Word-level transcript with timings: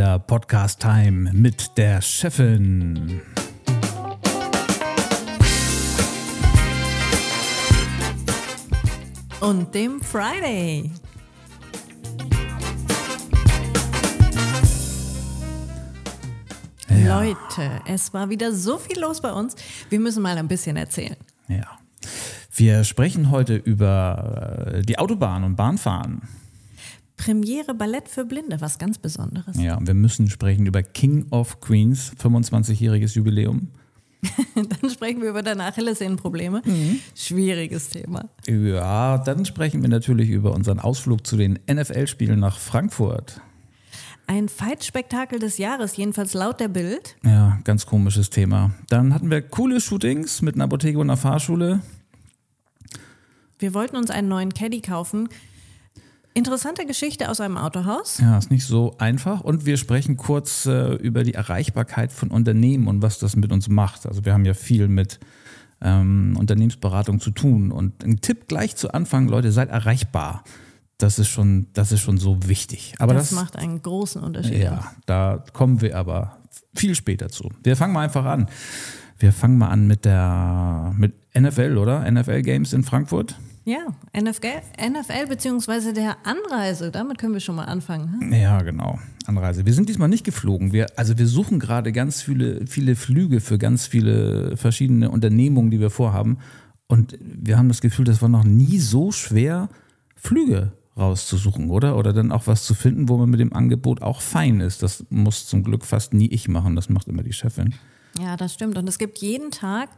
wieder 0.00 0.18
Podcast 0.18 0.80
Time 0.80 1.30
mit 1.34 1.76
der 1.76 2.00
Chefin. 2.00 3.20
Und 9.40 9.74
dem 9.74 10.00
Friday. 10.00 10.90
Ja. 16.88 17.20
Leute, 17.20 17.36
es 17.84 18.14
war 18.14 18.30
wieder 18.30 18.54
so 18.54 18.78
viel 18.78 18.98
los 18.98 19.20
bei 19.20 19.30
uns. 19.30 19.54
Wir 19.90 20.00
müssen 20.00 20.22
mal 20.22 20.38
ein 20.38 20.48
bisschen 20.48 20.78
erzählen. 20.78 21.16
Ja. 21.48 21.78
Wir 22.54 22.84
sprechen 22.84 23.30
heute 23.30 23.56
über 23.56 24.72
äh, 24.76 24.80
die 24.80 24.98
Autobahn 24.98 25.44
und 25.44 25.56
Bahnfahren. 25.56 26.22
Premiere 27.20 27.74
Ballett 27.74 28.08
für 28.08 28.24
Blinde, 28.24 28.62
was 28.62 28.78
ganz 28.78 28.96
Besonderes. 28.96 29.60
Ja, 29.60 29.76
und 29.76 29.86
wir 29.86 29.92
müssen 29.92 30.30
sprechen 30.30 30.64
über 30.64 30.82
King 30.82 31.26
of 31.30 31.60
Queens, 31.60 32.12
25-jähriges 32.18 33.14
Jubiläum. 33.14 33.68
Dann 34.54 34.90
sprechen 34.90 35.20
wir 35.20 35.28
über 35.28 35.42
deine 35.42 35.64
Achillessehnenprobleme. 35.64 36.62
Schwieriges 37.14 37.90
Thema. 37.90 38.28
Ja, 38.46 39.18
dann 39.18 39.46
sprechen 39.46 39.80
wir 39.80 39.88
natürlich 39.88 40.28
über 40.28 40.52
unseren 40.52 40.78
Ausflug 40.78 41.26
zu 41.26 41.38
den 41.38 41.58
NFL-Spielen 41.70 42.38
nach 42.38 42.58
Frankfurt. 42.58 43.40
Ein 44.26 44.48
Fight-Spektakel 44.48 45.38
des 45.38 45.58
Jahres, 45.58 45.96
jedenfalls 45.96 46.34
laut 46.34 46.60
der 46.60 46.68
Bild. 46.68 47.16
Ja, 47.24 47.58
ganz 47.64 47.86
komisches 47.86 48.28
Thema. 48.30 48.72
Dann 48.88 49.14
hatten 49.14 49.30
wir 49.30 49.40
coole 49.42 49.80
Shootings 49.80 50.42
mit 50.42 50.54
einer 50.54 50.64
Apotheke 50.64 50.98
und 50.98 51.08
einer 51.08 51.16
Fahrschule. 51.16 51.80
Wir 53.58 53.74
wollten 53.74 53.96
uns 53.96 54.10
einen 54.10 54.28
neuen 54.28 54.54
Caddy 54.54 54.80
kaufen. 54.80 55.28
Interessante 56.32 56.86
Geschichte 56.86 57.28
aus 57.28 57.40
einem 57.40 57.56
Autohaus. 57.56 58.18
Ja, 58.18 58.38
ist 58.38 58.50
nicht 58.50 58.64
so 58.64 58.94
einfach. 58.98 59.40
Und 59.40 59.66
wir 59.66 59.76
sprechen 59.76 60.16
kurz 60.16 60.64
äh, 60.66 60.94
über 60.94 61.24
die 61.24 61.34
Erreichbarkeit 61.34 62.12
von 62.12 62.30
Unternehmen 62.30 62.86
und 62.86 63.02
was 63.02 63.18
das 63.18 63.34
mit 63.34 63.50
uns 63.52 63.68
macht. 63.68 64.06
Also 64.06 64.24
wir 64.24 64.32
haben 64.32 64.44
ja 64.44 64.54
viel 64.54 64.86
mit 64.86 65.18
ähm, 65.80 66.36
Unternehmensberatung 66.38 67.20
zu 67.20 67.30
tun. 67.32 67.72
Und 67.72 68.04
ein 68.04 68.20
Tipp 68.20 68.46
gleich 68.46 68.76
zu 68.76 68.92
Anfang, 68.92 69.28
Leute, 69.28 69.50
seid 69.50 69.70
erreichbar. 69.70 70.44
Das 70.98 71.18
ist 71.18 71.28
schon, 71.28 71.66
das 71.72 71.92
ist 71.92 72.00
schon 72.00 72.18
so 72.18 72.46
wichtig. 72.46 72.94
Aber 72.98 73.14
Das, 73.14 73.30
das, 73.30 73.38
macht 73.38 73.56
einen 73.56 73.82
großen 73.82 74.22
Unterschied. 74.22 74.58
ja, 74.62 74.92
da 75.06 75.42
kommen 75.52 75.80
wir 75.80 75.96
aber 75.96 76.36
viel 76.74 76.94
später 76.94 77.28
zu. 77.28 77.48
Wir 77.62 77.76
fangen 77.76 77.92
mal 77.92 78.04
einfach 78.04 78.24
an. 78.24 78.48
Wir 79.20 79.32
fangen 79.32 79.58
mal 79.58 79.68
an 79.68 79.86
mit 79.86 80.06
der 80.06 80.94
mit 80.96 81.12
NFL, 81.38 81.76
oder? 81.76 82.10
NFL 82.10 82.42
Games 82.42 82.72
in 82.72 82.82
Frankfurt. 82.82 83.38
Ja, 83.66 83.86
NFL, 84.18 84.62
NFL 84.80 85.26
beziehungsweise 85.28 85.92
der 85.92 86.16
Anreise, 86.24 86.90
damit 86.90 87.18
können 87.18 87.34
wir 87.34 87.40
schon 87.40 87.54
mal 87.54 87.66
anfangen. 87.66 88.18
hm? 88.20 88.32
Ja, 88.32 88.62
genau. 88.62 88.98
Anreise. 89.26 89.66
Wir 89.66 89.74
sind 89.74 89.90
diesmal 89.90 90.08
nicht 90.08 90.24
geflogen. 90.24 90.72
Wir, 90.72 90.86
also 90.96 91.18
wir 91.18 91.26
suchen 91.26 91.60
gerade 91.60 91.92
ganz 91.92 92.22
viele, 92.22 92.66
viele 92.66 92.96
Flüge 92.96 93.40
für 93.40 93.58
ganz 93.58 93.86
viele 93.86 94.56
verschiedene 94.56 95.10
Unternehmungen, 95.10 95.70
die 95.70 95.78
wir 95.78 95.90
vorhaben. 95.90 96.38
Und 96.86 97.18
wir 97.20 97.58
haben 97.58 97.68
das 97.68 97.82
Gefühl, 97.82 98.06
das 98.06 98.22
war 98.22 98.30
noch 98.30 98.44
nie 98.44 98.78
so 98.78 99.12
schwer, 99.12 99.68
Flüge 100.16 100.72
rauszusuchen, 100.96 101.68
oder? 101.70 101.96
Oder 101.96 102.14
dann 102.14 102.32
auch 102.32 102.46
was 102.46 102.64
zu 102.64 102.74
finden, 102.74 103.08
wo 103.10 103.18
man 103.18 103.28
mit 103.28 103.40
dem 103.40 103.52
Angebot 103.52 104.00
auch 104.02 104.22
fein 104.22 104.60
ist. 104.60 104.82
Das 104.82 105.04
muss 105.10 105.46
zum 105.46 105.62
Glück 105.62 105.84
fast 105.84 106.14
nie 106.14 106.28
ich 106.28 106.48
machen. 106.48 106.74
Das 106.74 106.88
macht 106.88 107.06
immer 107.06 107.22
die 107.22 107.34
Chefin. 107.34 107.74
Ja, 108.18 108.36
das 108.36 108.54
stimmt. 108.54 108.76
Und 108.76 108.88
es 108.88 108.98
gibt 108.98 109.18
jeden 109.18 109.50
Tag 109.50 109.88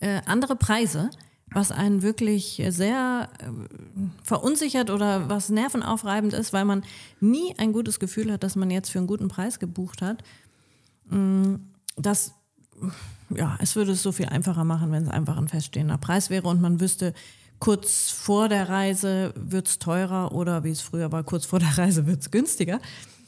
äh, 0.00 0.20
andere 0.26 0.56
Preise, 0.56 1.10
was 1.50 1.72
einen 1.72 2.02
wirklich 2.02 2.62
sehr 2.68 3.28
äh, 3.38 3.44
verunsichert 4.22 4.90
oder 4.90 5.28
was 5.28 5.48
nervenaufreibend 5.48 6.32
ist, 6.32 6.52
weil 6.52 6.64
man 6.64 6.84
nie 7.20 7.54
ein 7.58 7.72
gutes 7.72 7.98
Gefühl 7.98 8.32
hat, 8.32 8.42
dass 8.42 8.56
man 8.56 8.70
jetzt 8.70 8.90
für 8.90 8.98
einen 8.98 9.06
guten 9.06 9.28
Preis 9.28 9.58
gebucht 9.58 10.02
hat. 10.02 10.22
Mm, 11.08 11.56
Das, 11.96 12.32
ja, 13.30 13.56
es 13.60 13.74
würde 13.74 13.92
es 13.92 14.02
so 14.02 14.12
viel 14.12 14.26
einfacher 14.26 14.64
machen, 14.64 14.92
wenn 14.92 15.04
es 15.04 15.08
einfach 15.08 15.38
ein 15.38 15.48
feststehender 15.48 15.98
Preis 15.98 16.28
wäre 16.30 16.46
und 16.48 16.60
man 16.60 16.78
wüsste, 16.80 17.14
kurz 17.58 18.10
vor 18.10 18.48
der 18.50 18.68
Reise 18.68 19.32
wird 19.34 19.66
es 19.66 19.78
teurer 19.78 20.32
oder 20.32 20.62
wie 20.62 20.70
es 20.70 20.82
früher 20.82 21.10
war, 21.10 21.24
kurz 21.24 21.46
vor 21.46 21.58
der 21.58 21.78
Reise 21.78 22.06
wird 22.06 22.20
es 22.20 22.30
günstiger. 22.30 22.80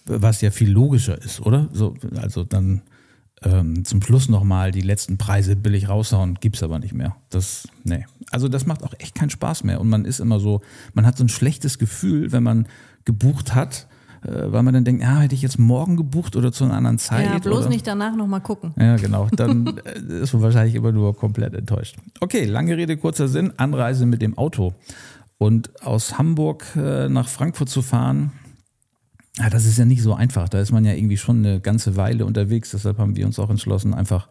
Was 0.04 0.42
ja 0.42 0.50
viel 0.50 0.70
logischer 0.70 1.16
ist, 1.22 1.40
oder? 1.40 1.68
So, 1.72 1.94
also 2.20 2.44
dann 2.44 2.82
ähm, 3.42 3.84
zum 3.84 4.02
Schluss 4.02 4.28
nochmal 4.28 4.72
die 4.72 4.80
letzten 4.80 5.18
Preise 5.18 5.56
billig 5.56 5.88
raushauen, 5.88 6.38
gibt's 6.40 6.62
aber 6.62 6.78
nicht 6.78 6.94
mehr. 6.94 7.16
Das, 7.30 7.68
nee. 7.84 8.04
Also 8.30 8.48
das 8.48 8.66
macht 8.66 8.82
auch 8.82 8.94
echt 8.98 9.14
keinen 9.14 9.30
Spaß 9.30 9.64
mehr. 9.64 9.80
Und 9.80 9.88
man 9.88 10.04
ist 10.04 10.20
immer 10.20 10.40
so, 10.40 10.60
man 10.94 11.06
hat 11.06 11.16
so 11.16 11.24
ein 11.24 11.28
schlechtes 11.28 11.78
Gefühl, 11.78 12.32
wenn 12.32 12.42
man 12.42 12.66
gebucht 13.04 13.54
hat, 13.54 13.86
äh, 14.22 14.52
weil 14.52 14.62
man 14.62 14.74
dann 14.74 14.84
denkt, 14.84 15.02
ja, 15.02 15.20
hätte 15.20 15.34
ich 15.34 15.42
jetzt 15.42 15.58
morgen 15.58 15.96
gebucht 15.96 16.36
oder 16.36 16.52
zu 16.52 16.64
einer 16.64 16.74
anderen 16.74 16.98
Zeit. 16.98 17.26
Ja, 17.26 17.38
bloß 17.38 17.60
oder? 17.60 17.68
nicht 17.68 17.86
danach 17.86 18.16
nochmal 18.16 18.40
gucken. 18.40 18.72
Ja, 18.76 18.96
genau. 18.96 19.28
Dann 19.36 19.78
äh, 19.84 20.22
ist 20.22 20.32
man 20.32 20.42
wahrscheinlich 20.42 20.74
immer 20.74 20.92
nur 20.92 21.16
komplett 21.16 21.54
enttäuscht. 21.54 21.96
Okay, 22.20 22.44
lange 22.44 22.76
Rede, 22.76 22.96
kurzer 22.96 23.28
Sinn. 23.28 23.52
Anreise 23.56 24.06
mit 24.06 24.22
dem 24.22 24.36
Auto. 24.36 24.74
Und 25.38 25.70
aus 25.84 26.18
Hamburg 26.18 26.66
äh, 26.76 27.08
nach 27.08 27.28
Frankfurt 27.28 27.68
zu 27.68 27.82
fahren, 27.82 28.32
ja, 29.38 29.50
das 29.50 29.64
ist 29.66 29.78
ja 29.78 29.84
nicht 29.84 30.02
so 30.02 30.14
einfach. 30.14 30.48
Da 30.48 30.60
ist 30.60 30.72
man 30.72 30.84
ja 30.84 30.92
irgendwie 30.92 31.16
schon 31.16 31.44
eine 31.44 31.60
ganze 31.60 31.96
Weile 31.96 32.26
unterwegs. 32.26 32.72
Deshalb 32.72 32.98
haben 32.98 33.16
wir 33.16 33.26
uns 33.26 33.38
auch 33.38 33.50
entschlossen, 33.50 33.94
einfach 33.94 34.28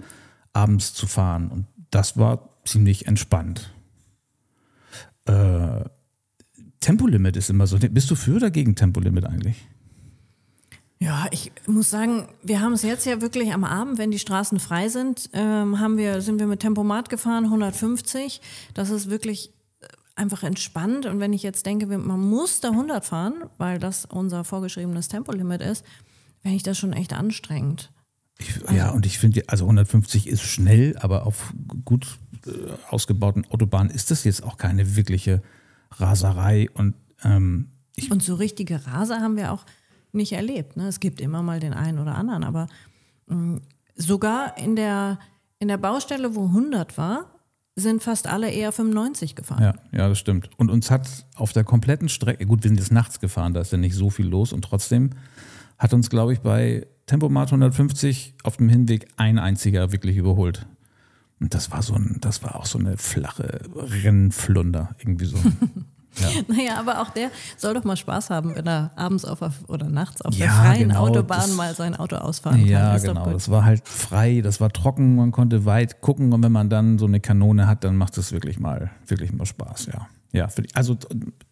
abends 0.54 0.94
zu 0.94 1.08
fahren. 1.08 1.50
Und 1.50 1.66
das 1.92 2.18
war 2.18 2.50
ziemlich 2.66 3.08
entspannt. 3.08 3.74
Äh, 5.26 5.86
Tempolimit 6.80 7.38
ist 7.38 7.50
immer 7.50 7.68
so. 7.68 7.78
Bist 7.80 8.12
du 8.12 8.16
für 8.16 8.36
oder 8.36 8.52
gegen 8.52 8.76
Tempolimit 8.76 9.26
eigentlich? 9.26 9.66
Ja, 11.00 11.28
ich 11.32 11.52
muss 11.68 11.90
sagen, 11.90 12.28
wir 12.42 12.60
haben 12.60 12.74
es 12.74 12.82
jetzt 12.82 13.06
ja 13.06 13.22
wirklich 13.22 13.54
am 13.54 13.64
Abend, 13.64 14.00
wenn 14.00 14.10
die 14.10 14.20
Straßen 14.20 14.60
frei 14.60 14.90
sind, 14.90 15.30
ähm, 15.34 15.80
haben 15.80 15.98
wir, 15.98 16.22
sind 16.22 16.40
wir 16.40 16.48
mit 16.48 16.60
Tempomat 16.60 17.10
gefahren, 17.10 17.46
150. 17.46 18.42
Das 18.74 18.90
ist 18.90 19.10
wirklich 19.10 19.52
einfach 20.18 20.44
entspannt. 20.44 21.06
Und 21.06 21.20
wenn 21.20 21.34
ich 21.34 21.44
jetzt 21.44 21.66
denke, 21.66 21.86
man 21.86 22.20
muss 22.20 22.60
da 22.60 22.70
100 22.70 23.06
fahren, 23.06 23.44
weil 23.58 23.80
das 23.80 24.06
unser 24.06 24.44
vorgeschriebenes 24.44 25.08
Tempolimit 25.08 25.62
ist, 25.62 25.86
finde 26.42 26.58
ich 26.58 26.64
das 26.64 26.78
schon 26.78 26.94
echt 26.94 27.14
anstrengend. 27.14 27.92
Ich, 28.40 28.60
ja, 28.72 28.92
und 28.92 29.06
ich 29.06 29.18
finde, 29.18 29.44
also 29.48 29.66
150 29.66 30.28
ist 30.28 30.42
schnell, 30.44 30.96
aber 31.00 31.26
auf 31.26 31.54
gut 31.86 32.20
äh, 32.46 32.50
ausgebauten 32.90 33.46
Autobahnen 33.50 33.92
ist 33.92 34.12
das 34.12 34.24
jetzt 34.24 34.44
auch 34.44 34.58
keine 34.58 34.96
wirkliche 34.96 35.42
Raserei. 35.92 36.70
Und 36.74 36.94
ähm, 37.24 37.70
Und 38.12 38.22
so 38.22 38.36
richtige 38.36 38.86
Raser 38.86 39.22
haben 39.22 39.38
wir 39.38 39.52
auch 39.52 39.66
nicht 40.12 40.34
erlebt. 40.34 40.78
Ne? 40.78 40.88
Es 40.88 41.00
gibt 41.00 41.20
immer 41.20 41.42
mal 41.42 41.60
den 41.60 41.74
einen 41.74 42.00
oder 42.00 42.16
anderen, 42.16 42.44
aber 42.44 42.68
mh, 43.28 43.60
sogar 43.96 44.58
in 44.58 44.76
der, 44.76 45.20
in 45.60 45.68
der 45.68 45.78
Baustelle, 45.78 46.36
wo 46.36 46.46
100 46.46 46.98
war, 46.98 47.37
sind 47.80 48.02
fast 48.02 48.28
alle 48.28 48.50
eher 48.50 48.72
95 48.72 49.36
gefahren. 49.36 49.62
ja, 49.64 49.74
ja, 49.92 50.10
das 50.10 50.18
stimmt. 50.18 50.50
Und 50.58 50.72
uns 50.72 50.90
hat 50.90 51.08
auf 51.36 51.54
der 51.54 51.64
kompletten 51.64 52.10
Strecke, 52.10 52.46
gut, 52.46 52.64
wir 52.64 52.70
sind 52.70 52.80
jetzt 52.80 52.92
nachts 52.92 53.20
gefahren, 53.20 53.54
da 53.54 53.62
ist 53.62 53.72
ja 53.72 53.78
nicht 53.78 53.96
so 53.96 54.10
viel 54.10 54.26
los 54.28 54.52
und 54.52 54.64
trotzdem 54.64 55.12
hat 55.78 55.94
uns, 55.94 56.10
glaube 56.10 56.34
ich, 56.34 56.40
bei 56.40 56.88
Tempomat 57.06 57.50
150 57.50 58.34
auf 58.44 58.58
dem 58.58 58.68
Hinweg 58.68 59.08
ein 59.16 59.38
einziger 59.38 59.92
wirklich 59.92 60.18
überholt. 60.18 60.66
Und 61.40 61.54
das 61.54 61.72
war 61.72 61.84
so 61.84 61.94
ein, 61.94 62.18
das 62.20 62.42
war 62.42 62.56
auch 62.56 62.66
so 62.66 62.80
eine 62.80 62.98
flache 62.98 63.62
Rennflunder, 63.76 64.96
irgendwie 64.98 65.26
so. 65.26 65.38
Ja. 66.20 66.30
Naja, 66.48 66.80
aber 66.80 67.02
auch 67.02 67.10
der 67.10 67.30
soll 67.58 67.74
doch 67.74 67.84
mal 67.84 67.98
Spaß 67.98 68.30
haben, 68.30 68.56
wenn 68.56 68.66
er 68.68 68.92
abends 68.96 69.26
auf 69.26 69.40
der, 69.40 69.54
oder 69.68 69.88
nachts 69.90 70.22
auf 70.22 70.36
der 70.36 70.48
Ja, 70.48 70.52
freien 70.54 70.90
genau, 70.90 71.08
Autobahn 71.08 71.56
mal 71.56 71.76
sein 71.76 71.96
Auto 71.96 72.16
ausfahren 72.18 72.60
kann. 72.60 72.68
Ja, 72.68 72.98
genau. 72.98 73.30
Das 73.30 73.50
war 73.50 73.66
halt 73.66 73.88
frei, 73.88 74.42
das 74.42 74.60
war 74.62 74.72
trocken, 74.72 75.16
man 75.16 75.32
konnte 75.32 75.66
weit 75.66 76.02
gucken 76.02 76.34
und 76.34 76.44
wenn 76.44 76.52
man 76.52 76.70
dann 76.70 76.98
so 76.98 77.06
eine 77.06 77.20
Kanone 77.20 77.68
hat, 77.68 77.84
dann 77.84 77.96
macht 77.96 78.18
das 78.18 78.32
wirklich 78.32 78.60
mal, 78.60 78.92
wirklich 79.06 79.32
mal 79.32 79.46
Spaß, 79.46 79.88
ja. 79.88 80.08
Ja, 80.34 80.48
die, 80.48 80.68
also 80.76 80.98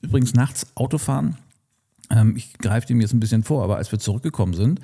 übrigens 0.01 0.33
nachts 0.33 0.67
Autofahren, 0.75 1.37
ähm, 2.11 2.35
ich 2.35 2.57
greife 2.57 2.87
dem 2.87 3.01
jetzt 3.01 3.13
ein 3.13 3.19
bisschen 3.19 3.43
vor, 3.43 3.63
aber 3.63 3.77
als 3.77 3.91
wir 3.91 3.99
zurückgekommen 3.99 4.53
sind, 4.53 4.79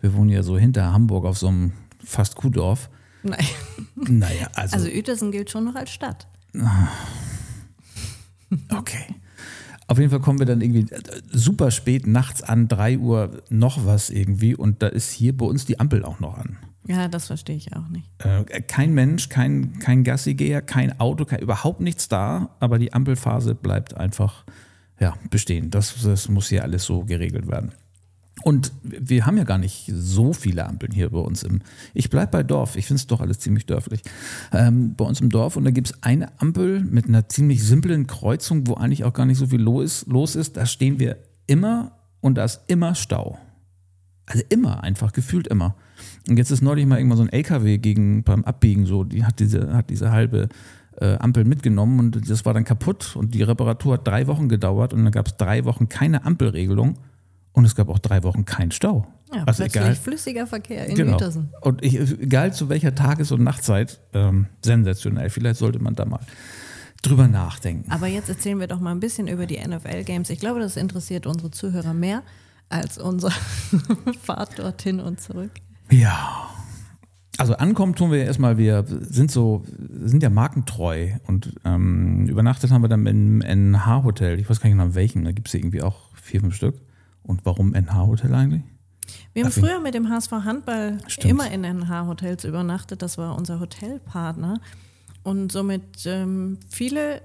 wir 0.00 0.14
wohnen 0.14 0.30
ja 0.30 0.42
so 0.42 0.58
hinter 0.58 0.92
Hamburg 0.92 1.24
auf 1.24 1.38
so 1.38 1.48
einem 1.48 1.72
fast 2.04 2.36
Kuhdorf, 2.36 2.90
Nein. 3.22 3.44
naja, 3.94 4.48
also, 4.54 4.76
Also 4.76 4.88
Uetersen 4.88 5.30
gilt 5.32 5.50
schon 5.50 5.64
noch 5.64 5.74
als 5.74 5.90
Stadt. 5.90 6.26
okay. 8.76 9.06
Auf 9.88 9.98
jeden 9.98 10.10
Fall 10.10 10.20
kommen 10.20 10.38
wir 10.38 10.46
dann 10.46 10.60
irgendwie 10.60 10.92
äh, 10.92 11.00
super 11.30 11.70
spät 11.70 12.06
nachts 12.06 12.42
an, 12.42 12.68
3 12.68 12.98
Uhr 12.98 13.42
noch 13.50 13.86
was 13.86 14.10
irgendwie 14.10 14.54
und 14.54 14.82
da 14.82 14.88
ist 14.88 15.12
hier 15.12 15.36
bei 15.36 15.46
uns 15.46 15.64
die 15.64 15.78
Ampel 15.78 16.04
auch 16.04 16.20
noch 16.20 16.36
an. 16.36 16.58
Ja, 16.88 17.08
das 17.08 17.26
verstehe 17.26 17.56
ich 17.56 17.74
auch 17.74 17.88
nicht. 17.88 18.08
Äh, 18.18 18.44
kein 18.62 18.94
Mensch, 18.94 19.28
kein, 19.28 19.78
kein 19.80 20.04
Gassigeher, 20.04 20.62
kein 20.62 20.98
Auto, 21.00 21.24
kein, 21.24 21.40
überhaupt 21.40 21.80
nichts 21.80 22.08
da, 22.08 22.50
aber 22.60 22.78
die 22.78 22.92
Ampelphase 22.92 23.54
bleibt 23.54 23.96
einfach 23.96 24.44
ja, 25.00 25.14
bestehen. 25.30 25.70
Das, 25.70 26.00
das 26.02 26.28
muss 26.28 26.48
hier 26.48 26.62
alles 26.62 26.84
so 26.84 27.04
geregelt 27.04 27.48
werden. 27.48 27.72
Und 28.46 28.70
wir 28.80 29.26
haben 29.26 29.36
ja 29.38 29.42
gar 29.42 29.58
nicht 29.58 29.90
so 29.92 30.32
viele 30.32 30.66
Ampeln 30.66 30.92
hier 30.92 31.10
bei 31.10 31.18
uns 31.18 31.42
im. 31.42 31.62
Ich 31.94 32.10
bleibe 32.10 32.30
bei 32.30 32.42
Dorf, 32.44 32.76
ich 32.76 32.86
finde 32.86 33.00
es 33.00 33.08
doch 33.08 33.20
alles 33.20 33.40
ziemlich 33.40 33.66
dörflich. 33.66 34.02
Ähm, 34.52 34.94
bei 34.94 35.04
uns 35.04 35.20
im 35.20 35.30
Dorf 35.30 35.56
und 35.56 35.64
da 35.64 35.72
gibt 35.72 35.88
es 35.88 36.00
eine 36.04 36.28
Ampel 36.40 36.78
mit 36.78 37.08
einer 37.08 37.28
ziemlich 37.28 37.64
simplen 37.64 38.06
Kreuzung, 38.06 38.68
wo 38.68 38.74
eigentlich 38.74 39.02
auch 39.02 39.12
gar 39.12 39.26
nicht 39.26 39.38
so 39.38 39.48
viel 39.48 39.60
los 39.60 39.82
ist. 39.82 40.06
Los 40.06 40.36
ist. 40.36 40.56
Da 40.56 40.64
stehen 40.64 41.00
wir 41.00 41.16
immer 41.48 41.98
und 42.20 42.38
da 42.38 42.44
ist 42.44 42.60
immer 42.68 42.94
Stau. 42.94 43.36
Also 44.26 44.44
immer, 44.48 44.84
einfach 44.84 45.12
gefühlt 45.12 45.48
immer. 45.48 45.74
Und 46.28 46.36
jetzt 46.36 46.52
ist 46.52 46.62
neulich 46.62 46.86
mal 46.86 46.98
irgendwann 46.98 47.18
so 47.18 47.24
ein 47.24 47.32
LKW 47.32 47.78
gegen 47.78 48.22
beim 48.22 48.44
Abbiegen 48.44 48.86
so, 48.86 49.02
die 49.02 49.24
hat 49.24 49.40
diese, 49.40 49.74
hat 49.74 49.90
diese 49.90 50.12
halbe 50.12 50.50
äh, 51.00 51.16
Ampel 51.16 51.46
mitgenommen 51.46 51.98
und 51.98 52.30
das 52.30 52.44
war 52.44 52.54
dann 52.54 52.62
kaputt 52.62 53.16
und 53.16 53.34
die 53.34 53.42
Reparatur 53.42 53.94
hat 53.94 54.06
drei 54.06 54.28
Wochen 54.28 54.48
gedauert 54.48 54.94
und 54.94 55.02
dann 55.02 55.12
gab 55.12 55.26
es 55.26 55.36
drei 55.36 55.64
Wochen 55.64 55.88
keine 55.88 56.24
Ampelregelung 56.24 56.96
und 57.56 57.64
es 57.64 57.74
gab 57.74 57.88
auch 57.88 57.98
drei 57.98 58.22
Wochen 58.22 58.44
keinen 58.44 58.70
Stau. 58.70 59.06
Ja, 59.34 59.44
also 59.44 59.64
egal, 59.64 59.94
flüssiger 59.94 60.46
Verkehr 60.46 60.86
in 60.86 60.94
genau. 60.94 61.14
Uetersen. 61.14 61.48
Und 61.62 61.82
ich, 61.82 61.96
egal 61.98 62.52
zu 62.52 62.68
welcher 62.68 62.94
Tages- 62.94 63.32
und 63.32 63.42
Nachtzeit, 63.42 63.98
ähm, 64.12 64.46
sensationell. 64.62 65.30
Vielleicht 65.30 65.58
sollte 65.58 65.78
man 65.78 65.94
da 65.94 66.04
mal 66.04 66.20
drüber 67.00 67.28
nachdenken. 67.28 67.90
Aber 67.90 68.08
jetzt 68.08 68.28
erzählen 68.28 68.60
wir 68.60 68.66
doch 68.66 68.78
mal 68.78 68.90
ein 68.90 69.00
bisschen 69.00 69.26
über 69.26 69.46
die 69.46 69.56
NFL-Games. 69.56 70.28
Ich 70.28 70.38
glaube, 70.38 70.60
das 70.60 70.76
interessiert 70.76 71.26
unsere 71.26 71.50
Zuhörer 71.50 71.94
mehr 71.94 72.22
als 72.68 72.98
unsere 72.98 73.32
Fahrt 74.22 74.58
dorthin 74.58 75.00
und 75.00 75.18
zurück. 75.18 75.52
Ja. 75.90 76.50
Also 77.38 77.54
ankommen 77.56 77.94
tun 77.94 78.12
wir 78.12 78.22
erstmal, 78.22 78.58
wir 78.58 78.84
sind 78.86 79.30
so, 79.30 79.64
sind 80.04 80.22
ja 80.22 80.28
markentreu 80.28 81.12
und 81.26 81.54
ähm, 81.64 82.26
übernachtet 82.26 82.70
haben 82.70 82.82
wir 82.82 82.88
dann 82.88 83.06
im 83.06 83.40
NH-Hotel. 83.40 84.38
Ich 84.40 84.50
weiß 84.50 84.60
gar 84.60 84.68
nicht 84.68 84.76
mehr 84.76 84.94
welchem, 84.94 85.24
da 85.24 85.32
gibt 85.32 85.48
es 85.48 85.54
irgendwie 85.54 85.80
auch 85.80 86.14
vier, 86.14 86.40
fünf 86.40 86.54
Stück. 86.54 86.74
Und 87.26 87.44
warum 87.44 87.74
NH-Hotel 87.74 88.34
eigentlich? 88.34 88.62
Wir 89.32 89.44
haben 89.44 89.52
früher 89.52 89.80
mit 89.80 89.94
dem 89.94 90.08
HSV 90.08 90.32
Handball 90.32 90.98
Stimmt. 91.06 91.30
immer 91.30 91.50
in 91.50 91.62
NH-Hotels 91.62 92.44
übernachtet. 92.44 93.02
Das 93.02 93.18
war 93.18 93.36
unser 93.36 93.60
Hotelpartner. 93.60 94.60
Und 95.22 95.52
somit 95.52 96.06
ähm, 96.06 96.58
viele 96.68 97.20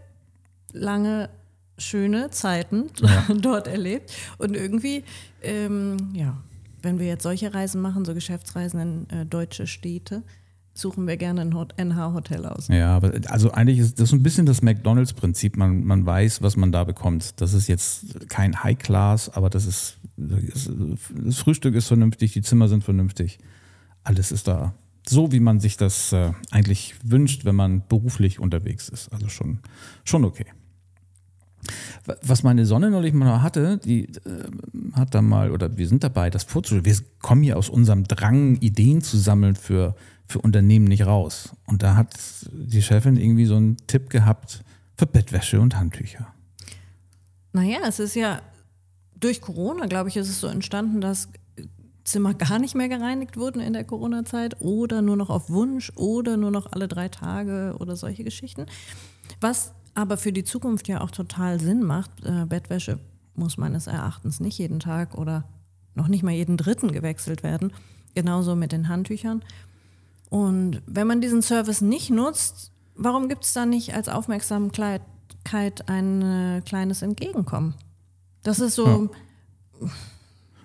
lange 0.73 1.29
schöne 1.77 2.29
Zeiten 2.31 2.89
ja. 2.99 3.25
dort 3.41 3.67
erlebt. 3.67 4.11
Und 4.37 4.55
irgendwie, 4.55 5.03
ähm, 5.41 6.09
ja, 6.13 6.37
wenn 6.81 6.99
wir 6.99 7.07
jetzt 7.07 7.23
solche 7.23 7.53
Reisen 7.53 7.81
machen, 7.81 8.05
so 8.05 8.13
Geschäftsreisen 8.13 8.79
in 8.79 9.09
äh, 9.09 9.25
deutsche 9.25 9.67
Städte, 9.67 10.23
suchen 10.73 11.07
wir 11.07 11.17
gerne 11.17 11.41
ein 11.41 11.51
NH-Hotel 11.51 12.45
aus. 12.45 12.67
Ja, 12.69 12.95
aber 12.95 13.11
also 13.27 13.51
eigentlich 13.51 13.79
ist 13.79 13.99
das 13.99 14.09
so 14.09 14.15
ein 14.15 14.23
bisschen 14.23 14.45
das 14.45 14.61
McDonalds-Prinzip. 14.61 15.57
Man, 15.57 15.83
man 15.83 16.05
weiß, 16.05 16.41
was 16.41 16.55
man 16.55 16.71
da 16.71 16.83
bekommt. 16.83 17.41
Das 17.41 17.53
ist 17.53 17.67
jetzt 17.67 18.29
kein 18.29 18.63
High-Class, 18.63 19.29
aber 19.29 19.49
das 19.49 19.65
ist, 19.65 19.97
das 20.17 21.37
Frühstück 21.37 21.75
ist 21.75 21.87
vernünftig, 21.87 22.33
die 22.33 22.41
Zimmer 22.41 22.67
sind 22.67 22.83
vernünftig. 22.83 23.39
Alles 24.03 24.31
ist 24.31 24.47
da 24.47 24.73
so, 25.07 25.31
wie 25.31 25.39
man 25.39 25.59
sich 25.59 25.77
das 25.77 26.13
äh, 26.13 26.31
eigentlich 26.51 26.95
wünscht, 27.03 27.45
wenn 27.45 27.55
man 27.55 27.83
beruflich 27.87 28.39
unterwegs 28.39 28.89
ist. 28.89 29.11
Also 29.11 29.29
schon, 29.29 29.59
schon 30.03 30.25
okay. 30.25 30.45
Was 32.23 32.41
meine 32.41 32.65
Sonne 32.65 32.89
neulich 32.89 33.13
mal 33.13 33.41
hatte, 33.41 33.77
die 33.77 34.05
äh, 34.05 34.09
hat 34.93 35.13
da 35.13 35.21
mal, 35.21 35.51
oder 35.51 35.77
wir 35.77 35.87
sind 35.87 36.03
dabei, 36.03 36.29
das 36.29 36.43
vorzustellen. 36.43 36.85
Wir 36.85 36.95
kommen 37.19 37.43
hier 37.43 37.57
aus 37.57 37.69
unserem 37.69 38.03
Drang, 38.05 38.55
Ideen 38.57 39.01
zu 39.01 39.17
sammeln 39.17 39.55
für, 39.55 39.95
für 40.31 40.39
Unternehmen 40.39 40.85
nicht 40.85 41.05
raus. 41.05 41.51
Und 41.65 41.83
da 41.83 41.95
hat 41.95 42.15
die 42.51 42.81
Chefin 42.81 43.17
irgendwie 43.17 43.45
so 43.45 43.55
einen 43.55 43.77
Tipp 43.87 44.09
gehabt 44.09 44.63
für 44.97 45.05
Bettwäsche 45.05 45.59
und 45.59 45.77
Handtücher. 45.77 46.27
Naja, 47.53 47.79
es 47.87 47.99
ist 47.99 48.15
ja 48.15 48.41
durch 49.19 49.41
Corona, 49.41 49.85
glaube 49.85 50.09
ich, 50.09 50.17
ist 50.17 50.29
es 50.29 50.39
so 50.39 50.47
entstanden, 50.47 51.01
dass 51.01 51.29
Zimmer 52.03 52.33
gar 52.33 52.59
nicht 52.59 52.75
mehr 52.75 52.89
gereinigt 52.89 53.37
wurden 53.37 53.61
in 53.61 53.73
der 53.73 53.83
Corona-Zeit 53.83 54.59
oder 54.61 55.01
nur 55.01 55.15
noch 55.15 55.29
auf 55.29 55.49
Wunsch 55.49 55.91
oder 55.95 56.37
nur 56.37 56.51
noch 56.51 56.71
alle 56.71 56.87
drei 56.87 57.09
Tage 57.09 57.75
oder 57.79 57.95
solche 57.95 58.23
Geschichten. 58.23 58.65
Was 59.39 59.73
aber 59.93 60.17
für 60.17 60.31
die 60.31 60.43
Zukunft 60.43 60.87
ja 60.87 61.01
auch 61.01 61.11
total 61.11 61.59
Sinn 61.59 61.83
macht. 61.83 62.11
Äh, 62.23 62.45
Bettwäsche 62.45 62.99
muss 63.35 63.57
meines 63.57 63.87
Erachtens 63.87 64.39
nicht 64.39 64.57
jeden 64.57 64.79
Tag 64.79 65.17
oder 65.17 65.43
noch 65.95 66.07
nicht 66.07 66.23
mal 66.23 66.31
jeden 66.31 66.57
dritten 66.57 66.91
gewechselt 66.91 67.43
werden. 67.43 67.73
Genauso 68.15 68.55
mit 68.55 68.71
den 68.71 68.87
Handtüchern. 68.87 69.43
Und 70.31 70.81
wenn 70.85 71.07
man 71.07 71.19
diesen 71.19 71.41
Service 71.41 71.81
nicht 71.81 72.09
nutzt, 72.09 72.71
warum 72.95 73.27
gibt 73.27 73.43
es 73.43 73.51
da 73.51 73.65
nicht 73.65 73.93
als 73.93 74.07
Aufmerksamkeit 74.07 75.01
ein 75.87 76.21
äh, 76.21 76.61
kleines 76.61 77.01
Entgegenkommen? 77.01 77.73
Das 78.41 78.61
ist 78.61 78.75
so. 78.75 79.09
Ja. 79.81 79.89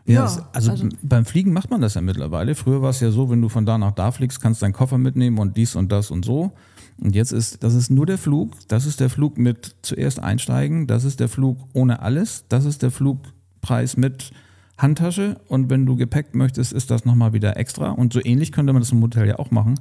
Ja, 0.05 0.15
ja 0.15 0.23
also, 0.53 0.71
also, 0.71 0.89
beim 1.03 1.25
Fliegen 1.25 1.53
macht 1.53 1.69
man 1.69 1.81
das 1.81 1.95
ja 1.95 2.01
mittlerweile. 2.01 2.55
Früher 2.55 2.81
war 2.81 2.91
es 2.91 3.01
ja 3.01 3.11
so, 3.11 3.29
wenn 3.29 3.43
du 3.43 3.49
von 3.49 3.67
da 3.67 3.77
nach 3.77 3.91
da 3.91 4.13
fliegst, 4.13 4.41
kannst 4.41 4.63
deinen 4.63 4.73
Koffer 4.73 4.99
mitnehmen 4.99 5.39
und 5.39 5.57
dies 5.57 5.75
und 5.75 5.91
das 5.91 6.13
und 6.13 6.25
so. 6.25 6.53
Und 6.99 7.17
jetzt 7.17 7.33
ist, 7.33 7.65
das 7.65 7.75
ist 7.75 7.91
nur 7.91 8.07
der 8.07 8.19
Flug, 8.19 8.53
das 8.69 8.87
ist 8.87 9.01
der 9.01 9.11
Flug 9.11 9.37
mit 9.37 9.75
zuerst 9.83 10.21
einsteigen, 10.21 10.87
das 10.87 11.03
ist 11.03 11.19
der 11.19 11.29
Flug 11.29 11.59
ohne 11.73 12.03
alles, 12.03 12.45
das 12.49 12.67
ist 12.67 12.83
der 12.83 12.93
Flugpreis 12.93 13.97
mit 13.97 14.31
Handtasche 14.79 15.41
und 15.49 15.71
wenn 15.71 15.87
du 15.87 15.97
Gepäck 15.97 16.35
möchtest, 16.35 16.73
ist 16.73 16.91
das 16.91 17.05
nochmal 17.05 17.33
wieder 17.33 17.57
extra. 17.57 17.91
Und 17.91 18.13
so 18.13 18.21
ähnlich 18.23 18.53
könnte 18.53 18.73
man 18.73 18.83
das 18.83 18.93
im 18.93 19.03
Hotel 19.03 19.27
ja 19.27 19.39
auch 19.39 19.51
machen. 19.51 19.81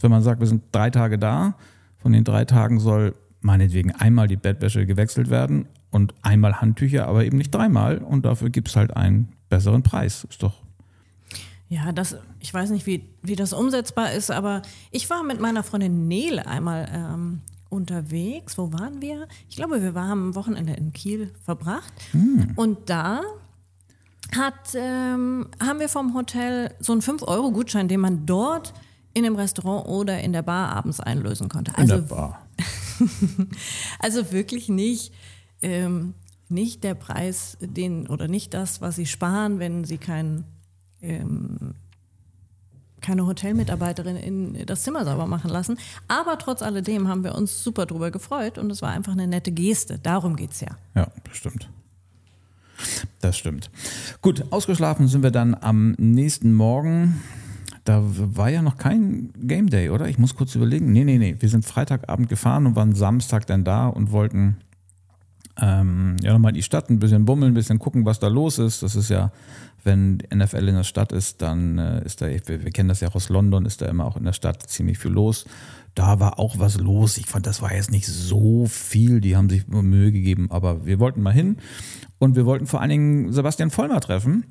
Wenn 0.00 0.10
man 0.10 0.22
sagt, 0.22 0.40
wir 0.40 0.46
sind 0.46 0.62
drei 0.72 0.90
Tage 0.90 1.18
da, 1.18 1.54
von 1.98 2.12
den 2.12 2.24
drei 2.24 2.44
Tagen 2.44 2.80
soll 2.80 3.14
meinetwegen 3.42 3.92
einmal 3.92 4.28
die 4.28 4.36
Bettwäsche 4.36 4.86
gewechselt 4.86 5.30
werden 5.30 5.66
und 5.90 6.14
einmal 6.22 6.60
Handtücher, 6.60 7.06
aber 7.06 7.24
eben 7.24 7.36
nicht 7.36 7.54
dreimal 7.54 7.98
und 7.98 8.24
dafür 8.24 8.50
gibt 8.50 8.68
es 8.68 8.76
halt 8.76 8.96
einen 8.96 9.32
besseren 9.48 9.82
Preis. 9.82 10.24
Ist 10.24 10.42
doch 10.42 10.54
ja, 11.70 11.92
das, 11.92 12.16
ich 12.40 12.52
weiß 12.52 12.70
nicht, 12.70 12.84
wie, 12.86 13.04
wie 13.22 13.36
das 13.36 13.52
umsetzbar 13.52 14.12
ist, 14.12 14.32
aber 14.32 14.62
ich 14.90 15.08
war 15.08 15.22
mit 15.22 15.40
meiner 15.40 15.62
Freundin 15.62 16.08
Nele 16.08 16.44
einmal 16.48 16.88
ähm, 16.92 17.42
unterwegs. 17.68 18.58
Wo 18.58 18.72
waren 18.72 19.00
wir? 19.00 19.28
Ich 19.48 19.54
glaube, 19.54 19.80
wir 19.80 19.94
waren 19.94 20.10
am 20.10 20.34
Wochenende 20.34 20.72
in 20.72 20.92
Kiel 20.92 21.30
verbracht. 21.44 21.92
Hm. 22.10 22.54
Und 22.56 22.90
da 22.90 23.22
hat, 24.36 24.74
ähm, 24.74 25.48
haben 25.62 25.80
wir 25.80 25.88
vom 25.88 26.14
Hotel 26.14 26.74
so 26.80 26.92
einen 26.92 27.02
5-Euro-Gutschein, 27.02 27.88
den 27.88 28.00
man 28.00 28.26
dort 28.26 28.72
in 29.12 29.24
dem 29.24 29.36
Restaurant 29.36 29.88
oder 29.88 30.20
in 30.20 30.32
der 30.32 30.42
Bar 30.42 30.74
abends 30.74 31.00
einlösen 31.00 31.48
konnte. 31.48 31.76
Also, 31.76 31.94
in 31.94 32.00
der 32.00 32.14
Bar. 32.14 32.46
also 33.98 34.32
wirklich 34.32 34.68
nicht, 34.68 35.12
ähm, 35.62 36.14
nicht 36.48 36.84
der 36.84 36.94
Preis, 36.94 37.56
den 37.60 38.06
oder 38.08 38.28
nicht 38.28 38.54
das, 38.54 38.80
was 38.80 38.96
sie 38.96 39.06
sparen, 39.06 39.58
wenn 39.58 39.84
sie 39.84 39.98
keinen 39.98 40.44
ähm, 41.02 41.74
keine 43.00 43.26
Hotelmitarbeiterin 43.26 44.16
in 44.16 44.66
das 44.66 44.82
Zimmer 44.82 45.04
sauber 45.04 45.26
machen 45.26 45.50
lassen. 45.50 45.78
Aber 46.08 46.38
trotz 46.38 46.62
alledem 46.62 47.08
haben 47.08 47.24
wir 47.24 47.34
uns 47.34 47.62
super 47.62 47.86
drüber 47.86 48.10
gefreut 48.10 48.58
und 48.58 48.70
es 48.70 48.82
war 48.82 48.90
einfach 48.90 49.12
eine 49.12 49.26
nette 49.26 49.52
Geste. 49.52 49.98
Darum 49.98 50.36
geht 50.36 50.52
es 50.52 50.60
ja. 50.60 50.76
Ja, 50.94 51.08
bestimmt. 51.24 51.68
Das 53.20 53.36
stimmt. 53.36 53.70
Gut, 54.22 54.44
ausgeschlafen 54.50 55.08
sind 55.08 55.22
wir 55.22 55.30
dann 55.30 55.54
am 55.54 55.92
nächsten 55.98 56.54
Morgen. 56.54 57.20
Da 57.84 58.02
war 58.04 58.50
ja 58.50 58.62
noch 58.62 58.76
kein 58.76 59.32
Game 59.36 59.70
Day, 59.70 59.90
oder? 59.90 60.08
Ich 60.08 60.18
muss 60.18 60.34
kurz 60.34 60.54
überlegen. 60.54 60.92
Nee, 60.92 61.04
nee, 61.04 61.18
nee. 61.18 61.36
Wir 61.38 61.48
sind 61.48 61.64
Freitagabend 61.64 62.28
gefahren 62.28 62.66
und 62.66 62.76
waren 62.76 62.94
Samstag 62.94 63.46
dann 63.46 63.64
da 63.64 63.88
und 63.88 64.12
wollten 64.12 64.58
ähm, 65.60 66.16
ja 66.22 66.32
nochmal 66.32 66.50
in 66.50 66.56
die 66.56 66.62
Stadt 66.62 66.90
ein 66.90 66.98
bisschen 66.98 67.24
bummeln, 67.24 67.52
ein 67.52 67.54
bisschen 67.54 67.78
gucken, 67.78 68.04
was 68.04 68.18
da 68.18 68.28
los 68.28 68.58
ist. 68.58 68.82
Das 68.82 68.96
ist 68.96 69.08
ja 69.08 69.32
wenn 69.84 70.18
NFL 70.34 70.68
in 70.68 70.74
der 70.74 70.84
Stadt 70.84 71.12
ist, 71.12 71.42
dann 71.42 71.78
äh, 71.78 72.04
ist 72.04 72.20
da, 72.20 72.28
wir, 72.28 72.46
wir, 72.46 72.70
kennen 72.70 72.88
das 72.88 73.00
ja 73.00 73.08
auch 73.08 73.14
aus 73.14 73.28
London, 73.28 73.64
ist 73.66 73.82
da 73.82 73.86
immer 73.86 74.04
auch 74.04 74.16
in 74.16 74.24
der 74.24 74.32
Stadt 74.32 74.62
ziemlich 74.68 74.98
viel 74.98 75.10
los. 75.10 75.46
Da 75.94 76.20
war 76.20 76.38
auch 76.38 76.58
was 76.58 76.78
los. 76.78 77.18
Ich 77.18 77.26
fand, 77.26 77.46
das 77.46 77.62
war 77.62 77.74
jetzt 77.74 77.90
nicht 77.90 78.06
so 78.06 78.66
viel. 78.66 79.20
Die 79.20 79.36
haben 79.36 79.50
sich 79.50 79.66
Mühe 79.66 80.12
gegeben, 80.12 80.50
aber 80.50 80.86
wir 80.86 81.00
wollten 81.00 81.22
mal 81.22 81.32
hin. 81.32 81.56
Und 82.18 82.36
wir 82.36 82.46
wollten 82.46 82.66
vor 82.66 82.80
allen 82.80 82.90
Dingen 82.90 83.32
Sebastian 83.32 83.70
Vollmer 83.70 84.00
treffen, 84.00 84.44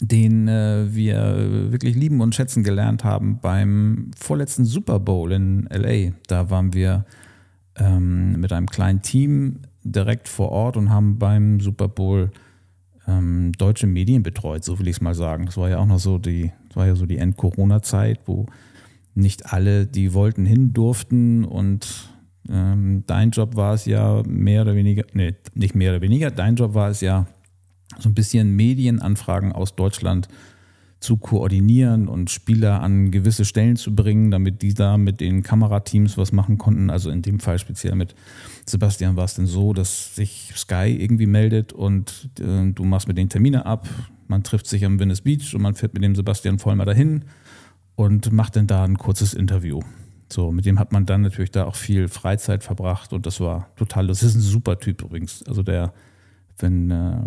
den 0.00 0.48
äh, 0.48 0.94
wir 0.94 1.70
wirklich 1.72 1.94
lieben 1.94 2.20
und 2.20 2.34
schätzen 2.34 2.62
gelernt 2.62 3.04
haben 3.04 3.38
beim 3.40 4.10
vorletzten 4.18 4.64
Super 4.64 4.98
Bowl 4.98 5.32
in 5.32 5.68
LA. 5.70 6.12
Da 6.26 6.50
waren 6.50 6.74
wir 6.74 7.06
ähm, 7.76 8.40
mit 8.40 8.52
einem 8.52 8.68
kleinen 8.68 9.02
Team 9.02 9.60
direkt 9.82 10.28
vor 10.28 10.50
Ort 10.50 10.76
und 10.76 10.90
haben 10.90 11.18
beim 11.18 11.60
Super 11.60 11.88
Bowl 11.88 12.30
ähm, 13.10 13.52
deutsche 13.58 13.86
Medien 13.86 14.22
betreut, 14.22 14.64
so 14.64 14.78
will 14.78 14.88
ich 14.88 14.96
es 14.96 15.00
mal 15.00 15.14
sagen. 15.14 15.46
Das 15.46 15.56
war 15.56 15.68
ja 15.68 15.78
auch 15.78 15.86
noch 15.86 15.98
so 15.98 16.18
die, 16.18 16.52
das 16.68 16.76
war 16.76 16.86
ja 16.86 16.94
so 16.94 17.06
die 17.06 17.18
End-Corona-Zeit, 17.18 18.20
wo 18.26 18.46
nicht 19.14 19.52
alle, 19.52 19.86
die 19.86 20.14
wollten, 20.14 20.46
hin 20.46 20.72
durften 20.72 21.44
und 21.44 22.10
ähm, 22.48 23.04
dein 23.06 23.30
Job 23.30 23.56
war 23.56 23.74
es 23.74 23.84
ja 23.84 24.22
mehr 24.26 24.62
oder 24.62 24.74
weniger, 24.74 25.04
nee, 25.12 25.34
nicht 25.54 25.74
mehr 25.74 25.92
oder 25.92 26.00
weniger, 26.00 26.30
dein 26.30 26.56
Job 26.56 26.74
war 26.74 26.90
es 26.90 27.00
ja, 27.00 27.26
so 27.98 28.08
ein 28.08 28.14
bisschen 28.14 28.54
Medienanfragen 28.54 29.52
aus 29.52 29.74
Deutschland 29.74 30.28
zu 31.00 31.16
koordinieren 31.16 32.08
und 32.08 32.30
Spieler 32.30 32.82
an 32.82 33.10
gewisse 33.10 33.46
Stellen 33.46 33.76
zu 33.76 33.94
bringen, 33.94 34.30
damit 34.30 34.60
die 34.60 34.74
da 34.74 34.98
mit 34.98 35.20
den 35.20 35.42
Kamerateams 35.42 36.18
was 36.18 36.30
machen 36.30 36.58
konnten. 36.58 36.90
Also 36.90 37.10
in 37.10 37.22
dem 37.22 37.40
Fall 37.40 37.58
speziell 37.58 37.94
mit 37.94 38.14
Sebastian 38.66 39.16
war 39.16 39.24
es 39.24 39.34
denn 39.34 39.46
so, 39.46 39.72
dass 39.72 40.14
sich 40.14 40.52
Sky 40.54 40.96
irgendwie 40.98 41.26
meldet 41.26 41.72
und 41.72 42.28
äh, 42.38 42.70
du 42.72 42.84
machst 42.84 43.08
mit 43.08 43.16
den 43.16 43.30
Termine 43.30 43.64
ab. 43.64 43.88
Man 44.28 44.44
trifft 44.44 44.66
sich 44.66 44.84
am 44.84 45.00
Venice 45.00 45.22
Beach 45.22 45.54
und 45.54 45.62
man 45.62 45.74
fährt 45.74 45.94
mit 45.94 46.04
dem 46.04 46.14
Sebastian 46.14 46.58
Vollmer 46.58 46.84
dahin 46.84 47.24
und 47.94 48.30
macht 48.30 48.56
dann 48.56 48.66
da 48.66 48.84
ein 48.84 48.98
kurzes 48.98 49.32
Interview. 49.32 49.80
So, 50.30 50.52
mit 50.52 50.66
dem 50.66 50.78
hat 50.78 50.92
man 50.92 51.06
dann 51.06 51.22
natürlich 51.22 51.50
da 51.50 51.64
auch 51.64 51.76
viel 51.76 52.08
Freizeit 52.08 52.62
verbracht 52.62 53.12
und 53.14 53.24
das 53.24 53.40
war 53.40 53.74
total, 53.76 54.06
das 54.06 54.22
ist 54.22 54.34
ein 54.34 54.40
super 54.40 54.78
Typ 54.78 55.02
übrigens. 55.02 55.42
Also 55.48 55.62
der 55.62 55.92
wenn 56.62 56.90
äh, 56.90 57.18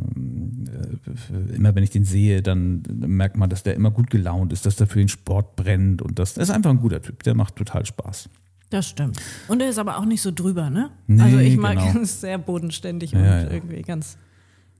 äh, 1.33 1.55
immer 1.55 1.75
wenn 1.75 1.83
ich 1.83 1.89
den 1.89 2.05
sehe, 2.05 2.41
dann 2.41 2.83
merkt 2.89 3.37
man, 3.37 3.49
dass 3.49 3.63
der 3.63 3.75
immer 3.75 3.91
gut 3.91 4.09
gelaunt 4.09 4.53
ist, 4.53 4.65
dass 4.65 4.75
der 4.75 4.87
für 4.87 4.99
den 4.99 5.09
Sport 5.09 5.55
brennt 5.55 6.01
und 6.01 6.19
das, 6.19 6.33
das 6.33 6.49
ist 6.49 6.55
einfach 6.55 6.71
ein 6.71 6.79
guter 6.79 7.01
Typ. 7.01 7.23
Der 7.23 7.35
macht 7.35 7.55
total 7.55 7.85
Spaß. 7.85 8.29
Das 8.73 8.89
stimmt. 8.89 9.19
Und 9.47 9.61
er 9.61 9.69
ist 9.69 9.77
aber 9.77 9.99
auch 9.99 10.05
nicht 10.05 10.21
so 10.21 10.31
drüber, 10.31 10.71
ne? 10.71 10.89
Nee, 11.05 11.21
also 11.21 11.37
ich 11.37 11.57
mag 11.57 11.77
genau. 11.77 11.99
ihn 11.99 12.05
sehr 12.05 12.39
bodenständig 12.39 13.11
Ja, 13.11 13.19
und 13.19 13.25
ja. 13.25 13.51
irgendwie 13.51 13.81
ganz, 13.83 14.17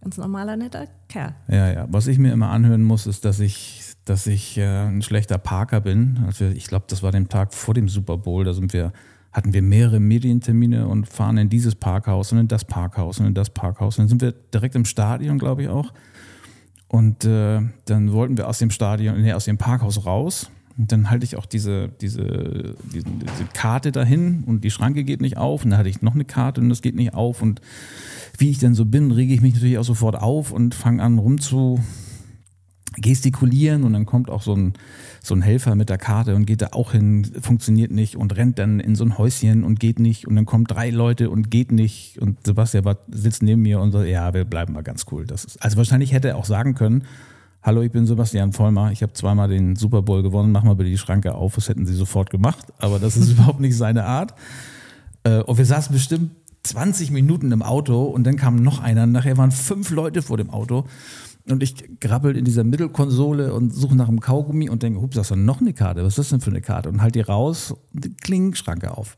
ganz 0.02 0.18
normaler, 0.18 0.58
netter 0.58 0.88
Kerl. 1.08 1.36
Ja, 1.48 1.72
ja. 1.72 1.88
Was 1.92 2.08
ich 2.08 2.18
mir 2.18 2.34
immer 2.34 2.50
anhören 2.50 2.82
muss, 2.82 3.06
ist, 3.06 3.24
dass 3.24 3.40
ich, 3.40 3.84
dass 4.06 4.26
ich 4.26 4.58
äh, 4.58 4.88
ein 4.88 5.04
schlechter 5.04 5.38
Parker 5.38 5.80
bin. 5.80 6.24
Also 6.26 6.46
ich 6.46 6.66
glaube, 6.66 6.86
das 6.90 7.04
war 7.04 7.12
dem 7.12 7.30
Tag 7.30 7.54
vor 7.54 7.76
dem 7.76 7.88
Super 7.88 8.18
Bowl. 8.18 8.44
Da 8.46 8.54
sind 8.54 8.74
wir, 8.74 8.94
hatten 9.34 9.54
wir 9.54 9.64
mehrere 9.64 10.00
Medientermine 10.00 10.88
und 10.88 11.08
fahren 11.08 11.38
in 11.38 11.50
dieses 11.50 11.76
Parkhaus 11.76 12.32
und 12.32 12.38
in 12.38 12.48
das 12.48 12.66
Parkhaus 12.66 13.20
und 13.20 13.26
in 13.26 13.34
das 13.34 13.50
Parkhaus. 13.50 13.98
Und 13.98 14.04
dann 14.04 14.10
sind 14.10 14.22
wir 14.22 14.32
direkt 14.54 14.76
im 14.76 14.86
Stadion, 14.86 15.40
glaube 15.40 15.64
ich 15.64 15.70
auch. 15.70 15.92
Und 16.88 17.26
äh, 17.26 17.60
dann 17.86 18.12
wollten 18.12 18.38
wir 18.38 18.48
aus 18.48 18.60
dem 18.60 18.70
Stadion, 18.70 19.20
nee, 19.20 19.34
aus 19.34 19.46
dem 19.46 19.58
Parkhaus 19.58 20.06
raus. 20.06 20.52
Und 20.78 20.92
dann 20.92 21.10
halte 21.10 21.24
ich 21.24 21.36
auch 21.36 21.48
diese, 21.48 21.90
diese, 22.02 22.76
diese, 22.94 23.06
diese 23.06 23.46
Karte 23.54 23.92
dahin 23.92 24.44
und 24.46 24.64
die 24.64 24.72
Schranke 24.72 25.04
geht 25.04 25.22
nicht 25.22 25.38
auf. 25.38 25.64
Und 25.64 25.72
dann 25.72 25.80
hatte 25.80 25.90
ich 25.90 26.04
noch 26.04 26.14
eine 26.14 26.26
Karte 26.26 26.62
und 26.62 26.70
das 26.70 26.84
geht 26.84 26.96
nicht 26.96 27.16
auf. 27.16 27.42
Und 27.42 27.62
wie 28.38 28.52
ich 28.52 28.60
denn 28.60 28.76
so 28.76 28.86
bin, 28.86 29.12
rege 29.12 29.34
ich 29.34 29.42
mich 29.42 29.56
natürlich 29.56 29.80
auch 29.80 29.84
sofort 29.84 30.16
auf 30.16 30.52
und 30.52 30.76
fange 30.76 31.02
an 31.02 31.18
rum 31.18 31.40
zu 31.40 31.80
gestikulieren 32.96 33.84
und 33.84 33.94
dann 33.94 34.06
kommt 34.06 34.30
auch 34.30 34.42
so 34.42 34.56
ein, 34.56 34.74
so 35.22 35.34
ein 35.36 35.42
Helfer 35.42 35.76
mit 35.76 35.90
der 35.90 35.98
Karte 35.98 36.36
und 36.36 36.46
geht 36.46 36.62
da 36.62 36.70
auch 36.72 36.92
hin, 36.92 37.30
funktioniert 37.42 37.92
nicht 37.92 38.16
und 38.16 38.36
rennt 38.36 38.60
dann 38.60 38.80
in 38.80 38.96
so 38.96 39.04
ein 39.04 39.18
Häuschen 39.18 39.64
und 39.64 39.80
geht 39.80 40.00
nicht 40.00 40.28
und 40.28 40.36
dann 40.36 40.46
kommen 40.46 40.66
drei 40.66 40.90
Leute 40.90 41.30
und 41.30 41.50
geht 41.50 41.72
nicht 41.72 42.20
und 42.20 42.46
Sebastian 42.46 42.96
sitzt 43.10 43.44
neben 43.44 43.62
mir 43.62 43.80
und 43.80 43.92
sagt, 43.92 44.08
ja, 44.08 44.34
wir 44.34 44.46
bleiben 44.46 44.74
mal 44.74 44.84
ganz 44.84 45.06
cool. 45.12 45.26
Das 45.26 45.46
ist, 45.46 45.64
also 45.64 45.78
wahrscheinlich 45.78 46.12
hätte 46.12 46.30
er 46.30 46.38
auch 46.38 46.46
sagen 46.46 46.76
können, 46.76 47.04
hallo, 47.62 47.82
ich 47.82 47.92
bin 47.92 48.06
Sebastian 48.06 48.52
Vollmer, 48.52 48.92
ich 48.92 49.02
habe 49.02 49.14
zweimal 49.14 49.48
den 49.48 49.76
Super 49.76 50.02
Bowl 50.02 50.22
gewonnen, 50.22 50.52
mach 50.52 50.64
mal 50.64 50.76
bitte 50.76 50.90
die 50.90 50.98
Schranke 50.98 51.34
auf, 51.34 51.56
das 51.56 51.70
hätten 51.70 51.86
sie 51.86 51.96
sofort 51.96 52.30
gemacht, 52.30 52.68
aber 52.78 53.00
das 53.00 53.18
ist 53.18 53.32
überhaupt 53.34 53.60
nicht 53.60 53.78
seine 53.78 54.06
Art. 54.06 54.34
Äh, 55.24 55.40
Und 55.40 55.58
wir 55.58 55.66
saßen 55.66 55.94
bestimmt 55.94 56.32
20 56.64 57.12
Minuten 57.12 57.52
im 57.52 57.62
Auto 57.62 58.04
und 58.04 58.24
dann 58.26 58.38
kam 58.38 58.56
noch 58.56 58.80
einer. 58.80 59.06
Nachher 59.06 59.38
waren 59.38 59.52
fünf 59.52 59.90
Leute 59.90 60.22
vor 60.22 60.38
dem 60.38 60.50
Auto. 60.50 60.86
Und 61.50 61.62
ich 61.62 62.00
grabbel 62.00 62.38
in 62.38 62.46
dieser 62.46 62.64
Mittelkonsole 62.64 63.54
und 63.54 63.74
suche 63.74 63.96
nach 63.96 64.08
einem 64.08 64.22
Kaugummi 64.22 64.70
und 64.70 64.82
denke, 64.82 65.02
hups, 65.02 65.16
das 65.16 65.26
ist 65.26 65.32
doch 65.32 65.38
noch 65.38 65.60
eine 65.60 65.74
Karte. 65.74 66.02
Was 66.04 66.14
ist 66.14 66.20
das 66.20 66.30
denn 66.30 66.42
für 66.42 66.52
eine 66.52 66.62
Karte? 66.62 66.90
Und 66.90 67.02
halt 67.02 67.16
die 67.16 67.22
raus 67.22 67.76
und 67.94 68.06
die 68.06 68.14
Klingenschranke 68.14 68.96
auf. 68.96 69.18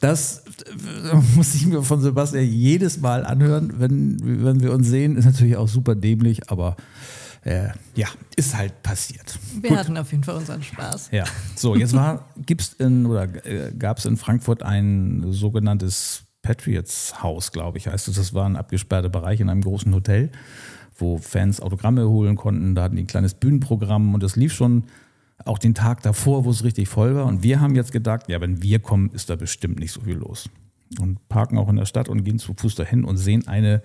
Das 0.00 0.42
äh, 0.66 1.16
muss 1.36 1.54
ich 1.54 1.66
mir 1.66 1.82
von 1.82 2.00
Sebastian 2.00 2.44
jedes 2.44 3.00
Mal 3.00 3.24
anhören, 3.24 3.74
wenn, 3.78 4.18
wenn 4.44 4.60
wir 4.60 4.72
uns 4.72 4.88
sehen. 4.88 5.16
Ist 5.16 5.24
natürlich 5.24 5.56
auch 5.56 5.68
super 5.68 5.94
dämlich, 5.94 6.50
aber 6.50 6.76
äh, 7.44 7.68
ja, 7.94 8.08
ist 8.36 8.56
halt 8.56 8.82
passiert. 8.82 9.38
Wir 9.60 9.76
hatten 9.76 9.96
auf 9.96 10.10
jeden 10.10 10.24
Fall 10.24 10.36
unseren 10.36 10.62
Spaß. 10.62 11.10
Ja, 11.12 11.24
so, 11.56 11.76
jetzt 11.76 11.94
war, 11.94 12.26
gibt's 12.44 12.72
in, 12.74 13.06
oder 13.06 13.24
äh, 13.46 13.72
gab 13.72 13.98
es 13.98 14.04
in 14.04 14.16
Frankfurt 14.16 14.62
ein 14.62 15.24
sogenanntes 15.30 16.24
Patriots 16.42 17.22
Haus, 17.22 17.52
glaube 17.52 17.78
ich, 17.78 17.86
heißt 17.86 18.08
es. 18.08 18.16
Das 18.16 18.34
war 18.34 18.46
ein 18.46 18.56
abgesperrter 18.56 19.08
Bereich 19.08 19.40
in 19.40 19.48
einem 19.48 19.62
großen 19.62 19.92
Hotel, 19.94 20.30
wo 20.96 21.18
Fans 21.18 21.60
Autogramme 21.60 22.08
holen 22.08 22.36
konnten. 22.36 22.74
Da 22.74 22.84
hatten 22.84 22.96
die 22.96 23.02
ein 23.02 23.06
kleines 23.06 23.34
Bühnenprogramm 23.34 24.14
und 24.14 24.22
das 24.22 24.36
lief 24.36 24.52
schon 24.52 24.84
auch 25.44 25.58
den 25.58 25.74
Tag 25.74 26.02
davor, 26.02 26.44
wo 26.44 26.50
es 26.50 26.64
richtig 26.64 26.88
voll 26.88 27.14
war. 27.14 27.26
Und 27.26 27.42
wir 27.42 27.60
haben 27.60 27.74
jetzt 27.74 27.92
gedacht, 27.92 28.28
ja, 28.28 28.40
wenn 28.40 28.62
wir 28.62 28.78
kommen, 28.78 29.10
ist 29.10 29.30
da 29.30 29.36
bestimmt 29.36 29.78
nicht 29.78 29.92
so 29.92 30.00
viel 30.02 30.16
los. 30.16 30.48
Und 31.00 31.28
parken 31.28 31.58
auch 31.58 31.68
in 31.68 31.76
der 31.76 31.86
Stadt 31.86 32.08
und 32.08 32.24
gehen 32.24 32.38
zu 32.38 32.54
Fuß 32.54 32.74
dahin 32.74 33.04
und 33.04 33.16
sehen 33.16 33.48
eine 33.48 33.82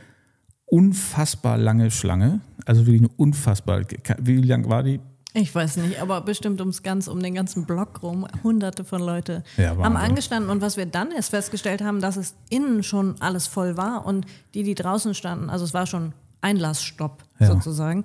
unfassbar 0.65 1.57
lange 1.57 1.89
Schlange. 1.91 2.41
Also 2.65 2.85
wirklich 2.85 3.01
eine 3.01 3.11
unfassbar. 3.15 3.81
Wie 4.19 4.41
lang 4.41 4.69
war 4.69 4.83
die? 4.83 4.99
Ich 5.33 5.53
weiß 5.53 5.77
nicht, 5.77 6.01
aber 6.01 6.21
bestimmt 6.21 6.59
ums 6.61 6.81
ganz, 6.83 7.07
um 7.07 7.21
den 7.21 7.35
ganzen 7.35 7.65
Block 7.65 8.01
rum, 8.01 8.25
hunderte 8.43 8.83
von 8.83 9.01
Leute 9.01 9.43
Ja, 9.55 9.77
haben 9.77 9.95
angestanden 9.95 10.49
und 10.49 10.61
was 10.61 10.77
wir 10.77 10.87
dann 10.87 11.11
erst 11.11 11.29
festgestellt 11.29 11.81
haben, 11.81 12.01
dass 12.01 12.17
es 12.17 12.33
innen 12.49 12.81
schon 12.81 13.15
alles 13.19 13.45
voll 13.45 13.77
war 13.77 14.05
und 14.05 14.25
die, 14.55 14.63
die 14.63 14.73
draußen 14.73 15.13
standen, 15.13 15.49
also 15.49 15.63
es 15.63 15.75
war 15.75 15.85
schon 15.85 16.13
Einlassstopp 16.47 17.23
Ja. 17.39 17.47
sozusagen, 17.47 18.03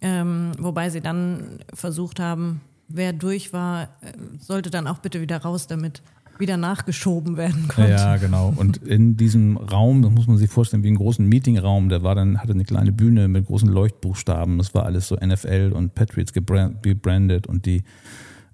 ähm, 0.00 0.52
wobei 0.58 0.90
sie 0.90 1.00
dann 1.00 1.58
versucht 1.74 2.20
haben, 2.20 2.60
wer 2.88 3.12
durch 3.12 3.52
war, 3.52 3.84
äh, 4.02 4.12
sollte 4.38 4.70
dann 4.70 4.86
auch 4.86 4.98
bitte 4.98 5.20
wieder 5.20 5.38
raus, 5.38 5.66
damit 5.66 6.02
wieder 6.38 6.56
nachgeschoben 6.56 7.36
werden 7.36 7.68
konnte. 7.68 7.90
Ja, 7.92 8.16
genau. 8.16 8.52
Und 8.56 8.78
in 8.78 9.16
diesem 9.16 9.56
Raum, 9.58 10.02
das 10.02 10.10
muss 10.10 10.26
man 10.26 10.38
sich 10.38 10.50
vorstellen, 10.50 10.82
wie 10.82 10.88
einen 10.88 10.96
großen 10.96 11.24
Meetingraum, 11.28 11.88
der 11.88 12.02
war 12.02 12.14
dann, 12.14 12.38
hatte 12.38 12.52
eine 12.52 12.64
kleine 12.64 12.90
Bühne 12.90 13.28
mit 13.28 13.46
großen 13.46 13.68
Leuchtbuchstaben. 13.68 14.58
Das 14.58 14.74
war 14.74 14.84
alles 14.84 15.06
so 15.08 15.16
NFL 15.16 15.72
und 15.74 15.94
Patriots 15.94 16.32
gebran- 16.32 16.80
gebrandet 16.82 17.46
und 17.46 17.64
die 17.66 17.84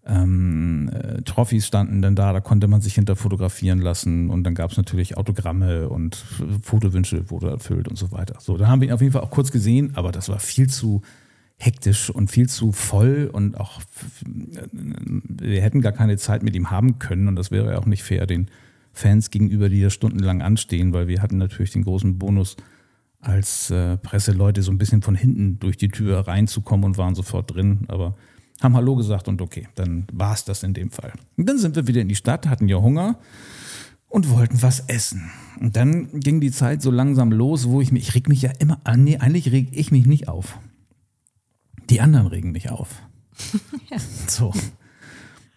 ähm, 0.08 0.90
äh, 0.92 1.22
Trophys 1.22 1.66
standen 1.66 2.00
dann 2.00 2.14
da, 2.14 2.32
da 2.32 2.40
konnte 2.40 2.66
man 2.66 2.80
sich 2.80 2.94
hinter 2.94 3.14
fotografieren 3.14 3.80
lassen 3.80 4.30
und 4.30 4.44
dann 4.44 4.54
gab 4.54 4.70
es 4.70 4.76
natürlich 4.76 5.16
Autogramme 5.16 5.88
und 5.88 6.16
Fotowünsche 6.62 7.30
wurde 7.30 7.50
erfüllt 7.50 7.88
und 7.88 7.96
so 7.96 8.10
weiter. 8.10 8.36
So, 8.40 8.56
da 8.56 8.68
haben 8.68 8.80
wir 8.80 8.88
ihn 8.88 8.94
auf 8.94 9.00
jeden 9.00 9.12
Fall 9.12 9.22
auch 9.22 9.30
kurz 9.30 9.52
gesehen, 9.52 9.92
aber 9.94 10.10
das 10.10 10.28
war 10.28 10.38
viel 10.38 10.68
zu 10.68 11.02
hektisch 11.58 12.08
und 12.08 12.30
viel 12.30 12.48
zu 12.48 12.72
voll 12.72 13.28
und 13.32 13.58
auch 13.58 13.80
wir 14.24 15.60
hätten 15.60 15.80
gar 15.80 15.92
keine 15.92 16.16
Zeit 16.16 16.42
mit 16.42 16.54
ihm 16.56 16.70
haben 16.70 16.98
können 16.98 17.28
und 17.28 17.36
das 17.36 17.50
wäre 17.50 17.78
auch 17.78 17.86
nicht 17.86 18.02
fair 18.02 18.26
den 18.26 18.48
Fans 18.92 19.30
gegenüber, 19.30 19.68
die 19.68 19.82
da 19.82 19.90
stundenlang 19.90 20.40
anstehen, 20.40 20.92
weil 20.92 21.08
wir 21.08 21.20
hatten 21.20 21.38
natürlich 21.38 21.72
den 21.72 21.84
großen 21.84 22.18
Bonus, 22.18 22.56
als 23.20 23.70
äh, 23.70 23.96
Presseleute 23.96 24.62
so 24.62 24.70
ein 24.70 24.78
bisschen 24.78 25.02
von 25.02 25.16
hinten 25.16 25.58
durch 25.58 25.76
die 25.76 25.88
Tür 25.88 26.20
reinzukommen 26.20 26.84
und 26.86 26.98
waren 26.98 27.14
sofort 27.14 27.52
drin, 27.52 27.84
aber 27.88 28.16
haben 28.60 28.74
Hallo 28.74 28.96
gesagt 28.96 29.28
und 29.28 29.40
okay, 29.40 29.68
dann 29.74 30.06
war 30.12 30.34
es 30.34 30.44
das 30.44 30.62
in 30.62 30.74
dem 30.74 30.90
Fall. 30.90 31.12
Und 31.36 31.48
dann 31.48 31.58
sind 31.58 31.76
wir 31.76 31.86
wieder 31.86 32.00
in 32.00 32.08
die 32.08 32.16
Stadt, 32.16 32.46
hatten 32.46 32.68
ja 32.68 32.78
Hunger 32.78 33.18
und 34.08 34.30
wollten 34.30 34.62
was 34.62 34.80
essen. 34.80 35.30
Und 35.60 35.76
dann 35.76 36.20
ging 36.20 36.40
die 36.40 36.50
Zeit 36.50 36.82
so 36.82 36.90
langsam 36.90 37.30
los, 37.30 37.68
wo 37.68 37.80
ich 37.80 37.92
mich, 37.92 38.08
ich 38.08 38.14
reg 38.14 38.28
mich 38.28 38.42
ja 38.42 38.50
immer 38.58 38.80
an, 38.84 39.04
nee, 39.04 39.18
eigentlich 39.18 39.52
reg 39.52 39.68
ich 39.72 39.90
mich 39.90 40.06
nicht 40.06 40.28
auf. 40.28 40.58
Die 41.90 42.00
anderen 42.00 42.26
regen 42.26 42.52
mich 42.52 42.70
auf. 42.70 43.02
So. 44.26 44.52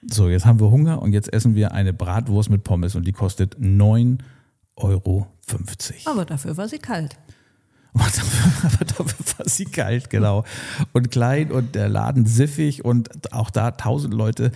So, 0.07 0.29
jetzt 0.29 0.45
haben 0.45 0.59
wir 0.59 0.71
Hunger 0.71 1.01
und 1.01 1.13
jetzt 1.13 1.31
essen 1.31 1.53
wir 1.53 1.73
eine 1.73 1.93
Bratwurst 1.93 2.49
mit 2.49 2.63
Pommes 2.63 2.95
und 2.95 3.05
die 3.05 3.11
kostet 3.11 3.57
9,50 3.59 4.19
Euro. 4.75 5.27
Aber 6.05 6.25
dafür 6.25 6.57
war 6.57 6.67
sie 6.67 6.79
kalt. 6.79 7.19
Aber 8.63 8.85
dafür, 8.85 9.05
war 9.37 9.47
sie 9.49 9.65
kalt, 9.65 10.09
genau. 10.09 10.43
Und 10.93 11.11
klein 11.11 11.51
und 11.51 11.75
der 11.75 11.89
Laden 11.89 12.25
siffig 12.25 12.85
und 12.85 13.33
auch 13.33 13.49
da 13.49 13.71
tausend 13.71 14.13
Leute. 14.13 14.51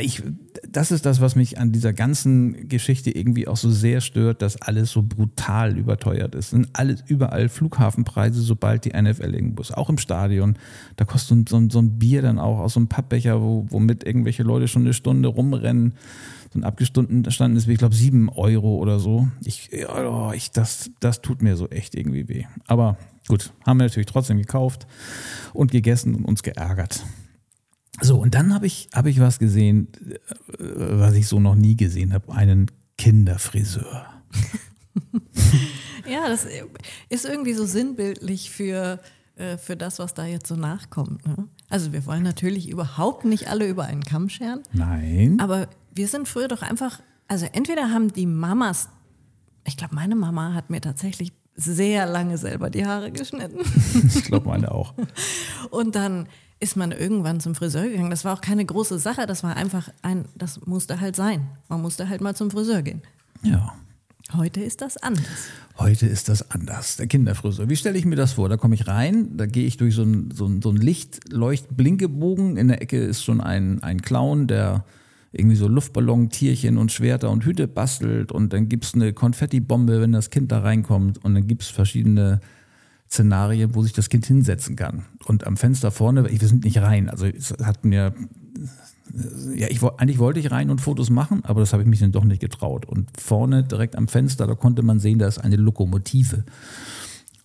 Ich, 0.00 0.20
das 0.68 0.90
ist 0.90 1.06
das, 1.06 1.20
was 1.20 1.36
mich 1.36 1.58
an 1.60 1.70
dieser 1.70 1.92
ganzen 1.92 2.68
Geschichte 2.68 3.12
irgendwie 3.12 3.46
auch 3.46 3.56
so 3.56 3.70
sehr 3.70 4.00
stört, 4.00 4.42
dass 4.42 4.60
alles 4.60 4.90
so 4.90 5.00
brutal 5.02 5.78
überteuert 5.78 6.34
ist. 6.34 6.50
Sind 6.50 6.70
alles 6.72 7.04
überall 7.06 7.48
Flughafenpreise, 7.48 8.40
sobald 8.42 8.84
die 8.84 9.00
NFL 9.00 9.32
irgendwo 9.32 9.62
ist. 9.62 9.76
Auch 9.76 9.88
im 9.88 9.98
Stadion. 9.98 10.56
Da 10.96 11.04
kostet 11.04 11.48
so, 11.48 11.56
ein- 11.56 11.70
so 11.70 11.78
ein 11.80 12.00
Bier 12.00 12.20
dann 12.22 12.40
auch 12.40 12.58
aus 12.58 12.72
so 12.74 12.80
einem 12.80 12.88
Pappbecher, 12.88 13.40
wo, 13.42 13.64
womit 13.70 14.02
irgendwelche 14.02 14.42
Leute 14.42 14.66
schon 14.66 14.82
eine 14.82 14.92
Stunde 14.92 15.28
rumrennen. 15.28 15.94
So 16.52 16.58
ein 16.58 16.64
abgestanden 16.64 17.24
ist, 17.56 17.68
ich 17.68 17.78
glaube, 17.78 17.94
sieben 17.94 18.28
Euro 18.28 18.76
oder 18.76 18.98
so. 18.98 19.28
Ich, 19.44 19.70
oh, 19.88 20.32
ich, 20.34 20.50
das, 20.50 20.90
das 20.98 21.20
tut 21.22 21.42
mir 21.42 21.56
so 21.56 21.68
echt 21.68 21.94
irgendwie 21.94 22.28
weh. 22.28 22.44
Aber 22.66 22.98
gut, 23.28 23.52
haben 23.64 23.78
wir 23.78 23.84
natürlich 23.84 24.06
trotzdem 24.06 24.38
gekauft 24.38 24.86
und 25.52 25.70
gegessen 25.70 26.14
und 26.14 26.24
uns 26.24 26.42
geärgert. 26.42 27.04
So, 28.00 28.18
und 28.18 28.34
dann 28.34 28.52
habe 28.52 28.66
ich, 28.66 28.88
hab 28.92 29.06
ich 29.06 29.20
was 29.20 29.38
gesehen, 29.38 29.88
äh, 30.08 30.18
was 30.58 31.14
ich 31.14 31.28
so 31.28 31.38
noch 31.38 31.54
nie 31.54 31.76
gesehen 31.76 32.12
habe: 32.12 32.32
einen 32.32 32.70
Kinderfriseur. 32.98 34.06
Ja, 36.10 36.28
das 36.28 36.46
ist 37.08 37.24
irgendwie 37.24 37.52
so 37.52 37.64
sinnbildlich 37.64 38.50
für, 38.50 39.00
äh, 39.40 39.56
für 39.56 39.76
das, 39.76 39.98
was 39.98 40.14
da 40.14 40.24
jetzt 40.26 40.46
so 40.46 40.54
nachkommt. 40.54 41.26
Ne? 41.26 41.48
Also 41.68 41.92
wir 41.92 42.04
wollen 42.06 42.22
natürlich 42.22 42.68
überhaupt 42.68 43.24
nicht 43.24 43.48
alle 43.48 43.66
über 43.66 43.84
einen 43.84 44.04
Kamm 44.04 44.28
scheren, 44.28 44.62
Nein. 44.72 45.38
aber 45.40 45.68
wir 45.94 46.08
sind 46.08 46.28
früher 46.28 46.48
doch 46.48 46.62
einfach, 46.62 47.00
also 47.26 47.46
entweder 47.52 47.90
haben 47.90 48.12
die 48.12 48.26
Mamas, 48.26 48.90
ich 49.64 49.76
glaube, 49.76 49.94
meine 49.94 50.14
Mama 50.14 50.52
hat 50.52 50.68
mir 50.68 50.80
tatsächlich 50.80 51.32
sehr 51.54 52.06
lange 52.06 52.38
selber 52.38 52.70
die 52.70 52.86
Haare 52.86 53.10
geschnitten. 53.10 53.58
Ich 54.14 54.24
glaube, 54.24 54.48
meine 54.48 54.72
auch. 54.72 54.94
Und 55.70 55.94
dann 55.94 56.28
ist 56.58 56.76
man 56.76 56.92
irgendwann 56.92 57.40
zum 57.40 57.54
Friseur 57.54 57.84
gegangen. 57.84 58.10
Das 58.10 58.24
war 58.24 58.34
auch 58.34 58.40
keine 58.40 58.64
große 58.64 58.98
Sache, 58.98 59.26
das 59.26 59.42
war 59.42 59.56
einfach 59.56 59.88
ein, 60.02 60.26
das 60.34 60.64
musste 60.66 61.00
halt 61.00 61.16
sein. 61.16 61.48
Man 61.68 61.80
musste 61.80 62.08
halt 62.08 62.20
mal 62.20 62.36
zum 62.36 62.50
Friseur 62.50 62.82
gehen. 62.82 63.02
Ja. 63.42 63.74
Heute 64.36 64.60
ist 64.60 64.80
das 64.80 64.96
anders. 64.96 65.24
Heute 65.76 66.06
ist 66.06 66.28
das 66.28 66.50
anders. 66.50 66.96
Der 66.96 67.08
Kinderfriseur. 67.08 67.68
Wie 67.68 67.76
stelle 67.76 67.98
ich 67.98 68.04
mir 68.04 68.16
das 68.16 68.34
vor? 68.34 68.48
Da 68.48 68.56
komme 68.56 68.76
ich 68.76 68.86
rein, 68.86 69.36
da 69.36 69.46
gehe 69.46 69.66
ich 69.66 69.76
durch 69.76 69.94
so 69.94 70.02
ein, 70.02 70.30
so 70.30 70.46
ein, 70.46 70.62
so 70.62 70.70
ein 70.70 70.76
Lichtleucht-Blinkebogen. 70.76 72.56
In 72.56 72.68
der 72.68 72.80
Ecke 72.80 72.98
ist 72.98 73.24
schon 73.24 73.40
ein, 73.40 73.82
ein 73.82 74.02
Clown, 74.02 74.46
der 74.46 74.84
irgendwie 75.32 75.56
so 75.56 75.66
Luftballon, 75.66 76.30
Tierchen 76.30 76.76
und 76.76 76.92
Schwerter 76.92 77.30
und 77.30 77.44
Hüte 77.44 77.66
bastelt 77.68 78.32
und 78.32 78.52
dann 78.52 78.68
gibt's 78.68 78.94
eine 78.94 79.12
Konfettibombe, 79.12 80.00
wenn 80.00 80.12
das 80.12 80.30
Kind 80.30 80.50
da 80.50 80.60
reinkommt 80.60 81.24
und 81.24 81.34
dann 81.34 81.46
gibt's 81.46 81.68
verschiedene 81.68 82.40
Szenarien, 83.12 83.74
wo 83.74 83.82
sich 83.82 83.92
das 83.92 84.08
Kind 84.08 84.26
hinsetzen 84.26 84.76
kann. 84.76 85.04
Und 85.24 85.46
am 85.46 85.56
Fenster 85.56 85.90
vorne, 85.90 86.30
wir 86.30 86.48
sind 86.48 86.64
nicht 86.64 86.78
rein, 86.78 87.08
also 87.10 87.26
es 87.26 87.52
hat 87.62 87.84
mir, 87.84 88.14
ja, 89.54 89.66
ich, 89.68 89.82
eigentlich 89.82 90.18
wollte 90.18 90.38
ich 90.38 90.50
rein 90.50 90.70
und 90.70 90.80
Fotos 90.80 91.10
machen, 91.10 91.44
aber 91.44 91.60
das 91.60 91.72
habe 91.72 91.82
ich 91.82 91.88
mich 91.88 91.98
dann 91.98 92.12
doch 92.12 92.24
nicht 92.24 92.40
getraut. 92.40 92.86
Und 92.86 93.08
vorne 93.20 93.64
direkt 93.64 93.96
am 93.96 94.06
Fenster, 94.06 94.46
da 94.46 94.54
konnte 94.54 94.82
man 94.82 95.00
sehen, 95.00 95.18
da 95.18 95.26
ist 95.26 95.38
eine 95.38 95.56
Lokomotive. 95.56 96.44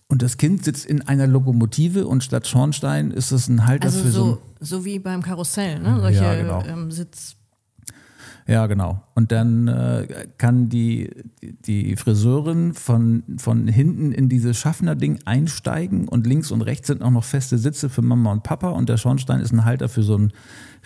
Und 0.08 0.22
das 0.22 0.36
Kind 0.36 0.64
sitzt 0.64 0.86
in 0.86 1.02
einer 1.02 1.26
Lokomotive 1.26 2.06
und 2.06 2.22
statt 2.22 2.46
Schornstein 2.46 3.10
ist 3.10 3.32
es 3.32 3.48
ein 3.48 3.66
Halter 3.66 3.86
Also 3.86 4.02
für 4.04 4.10
so, 4.10 4.24
so, 4.60 4.78
so 4.78 4.84
wie 4.84 5.00
beim 5.00 5.20
Karussell, 5.20 5.80
ne? 5.80 5.98
Solche 6.00 6.22
Ja, 6.22 6.34
genau. 6.36 6.62
ähm, 6.64 6.92
Sitz. 6.92 7.34
Ja, 8.48 8.68
genau. 8.68 9.02
Und 9.16 9.32
dann 9.32 9.66
äh, 9.66 10.28
kann 10.38 10.68
die, 10.68 11.10
die 11.42 11.96
Friseurin 11.96 12.74
von, 12.74 13.24
von 13.38 13.66
hinten 13.66 14.12
in 14.12 14.28
dieses 14.28 14.56
Schaffner-Ding 14.56 15.18
einsteigen 15.24 16.06
und 16.06 16.28
links 16.28 16.52
und 16.52 16.62
rechts 16.62 16.86
sind 16.86 17.02
auch 17.02 17.10
noch 17.10 17.24
feste 17.24 17.58
Sitze 17.58 17.88
für 17.88 18.02
Mama 18.02 18.30
und 18.30 18.44
Papa. 18.44 18.68
Und 18.68 18.88
der 18.88 18.98
Schornstein 18.98 19.40
ist 19.40 19.52
ein 19.52 19.64
Halter 19.64 19.88
für 19.88 20.04
so 20.04 20.16
ein 20.16 20.32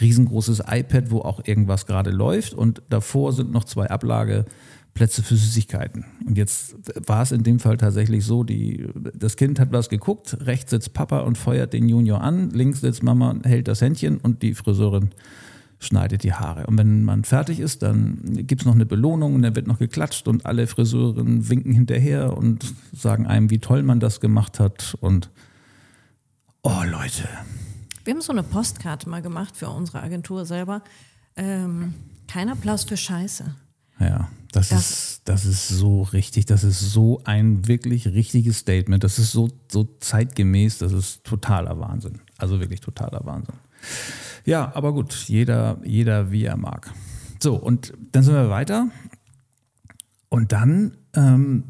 riesengroßes 0.00 0.62
iPad, 0.70 1.10
wo 1.10 1.20
auch 1.20 1.44
irgendwas 1.44 1.84
gerade 1.84 2.10
läuft. 2.10 2.54
Und 2.54 2.80
davor 2.88 3.34
sind 3.34 3.52
noch 3.52 3.64
zwei 3.64 3.90
Ablageplätze 3.90 5.22
für 5.22 5.36
Süßigkeiten. 5.36 6.06
Und 6.26 6.38
jetzt 6.38 6.76
war 7.06 7.20
es 7.20 7.30
in 7.30 7.42
dem 7.42 7.58
Fall 7.58 7.76
tatsächlich 7.76 8.24
so, 8.24 8.42
die, 8.42 8.88
das 9.14 9.36
Kind 9.36 9.60
hat 9.60 9.70
was 9.70 9.90
geguckt, 9.90 10.38
rechts 10.40 10.70
sitzt 10.70 10.94
Papa 10.94 11.20
und 11.20 11.36
feuert 11.36 11.74
den 11.74 11.90
Junior 11.90 12.22
an, 12.22 12.48
links 12.48 12.80
sitzt 12.80 13.02
Mama 13.02 13.28
und 13.28 13.44
hält 13.44 13.68
das 13.68 13.82
Händchen. 13.82 14.16
Und 14.16 14.40
die 14.40 14.54
Friseurin 14.54 15.10
schneidet 15.80 16.22
die 16.22 16.34
Haare. 16.34 16.66
Und 16.66 16.76
wenn 16.78 17.02
man 17.04 17.24
fertig 17.24 17.58
ist, 17.58 17.82
dann 17.82 18.18
gibt's 18.46 18.64
noch 18.66 18.74
eine 18.74 18.84
Belohnung 18.86 19.34
und 19.34 19.42
dann 19.42 19.56
wird 19.56 19.66
noch 19.66 19.78
geklatscht 19.78 20.28
und 20.28 20.44
alle 20.46 20.66
Friseurinnen 20.66 21.48
winken 21.48 21.72
hinterher 21.72 22.36
und 22.36 22.74
sagen 22.94 23.26
einem, 23.26 23.48
wie 23.50 23.58
toll 23.58 23.82
man 23.82 23.98
das 23.98 24.20
gemacht 24.20 24.60
hat. 24.60 24.94
Und 25.00 25.30
oh 26.62 26.82
Leute, 26.86 27.28
Wir 28.04 28.14
haben 28.14 28.20
so 28.22 28.32
eine 28.32 28.42
Postkarte 28.42 29.08
mal 29.08 29.22
gemacht 29.22 29.56
für 29.56 29.68
unsere 29.70 30.02
Agentur 30.02 30.44
selber. 30.46 30.82
Ähm, 31.36 31.94
kein 32.28 32.48
Applaus 32.48 32.84
für 32.84 32.96
Scheiße. 32.96 33.54
ja, 34.00 34.28
das, 34.52 34.68
Das- 34.68 34.90
ist, 34.90 35.09
das 35.30 35.46
ist 35.46 35.68
so 35.68 36.02
richtig, 36.02 36.46
das 36.46 36.64
ist 36.64 36.80
so 36.80 37.22
ein 37.22 37.68
wirklich 37.68 38.08
richtiges 38.08 38.58
Statement. 38.58 39.04
Das 39.04 39.20
ist 39.20 39.30
so, 39.30 39.48
so 39.70 39.88
zeitgemäß, 40.00 40.78
das 40.78 40.92
ist 40.92 41.22
totaler 41.22 41.78
Wahnsinn. 41.78 42.18
Also 42.36 42.58
wirklich 42.58 42.80
totaler 42.80 43.24
Wahnsinn. 43.24 43.54
Ja, 44.44 44.72
aber 44.74 44.92
gut, 44.92 45.14
jeder, 45.28 45.78
jeder 45.84 46.32
wie 46.32 46.46
er 46.46 46.56
mag. 46.56 46.92
So, 47.40 47.54
und 47.54 47.92
dann 48.10 48.24
sind 48.24 48.34
wir 48.34 48.50
weiter. 48.50 48.88
Und 50.30 50.50
dann, 50.50 50.96
ähm, 51.14 51.62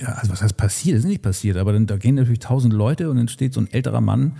ja, 0.00 0.10
also 0.10 0.30
was 0.30 0.40
heißt 0.40 0.56
passiert? 0.56 0.96
Das 0.96 1.02
ist 1.02 1.10
nicht 1.10 1.22
passiert, 1.22 1.56
aber 1.56 1.72
dann, 1.72 1.88
da 1.88 1.96
gehen 1.96 2.14
natürlich 2.14 2.38
tausend 2.38 2.72
Leute 2.72 3.10
und 3.10 3.16
dann 3.16 3.26
steht 3.26 3.54
so 3.54 3.60
ein 3.60 3.72
älterer 3.72 4.00
Mann 4.00 4.36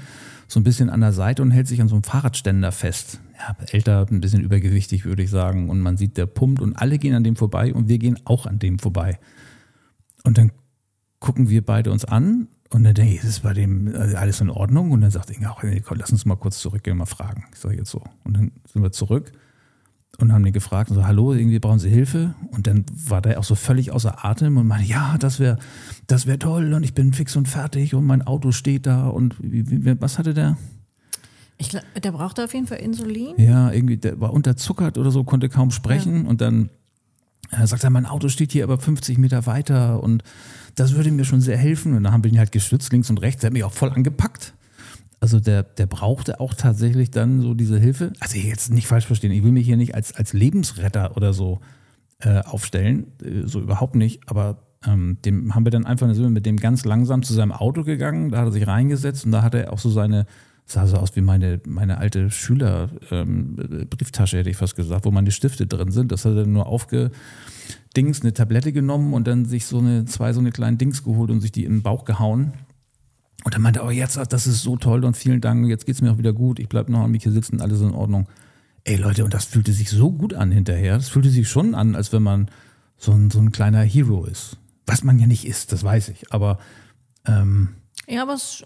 so 0.47 0.61
ein 0.61 0.65
bisschen 0.65 0.91
an 0.91 1.01
der 1.01 1.13
Seite 1.13 1.43
und 1.43 1.51
hält 1.51 1.67
sich 1.67 1.81
an 1.81 1.89
so 1.89 1.97
einem 1.97 2.05
Fahrradständer 2.05 2.71
fest. 2.71 3.19
Ja, 3.37 3.57
älter, 3.71 4.07
ein 4.11 4.21
bisschen 4.21 4.43
übergewichtig, 4.43 5.05
würde 5.05 5.23
ich 5.23 5.31
sagen. 5.31 5.69
Und 5.69 5.81
man 5.81 5.97
sieht, 5.97 6.17
der 6.17 6.27
pumpt 6.27 6.63
und 6.63 6.77
alle 6.77 6.99
gehen 6.99 7.15
an 7.15 7.25
dem 7.25 7.37
vorbei 7.37 7.75
und 7.75 7.89
wir 7.89 7.99
gehen 7.99 8.19
auch 8.25 8.47
an 8.47 8.59
dem 8.59 8.79
vorbei. 8.79 9.19
Und 10.23 10.39
dann 10.39 10.53
gucken 11.19 11.49
wir 11.49 11.65
beide 11.65 11.91
uns 11.91 12.05
an 12.05 12.49
und 12.71 12.85
dann 12.85 12.95
denke 12.95 13.15
ich, 13.15 13.19
ist 13.19 13.29
es 13.29 13.41
bei 13.41 13.53
dem 13.53 13.95
äh, 13.95 14.15
alles 14.15 14.41
in 14.41 14.51
Ordnung? 14.51 14.91
Und 14.91 15.01
dann 15.01 15.11
sagt 15.11 15.31
Inga 15.31 15.51
auch, 15.51 15.63
nee, 15.63 15.81
komm, 15.81 15.99
lass 15.99 16.13
uns 16.13 16.27
mal 16.27 16.37
kurz 16.37 16.59
zurückgehen 16.59 16.97
mal 16.97 17.07
fragen. 17.07 17.45
Ich 17.53 17.61
sage 17.61 17.77
jetzt 17.77 17.91
so. 17.91 18.03
Und 18.25 18.37
dann 18.37 18.53
sind 18.67 18.83
wir 18.83 18.93
zurück 18.93 19.33
und 20.19 20.33
haben 20.33 20.45
den 20.45 20.53
gefragt 20.53 20.91
und 20.91 20.97
so, 20.97 21.07
hallo, 21.07 21.33
irgendwie 21.33 21.59
brauchen 21.59 21.79
Sie 21.79 21.89
Hilfe? 21.89 22.35
Und 22.51 22.67
dann 22.67 22.85
war 22.93 23.23
der 23.23 23.39
auch 23.39 23.45
so 23.45 23.55
völlig 23.55 23.91
außer 23.91 24.25
Atem 24.25 24.57
und 24.57 24.67
meinte, 24.67 24.89
ja, 24.89 25.17
das 25.19 25.41
wäre 25.41 25.59
das 26.07 26.27
wär 26.27 26.39
toll 26.39 26.73
und 26.73 26.83
ich 26.83 26.95
bin 26.95 27.13
fix 27.13 27.37
und 27.37 27.49
fertig 27.49 27.95
und 27.95 28.05
mein 28.05 28.23
Auto 28.23 28.53
steht 28.53 28.87
da 28.87 29.09
und 29.09 29.37
wie, 29.41 29.69
wie, 29.71 30.01
was 30.01 30.19
hatte 30.19 30.35
der? 30.35 30.57
Ich, 31.59 31.69
glaub, 31.69 31.83
der 32.03 32.13
brauchte 32.13 32.45
auf 32.45 32.55
jeden 32.55 32.67
Fall 32.67 32.79
Insulin. 32.79 33.35
Ja, 33.37 33.71
irgendwie, 33.71 33.97
der 33.97 34.21
war 34.21 34.33
unterzuckert 34.33 34.99
oder 34.99 35.11
so, 35.11 35.25
konnte 35.25 35.49
kaum 35.49 35.71
sprechen 35.71 36.27
und 36.27 36.41
dann 36.41 36.71
äh, 37.53 37.67
sagt 37.67 37.85
er, 37.85 37.91
mein 37.91 38.07
Auto 38.07 38.29
steht 38.29 38.53
hier 38.53 38.65
aber 38.65 38.79
50 38.79 39.19
Meter 39.19 39.47
weiter 39.47 40.03
und 40.03 40.23
das 40.75 40.95
würde 40.95 41.11
mir 41.11 41.25
schon 41.25 41.41
sehr 41.41 41.57
helfen. 41.57 41.97
Und 41.97 42.05
dann 42.05 42.13
haben 42.13 42.25
wir 42.25 42.33
ihn 42.33 42.39
halt 42.39 42.53
gestützt, 42.53 42.93
links 42.93 43.11
und 43.11 43.21
rechts, 43.21 43.41
der 43.41 43.49
hat 43.49 43.53
mich 43.53 43.65
auch 43.65 43.73
voll 43.73 43.91
angepackt. 43.91 44.55
Also 45.21 45.41
der, 45.41 45.63
der 45.63 45.87
brauchte 45.87 46.41
auch 46.41 46.55
tatsächlich 46.55 47.11
dann 47.11 47.41
so 47.41 47.55
diese 47.55 47.79
Hilfe. 47.79 48.13
Also 48.21 48.37
jetzt 48.37 48.71
nicht 48.71 48.87
falsch 48.87 49.07
verstehen, 49.07 49.33
ich 49.33 49.43
will 49.43 49.53
mich 49.53 49.65
hier 49.65 49.77
nicht 49.77 49.95
als, 49.95 50.15
als 50.15 50.33
Lebensretter 50.33 51.17
oder 51.17 51.33
so 51.33 51.61
äh, 52.19 52.41
aufstellen, 52.41 53.07
äh, 53.23 53.47
so 53.47 53.61
überhaupt 53.61 53.95
nicht, 53.95 54.29
aber 54.29 54.59
ähm, 54.87 55.19
dem 55.25 55.55
haben 55.55 55.65
wir 55.65 55.71
dann 55.71 55.87
einfach, 55.87 56.07
sind 56.13 56.23
wir 56.23 56.31
mit 56.31 56.45
dem 56.45 56.59
ganz 56.59 56.85
langsam 56.85 57.23
zu 57.23 57.33
seinem 57.33 57.53
Auto 57.53 57.85
gegangen, 57.85 58.31
da 58.31 58.39
hat 58.39 58.49
er 58.49 58.53
sich 58.53 58.67
reingesetzt 58.67 59.25
und 59.25 59.33
da 59.33 59.43
hat 59.43 59.55
er 59.55 59.73
auch 59.73 59.79
so 59.79 59.89
seine, 59.89 60.27
sah 60.67 60.87
so 60.87 60.97
aus 60.97 61.15
wie 61.15 61.21
meine, 61.21 61.61
meine 61.67 61.99
alte 61.99 62.31
Schüler 62.31 62.89
ähm, 63.11 63.57
hätte 63.59 64.51
ich 64.51 64.57
fast 64.57 64.77
gesagt, 64.77 65.05
wo 65.05 65.11
meine 65.11 65.31
Stifte 65.31 65.67
drin 65.67 65.91
sind. 65.91 66.11
Das 66.11 66.25
hat 66.25 66.37
er 66.37 66.47
nur 66.47 66.67
aufgedings, 66.67 68.23
eine 68.23 68.33
Tablette 68.33 68.73
genommen 68.73 69.13
und 69.13 69.27
dann 69.27 69.45
sich 69.45 69.67
so 69.67 69.79
eine, 69.79 70.07
zwei 70.07 70.33
so 70.33 70.41
eine 70.41 70.53
kleinen 70.53 70.79
Dings 70.79 71.05
geholt 71.05 71.31
und 71.31 71.41
sich 71.41 71.53
die 71.53 71.65
in 71.65 71.73
den 71.73 71.83
Bauch 71.83 72.05
gehauen. 72.05 72.55
Und 73.45 73.55
dann 73.55 73.61
meinte 73.61 73.81
er, 73.81 73.87
oh, 73.87 73.91
jetzt, 73.91 74.17
das 74.17 74.47
ist 74.47 74.63
so 74.63 74.77
toll 74.77 75.05
und 75.05 75.17
vielen 75.17 75.43
Dank, 75.43 75.69
jetzt 75.69 75.85
geht's 75.85 76.01
mir 76.01 76.13
auch 76.13 76.19
wieder 76.19 76.33
gut, 76.33 76.59
ich 76.59 76.69
bleib 76.69 76.89
noch 76.89 77.01
an 77.01 77.11
mich 77.11 77.25
hier 77.25 77.33
sitzen, 77.33 77.61
alles 77.61 77.83
in 77.83 77.93
Ordnung. 77.93 78.27
Ey 78.85 78.97
Leute, 78.97 79.25
und 79.25 79.35
das 79.35 79.45
fühlte 79.45 79.73
sich 79.73 79.91
so 79.91 80.13
gut 80.13 80.35
an 80.35 80.51
hinterher. 80.51 80.97
Das 80.97 81.09
fühlte 81.09 81.31
sich 81.31 81.49
schon 81.49 81.75
an, 81.75 81.95
als 81.95 82.13
wenn 82.13 82.23
man 82.23 82.51
so 82.97 83.13
ein, 83.13 83.31
so 83.31 83.39
ein 83.41 83.53
kleiner 83.53 83.83
Hero 83.83 84.25
ist. 84.25 84.57
Was 84.87 85.05
man 85.05 85.19
ja 85.19 85.27
nicht 85.27 85.47
ist, 85.47 85.73
das 85.73 85.85
weiß 85.85 86.09
ich. 86.09 86.33
Aber 86.33 86.59
ähm, 87.27 87.71
Ja, 88.09 88.23
aber 88.23 88.35
es, 88.35 88.65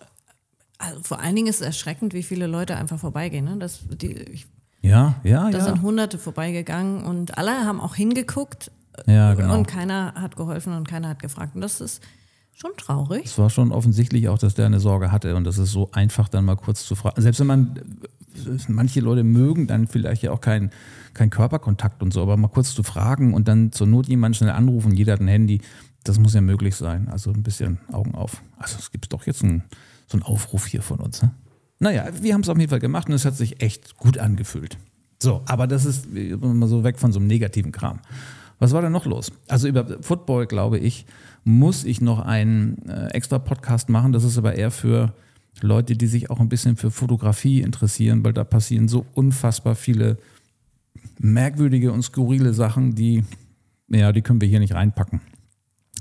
also 0.78 1.00
vor 1.02 1.20
allen 1.20 1.36
Dingen 1.36 1.48
ist 1.48 1.56
es 1.56 1.66
erschreckend, 1.66 2.14
wie 2.14 2.22
viele 2.22 2.46
Leute 2.46 2.76
einfach 2.76 2.98
vorbeigehen. 2.98 3.44
Ne? 3.44 3.56
Das, 3.58 3.80
die, 3.88 4.14
ich, 4.14 4.46
ja, 4.80 5.16
ja, 5.24 5.50
da 5.50 5.58
ja. 5.58 5.64
sind 5.64 5.82
Hunderte 5.82 6.18
vorbeigegangen 6.18 7.04
und 7.04 7.36
alle 7.36 7.64
haben 7.64 7.80
auch 7.80 7.94
hingeguckt 7.94 8.70
Ja, 9.06 9.34
genau. 9.34 9.56
und 9.56 9.66
keiner 9.66 10.14
hat 10.14 10.36
geholfen 10.36 10.72
und 10.72 10.88
keiner 10.88 11.08
hat 11.08 11.20
gefragt. 11.20 11.54
Und 11.54 11.60
das 11.60 11.80
ist 11.80 12.02
schon 12.54 12.70
traurig. 12.76 13.24
Es 13.24 13.38
war 13.38 13.50
schon 13.50 13.72
offensichtlich 13.72 14.28
auch, 14.28 14.38
dass 14.38 14.54
der 14.54 14.66
eine 14.66 14.80
Sorge 14.80 15.12
hatte 15.12 15.36
und 15.36 15.44
das 15.44 15.58
ist 15.58 15.72
so 15.72 15.90
einfach 15.92 16.28
dann 16.28 16.44
mal 16.44 16.56
kurz 16.56 16.84
zu 16.84 16.94
fragen. 16.94 17.20
Selbst 17.20 17.40
wenn 17.40 17.46
man, 17.46 17.80
manche 18.68 19.00
Leute 19.00 19.24
mögen 19.24 19.66
dann 19.66 19.86
vielleicht 19.88 20.22
ja 20.22 20.30
auch 20.30 20.40
keinen 20.40 20.70
kein 21.14 21.30
Körperkontakt 21.30 22.02
und 22.02 22.12
so, 22.12 22.22
aber 22.22 22.36
mal 22.36 22.48
kurz 22.48 22.74
zu 22.74 22.82
fragen 22.82 23.34
und 23.34 23.48
dann 23.48 23.72
zur 23.72 23.86
Not 23.86 24.06
jemanden 24.06 24.34
schnell 24.34 24.50
anrufen, 24.50 24.94
jeder 24.94 25.14
hat 25.14 25.20
ein 25.20 25.28
Handy, 25.28 25.60
das 26.04 26.18
muss 26.18 26.34
ja 26.34 26.40
möglich 26.40 26.76
sein. 26.76 27.08
Also 27.08 27.30
ein 27.30 27.42
bisschen 27.42 27.78
Augen 27.92 28.14
auf. 28.14 28.42
Also 28.56 28.76
es 28.78 28.90
gibt 28.92 29.12
doch 29.12 29.26
jetzt 29.26 29.42
einen, 29.42 29.64
so 30.08 30.16
einen 30.16 30.22
Aufruf 30.22 30.66
hier 30.66 30.82
von 30.82 30.98
uns. 30.98 31.22
Ne? 31.22 31.30
Naja, 31.78 32.08
wir 32.20 32.34
haben 32.34 32.40
es 32.40 32.48
auf 32.48 32.58
jeden 32.58 32.70
Fall 32.70 32.80
gemacht 32.80 33.08
und 33.08 33.14
es 33.14 33.24
hat 33.24 33.36
sich 33.36 33.62
echt 33.62 33.96
gut 33.96 34.18
angefühlt. 34.18 34.78
So, 35.22 35.42
aber 35.46 35.66
das 35.66 35.84
ist 35.84 36.08
mal 36.12 36.68
so 36.68 36.84
weg 36.84 36.98
von 36.98 37.12
so 37.12 37.18
einem 37.18 37.28
negativen 37.28 37.72
Kram. 37.72 38.00
Was 38.58 38.72
war 38.72 38.82
denn 38.82 38.92
noch 38.92 39.06
los? 39.06 39.30
Also 39.46 39.68
über 39.68 40.02
Football, 40.02 40.46
glaube 40.46 40.78
ich, 40.78 41.06
muss 41.44 41.84
ich 41.84 42.00
noch 42.00 42.20
einen 42.20 42.88
äh, 42.88 43.08
extra 43.08 43.38
Podcast 43.38 43.88
machen. 43.88 44.12
Das 44.12 44.24
ist 44.24 44.38
aber 44.38 44.54
eher 44.54 44.70
für 44.70 45.14
Leute, 45.60 45.96
die 45.96 46.06
sich 46.06 46.30
auch 46.30 46.40
ein 46.40 46.48
bisschen 46.48 46.76
für 46.76 46.90
Fotografie 46.90 47.60
interessieren, 47.60 48.24
weil 48.24 48.32
da 48.32 48.44
passieren 48.44 48.88
so 48.88 49.06
unfassbar 49.14 49.74
viele 49.74 50.18
merkwürdige 51.18 51.92
und 51.92 52.02
skurrile 52.02 52.54
Sachen, 52.54 52.94
die, 52.94 53.24
ja, 53.88 54.12
die 54.12 54.22
können 54.22 54.40
wir 54.40 54.48
hier 54.48 54.60
nicht 54.60 54.74
reinpacken. 54.74 55.20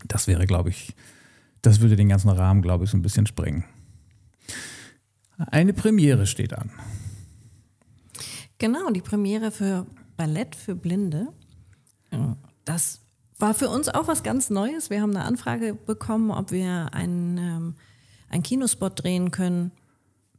Das 0.07 0.27
wäre, 0.27 0.45
glaube 0.45 0.69
ich, 0.69 0.95
das 1.61 1.81
würde 1.81 1.95
den 1.95 2.09
ganzen 2.09 2.29
Rahmen, 2.29 2.61
glaube 2.61 2.83
ich, 2.83 2.89
so 2.89 2.97
ein 2.97 3.01
bisschen 3.01 3.25
sprengen. 3.25 3.63
Eine 5.37 5.73
Premiere 5.73 6.25
steht 6.25 6.53
an. 6.53 6.71
Genau, 8.57 8.89
die 8.89 9.01
Premiere 9.01 9.51
für 9.51 9.85
Ballett 10.15 10.55
für 10.55 10.75
Blinde. 10.75 11.27
Das 12.65 13.01
war 13.37 13.53
für 13.53 13.69
uns 13.69 13.87
auch 13.87 14.07
was 14.07 14.23
ganz 14.23 14.49
Neues. 14.49 14.89
Wir 14.89 15.01
haben 15.01 15.15
eine 15.15 15.25
Anfrage 15.25 15.75
bekommen, 15.75 16.31
ob 16.31 16.51
wir 16.51 16.89
einen, 16.93 17.37
ähm, 17.37 17.75
einen 18.29 18.43
Kinospot 18.43 19.03
drehen 19.03 19.31
können 19.31 19.71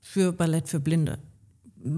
für 0.01 0.33
Ballett 0.33 0.69
für 0.69 0.81
Blinde. 0.81 1.19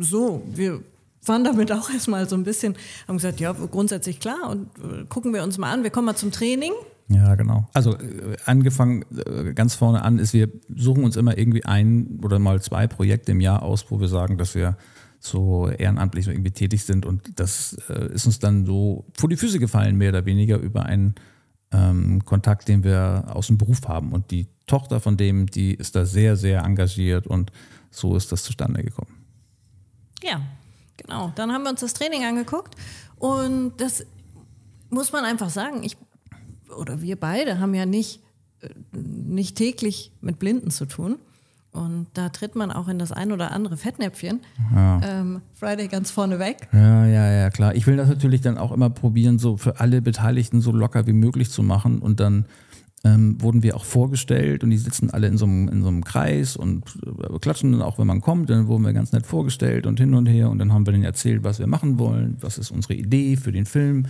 So, 0.01 0.43
wir 0.47 0.83
waren 1.25 1.45
damit 1.45 1.73
auch 1.73 1.91
erstmal 1.91 2.29
so 2.29 2.37
ein 2.37 2.45
bisschen, 2.45 2.77
haben 3.09 3.17
gesagt, 3.17 3.41
ja, 3.41 3.53
grundsätzlich 3.53 4.21
klar 4.21 4.51
und 4.51 4.69
äh, 4.79 5.05
gucken 5.09 5.33
wir 5.33 5.43
uns 5.43 5.57
mal 5.57 5.73
an. 5.73 5.83
Wir 5.83 5.91
kommen 5.91 6.07
mal 6.07 6.17
zum 6.17 6.33
Training. 6.33 6.73
Ja, 7.13 7.35
genau. 7.35 7.69
Also 7.75 7.97
äh, 7.97 8.37
angefangen 8.47 9.05
äh, 9.27 9.53
ganz 9.53 9.75
vorne 9.75 10.03
an 10.03 10.19
ist, 10.19 10.33
wir 10.33 10.49
suchen 10.75 11.05
uns 11.05 11.17
immer 11.17 11.37
irgendwie 11.37 11.65
ein 11.65 12.21
oder 12.23 12.39
mal 12.39 12.63
zwei 12.63 12.87
Projekte 12.87 13.33
im 13.33 13.41
Jahr 13.41 13.63
aus, 13.63 13.91
wo 13.91 14.01
wir 14.01 14.09
sagen, 14.09 14.39
dass 14.39 14.55
wir 14.55 14.77
so 15.19 15.69
ehrenamtlich 15.69 16.29
irgendwie 16.29 16.53
tätig 16.53 16.85
sind 16.85 17.05
und 17.05 17.39
das 17.39 17.77
äh, 17.89 18.13
ist 18.13 18.27
uns 18.27 18.39
dann 18.39 18.65
so 18.65 19.05
vor 19.19 19.29
die 19.29 19.37
Füße 19.37 19.59
gefallen, 19.59 19.97
mehr 19.97 20.11
oder 20.11 20.25
weniger 20.25 20.59
über 20.59 20.87
einen 20.87 21.15
ähm, 21.73 22.25
Kontakt, 22.25 22.69
den 22.69 22.85
wir 22.85 23.25
aus 23.29 23.49
dem 23.49 23.59
Beruf 23.59 23.81
haben 23.87 24.13
und 24.13 24.31
die 24.31 24.47
Tochter 24.67 25.01
von 25.01 25.17
dem, 25.17 25.47
die 25.47 25.75
ist 25.75 25.97
da 25.97 26.07
sehr, 26.07 26.37
sehr 26.37 26.63
engagiert 26.63 27.27
und 27.27 27.53
so 27.91 28.17
ist 28.17 28.33
das 28.33 28.45
zustande 28.45 28.83
gekommen. 28.83 29.11
Ja, 30.23 30.41
Genau, 31.01 31.33
dann 31.35 31.53
haben 31.53 31.63
wir 31.63 31.71
uns 31.71 31.81
das 31.81 31.95
Training 31.95 32.25
angeguckt 32.25 32.75
und 33.17 33.73
das 33.79 34.05
muss 34.91 35.13
man 35.13 35.25
einfach 35.25 35.51
sagen, 35.51 35.83
ich 35.83 35.97
oder 36.79 37.03
wir 37.03 37.17
beide 37.17 37.61
haben 37.61 37.75
ja 37.75 37.87
nicht, 37.87 38.21
äh, 38.61 38.69
nicht 38.93 39.57
täglich 39.57 40.13
mit 40.21 40.39
Blinden 40.39 40.71
zu 40.71 40.87
tun. 40.87 41.17
Und 41.73 42.09
da 42.15 42.31
tritt 42.31 42.57
man 42.57 42.73
auch 42.73 42.89
in 42.89 42.99
das 42.99 43.13
ein 43.13 43.31
oder 43.31 43.53
andere 43.53 43.77
Fettnäpfchen. 43.77 44.41
Ja. 44.75 45.01
Ähm, 45.05 45.41
Friday 45.55 45.87
ganz 45.87 46.11
vorne 46.11 46.41
weg. 46.41 46.69
Ja, 46.73 47.07
ja, 47.07 47.31
ja, 47.31 47.51
klar. 47.51 47.77
Ich 47.77 47.87
will 47.87 47.97
das 47.97 48.09
natürlich 48.09 48.41
dann 48.41 48.59
auch 48.59 48.73
immer 48.73 48.91
probieren, 48.91 49.39
so 49.39 49.57
für 49.57 49.79
alle 49.79 50.03
Beteiligten 50.03 50.61
so 50.61 50.73
locker 50.73 51.07
wie 51.07 51.13
möglich 51.13 51.51
zu 51.51 51.63
machen. 51.63 52.01
Und 52.01 52.19
dann 52.19 52.47
ähm, 53.05 53.41
wurden 53.41 53.63
wir 53.63 53.77
auch 53.77 53.85
vorgestellt 53.85 54.65
und 54.65 54.71
die 54.71 54.79
sitzen 54.79 55.11
alle 55.11 55.29
in 55.29 55.39
so 55.39 55.47
einem, 55.47 55.69
in 55.69 55.83
so 55.83 55.89
einem 55.89 56.03
Kreis 56.03 56.57
und 56.57 56.85
äh, 57.07 57.39
klatschen 57.39 57.71
dann 57.71 57.83
auch, 57.83 57.99
wenn 58.01 58.07
man 58.09 58.21
kommt. 58.21 58.51
Dann 58.51 58.67
wurden 58.67 58.85
wir 58.85 58.93
ganz 58.93 59.13
nett 59.13 59.27
vorgestellt 59.27 59.87
und 59.87 60.01
hin 60.01 60.15
und 60.15 60.27
her. 60.27 60.51
Und 60.51 60.59
dann 60.59 60.73
haben 60.73 60.87
wir 60.87 60.93
denen 60.93 61.05
erzählt, 61.05 61.45
was 61.45 61.61
wir 61.61 61.69
machen 61.69 62.01
wollen, 62.01 62.37
was 62.41 62.59
ist 62.59 62.73
unsere 62.73 62.95
Idee 62.95 63.37
für 63.37 63.53
den 63.53 63.65
Film 63.65 64.07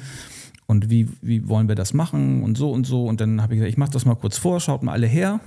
und 0.71 0.89
wie, 0.89 1.09
wie 1.21 1.49
wollen 1.49 1.67
wir 1.67 1.75
das 1.75 1.95
machen 1.95 2.45
und 2.45 2.57
so 2.57 2.71
und 2.71 2.87
so. 2.87 3.07
Und 3.07 3.21
dann 3.21 3.43
habe 3.43 3.55
ich 3.55 3.59
gesagt, 3.59 3.73
ich 3.73 3.77
mache 3.77 3.91
das 3.91 4.05
mal 4.05 4.15
kurz 4.15 4.39
vor, 4.39 4.61
schaut 4.61 4.85
mal 4.85 4.93
alle 4.93 5.09
her. 5.09 5.41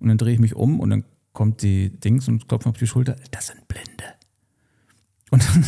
Und 0.00 0.08
dann 0.08 0.18
drehe 0.18 0.34
ich 0.34 0.40
mich 0.40 0.56
um 0.56 0.80
und 0.80 0.90
dann 0.90 1.04
kommt 1.32 1.62
die 1.62 1.90
Dings 1.90 2.26
und 2.26 2.48
klopft 2.48 2.66
mir 2.66 2.72
auf 2.72 2.78
die 2.78 2.88
Schulter, 2.88 3.14
das 3.30 3.46
sind 3.46 3.68
Blinde. 3.68 3.86
Und 5.30 5.46
dann, 5.46 5.64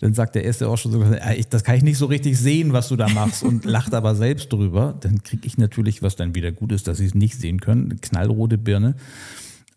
dann 0.00 0.14
sagt 0.14 0.36
der 0.36 0.44
Erste 0.44 0.68
auch 0.68 0.78
schon 0.78 0.90
so, 0.90 1.04
das 1.50 1.64
kann 1.64 1.76
ich 1.76 1.82
nicht 1.82 1.98
so 1.98 2.06
richtig 2.06 2.38
sehen, 2.38 2.72
was 2.72 2.88
du 2.88 2.96
da 2.96 3.08
machst 3.08 3.42
und 3.42 3.66
lacht 3.66 3.92
aber 3.92 4.14
selbst 4.14 4.50
drüber. 4.50 4.96
Dann 4.98 5.22
kriege 5.22 5.46
ich 5.46 5.58
natürlich, 5.58 6.02
was 6.02 6.16
dann 6.16 6.34
wieder 6.34 6.50
gut 6.50 6.72
ist, 6.72 6.88
dass 6.88 6.96
sie 6.96 7.06
es 7.06 7.14
nicht 7.14 7.38
sehen 7.38 7.60
können, 7.60 7.90
eine 7.90 7.96
knallrote 7.96 8.56
Birne 8.56 8.94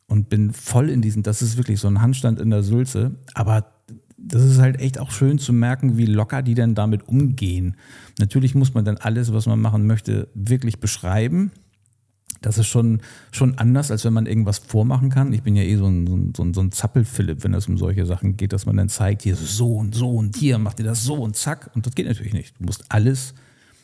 und 0.07 0.29
bin 0.29 0.53
voll 0.53 0.89
in 0.89 1.01
diesen, 1.01 1.21
das 1.21 1.41
ist 1.41 1.57
wirklich 1.57 1.81
so 1.81 1.89
ein 1.89 2.01
Handstand 2.01 2.39
in 2.39 2.49
der 2.49 2.63
Sülze, 2.63 3.15
aber 3.33 3.72
das 4.25 4.43
ist 4.43 4.59
halt 4.59 4.79
echt 4.79 4.99
auch 4.99 5.11
schön 5.11 5.37
zu 5.37 5.53
merken, 5.53 5.97
wie 5.97 6.05
locker 6.05 6.41
die 6.41 6.55
denn 6.55 6.75
damit 6.75 7.07
umgehen. 7.07 7.75
Natürlich 8.19 8.55
muss 8.55 8.73
man 8.73 8.85
dann 8.85 8.97
alles, 8.97 9.33
was 9.33 9.45
man 9.45 9.59
machen 9.59 9.85
möchte, 9.85 10.29
wirklich 10.33 10.79
beschreiben 10.79 11.51
das 12.43 12.57
ist 12.57 12.67
schon, 12.67 13.01
schon 13.31 13.57
anders, 13.57 13.89
als 13.89 14.05
wenn 14.05 14.13
man 14.13 14.25
irgendwas 14.25 14.59
vormachen 14.59 15.09
kann. 15.09 15.33
Ich 15.33 15.43
bin 15.43 15.55
ja 15.55 15.63
eh 15.63 15.77
so 15.77 15.87
ein, 15.87 16.33
so 16.35 16.43
ein, 16.43 16.53
so 16.53 16.61
ein 16.61 16.71
Zappel-Philipp, 16.71 17.43
wenn 17.43 17.53
es 17.53 17.67
um 17.67 17.77
solche 17.77 18.05
Sachen 18.05 18.37
geht, 18.37 18.53
dass 18.53 18.65
man 18.65 18.77
dann 18.77 18.89
zeigt, 18.89 19.23
hier 19.23 19.35
so 19.35 19.75
und 19.75 19.95
so 19.95 20.11
und 20.11 20.35
hier 20.35 20.57
macht 20.59 20.79
ihr 20.79 20.85
das 20.85 21.03
so 21.03 21.15
und 21.15 21.35
zack. 21.35 21.71
Und 21.73 21.85
das 21.85 21.95
geht 21.95 22.05
natürlich 22.05 22.33
nicht. 22.33 22.59
Du 22.59 22.65
musst 22.65 22.85
alles 22.89 23.33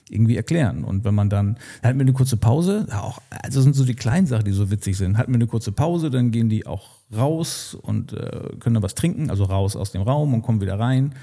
irgendwie 0.10 0.36
erklären. 0.36 0.84
Und 0.84 1.04
wenn 1.04 1.16
man 1.16 1.30
dann, 1.30 1.58
dann 1.82 1.90
hat 1.90 1.96
mir 1.96 2.02
eine 2.02 2.14
kurze 2.14 2.38
Pause, 2.38 2.88
auch, 2.92 3.22
also 3.30 3.62
sind 3.62 3.76
so 3.76 3.86
die 3.86 3.96
kleinen 3.96 4.28
Sachen, 4.28 4.46
die 4.46 4.52
so 4.52 4.72
witzig 4.72 4.98
sind, 4.98 5.18
hat 5.18 5.28
mir 5.28 5.36
eine 5.36 5.48
kurze 5.48 5.72
Pause, 5.72 6.10
dann 6.10 6.32
gehen 6.32 6.50
die 6.50 6.66
auch 6.66 6.90
raus 7.16 7.78
und 7.80 8.14
äh, 8.14 8.50
können 8.60 8.76
dann 8.76 8.84
was 8.84 8.96
trinken, 8.96 9.30
also 9.30 9.46
raus 9.46 9.76
aus 9.76 9.92
dem 9.92 10.02
Raum 10.02 10.34
und 10.34 10.42
kommen 10.42 10.62
wieder 10.62 10.80
rein. 10.80 11.14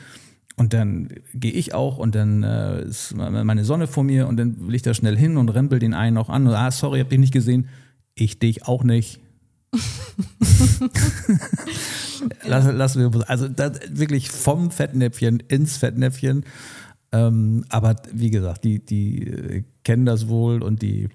Und 0.56 0.72
dann 0.72 1.08
gehe 1.34 1.52
ich 1.52 1.74
auch 1.74 1.98
und 1.98 2.14
dann 2.14 2.42
äh, 2.42 2.84
ist 2.84 3.14
meine 3.14 3.64
Sonne 3.64 3.86
vor 3.86 4.04
mir 4.04 4.26
und 4.26 4.38
dann 4.38 4.66
will 4.66 4.74
ich 4.74 4.82
da 4.82 4.94
schnell 4.94 5.16
hin 5.16 5.36
und 5.36 5.50
rempel 5.50 5.78
den 5.78 5.92
einen 5.92 6.16
auch 6.16 6.30
an. 6.30 6.46
Und, 6.46 6.54
ah, 6.54 6.70
sorry, 6.70 7.00
hab 7.00 7.10
dich 7.10 7.18
nicht 7.18 7.34
gesehen. 7.34 7.68
Ich 8.14 8.38
dich 8.38 8.66
auch 8.66 8.82
nicht. 8.82 9.20
lass, 12.44 12.66
lass 12.72 12.96
also 12.96 13.48
das, 13.48 13.80
wirklich 13.90 14.30
vom 14.30 14.70
Fettnäpfchen 14.70 15.40
ins 15.48 15.76
Fettnäpfchen. 15.76 16.44
Ähm, 17.16 17.64
aber 17.68 17.96
wie 18.12 18.30
gesagt, 18.30 18.64
die, 18.64 18.84
die 18.84 19.26
äh, 19.26 19.64
kennen 19.84 20.06
das 20.06 20.28
wohl 20.28 20.62
und 20.62 20.82
die 20.82 21.08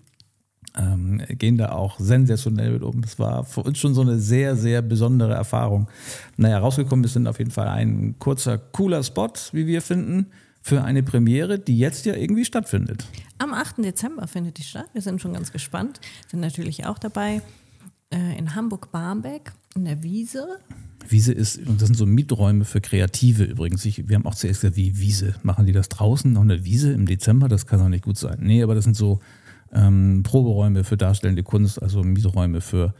ähm, 0.77 1.21
gehen 1.29 1.57
da 1.57 1.71
auch 1.71 1.99
sensationell 1.99 2.71
mit 2.71 2.83
um. 2.83 3.03
Es 3.03 3.19
war 3.19 3.43
für 3.43 3.61
uns 3.61 3.77
schon 3.77 3.93
so 3.93 4.01
eine 4.01 4.19
sehr, 4.19 4.55
sehr 4.55 4.81
besondere 4.81 5.33
Erfahrung. 5.33 5.89
Naja, 6.37 6.59
rausgekommen 6.59 7.03
ist 7.05 7.13
sind 7.13 7.27
auf 7.27 7.39
jeden 7.39 7.51
Fall 7.51 7.67
ein 7.67 8.15
kurzer, 8.19 8.57
cooler 8.57 9.03
Spot, 9.03 9.33
wie 9.51 9.67
wir 9.67 9.81
finden, 9.81 10.27
für 10.61 10.83
eine 10.83 11.03
Premiere, 11.03 11.59
die 11.59 11.77
jetzt 11.77 12.05
ja 12.05 12.15
irgendwie 12.15 12.45
stattfindet. 12.45 13.05
Am 13.39 13.53
8. 13.53 13.79
Dezember 13.79 14.27
findet 14.27 14.59
die 14.59 14.63
statt. 14.63 14.87
Wir 14.93 15.01
sind 15.01 15.19
schon 15.21 15.33
ganz 15.33 15.51
gespannt. 15.51 15.99
Sind 16.29 16.39
natürlich 16.39 16.85
auch 16.85 16.99
dabei 16.99 17.41
äh, 18.13 18.37
in 18.37 18.55
Hamburg-Barmbek, 18.55 19.51
in 19.75 19.85
der 19.85 20.03
Wiese. 20.03 20.59
Wiese 21.09 21.33
ist, 21.33 21.57
und 21.59 21.81
das 21.81 21.87
sind 21.87 21.95
so 21.95 22.05
Mieträume 22.05 22.65
für 22.65 22.81
Kreative 22.81 23.43
übrigens. 23.43 23.85
Ich, 23.85 24.07
wir 24.07 24.15
haben 24.15 24.25
auch 24.25 24.35
zuerst 24.35 24.61
gesagt, 24.61 24.77
wie 24.77 24.97
Wiese. 24.97 25.35
Machen 25.43 25.65
die 25.65 25.71
das 25.71 25.89
draußen 25.89 26.31
noch 26.31 26.41
eine 26.41 26.63
Wiese 26.63 26.91
im 26.91 27.05
Dezember? 27.05 27.47
Das 27.47 27.65
kann 27.65 27.79
doch 27.79 27.89
nicht 27.89 28.03
gut 28.03 28.17
sein. 28.17 28.37
Nee, 28.41 28.63
aber 28.63 28.75
das 28.75 28.83
sind 28.83 28.95
so 28.95 29.19
ähm, 29.73 30.23
Proberäume 30.23 30.83
für 30.83 30.97
darstellende 30.97 31.43
Kunst, 31.43 31.81
also 31.81 32.03
Mieträume 32.03 32.61
für 32.61 32.93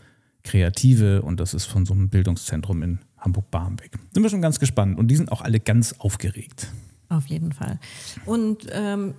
Kreative 0.43 1.21
und 1.21 1.39
das 1.39 1.53
ist 1.53 1.65
von 1.65 1.85
so 1.85 1.93
einem 1.93 2.09
Bildungszentrum 2.09 2.81
in 2.81 2.99
Hamburg-Barmbek. 3.17 3.91
Sind 4.13 4.23
wir 4.23 4.29
schon 4.29 4.41
ganz 4.41 4.59
gespannt 4.59 4.97
und 4.97 5.07
die 5.07 5.15
sind 5.15 5.31
auch 5.31 5.41
alle 5.41 5.59
ganz 5.59 5.93
aufgeregt. 5.99 6.67
Auf 7.09 7.27
jeden 7.27 7.51
Fall. 7.51 7.79
Und 8.25 8.67
ähm, 8.71 9.13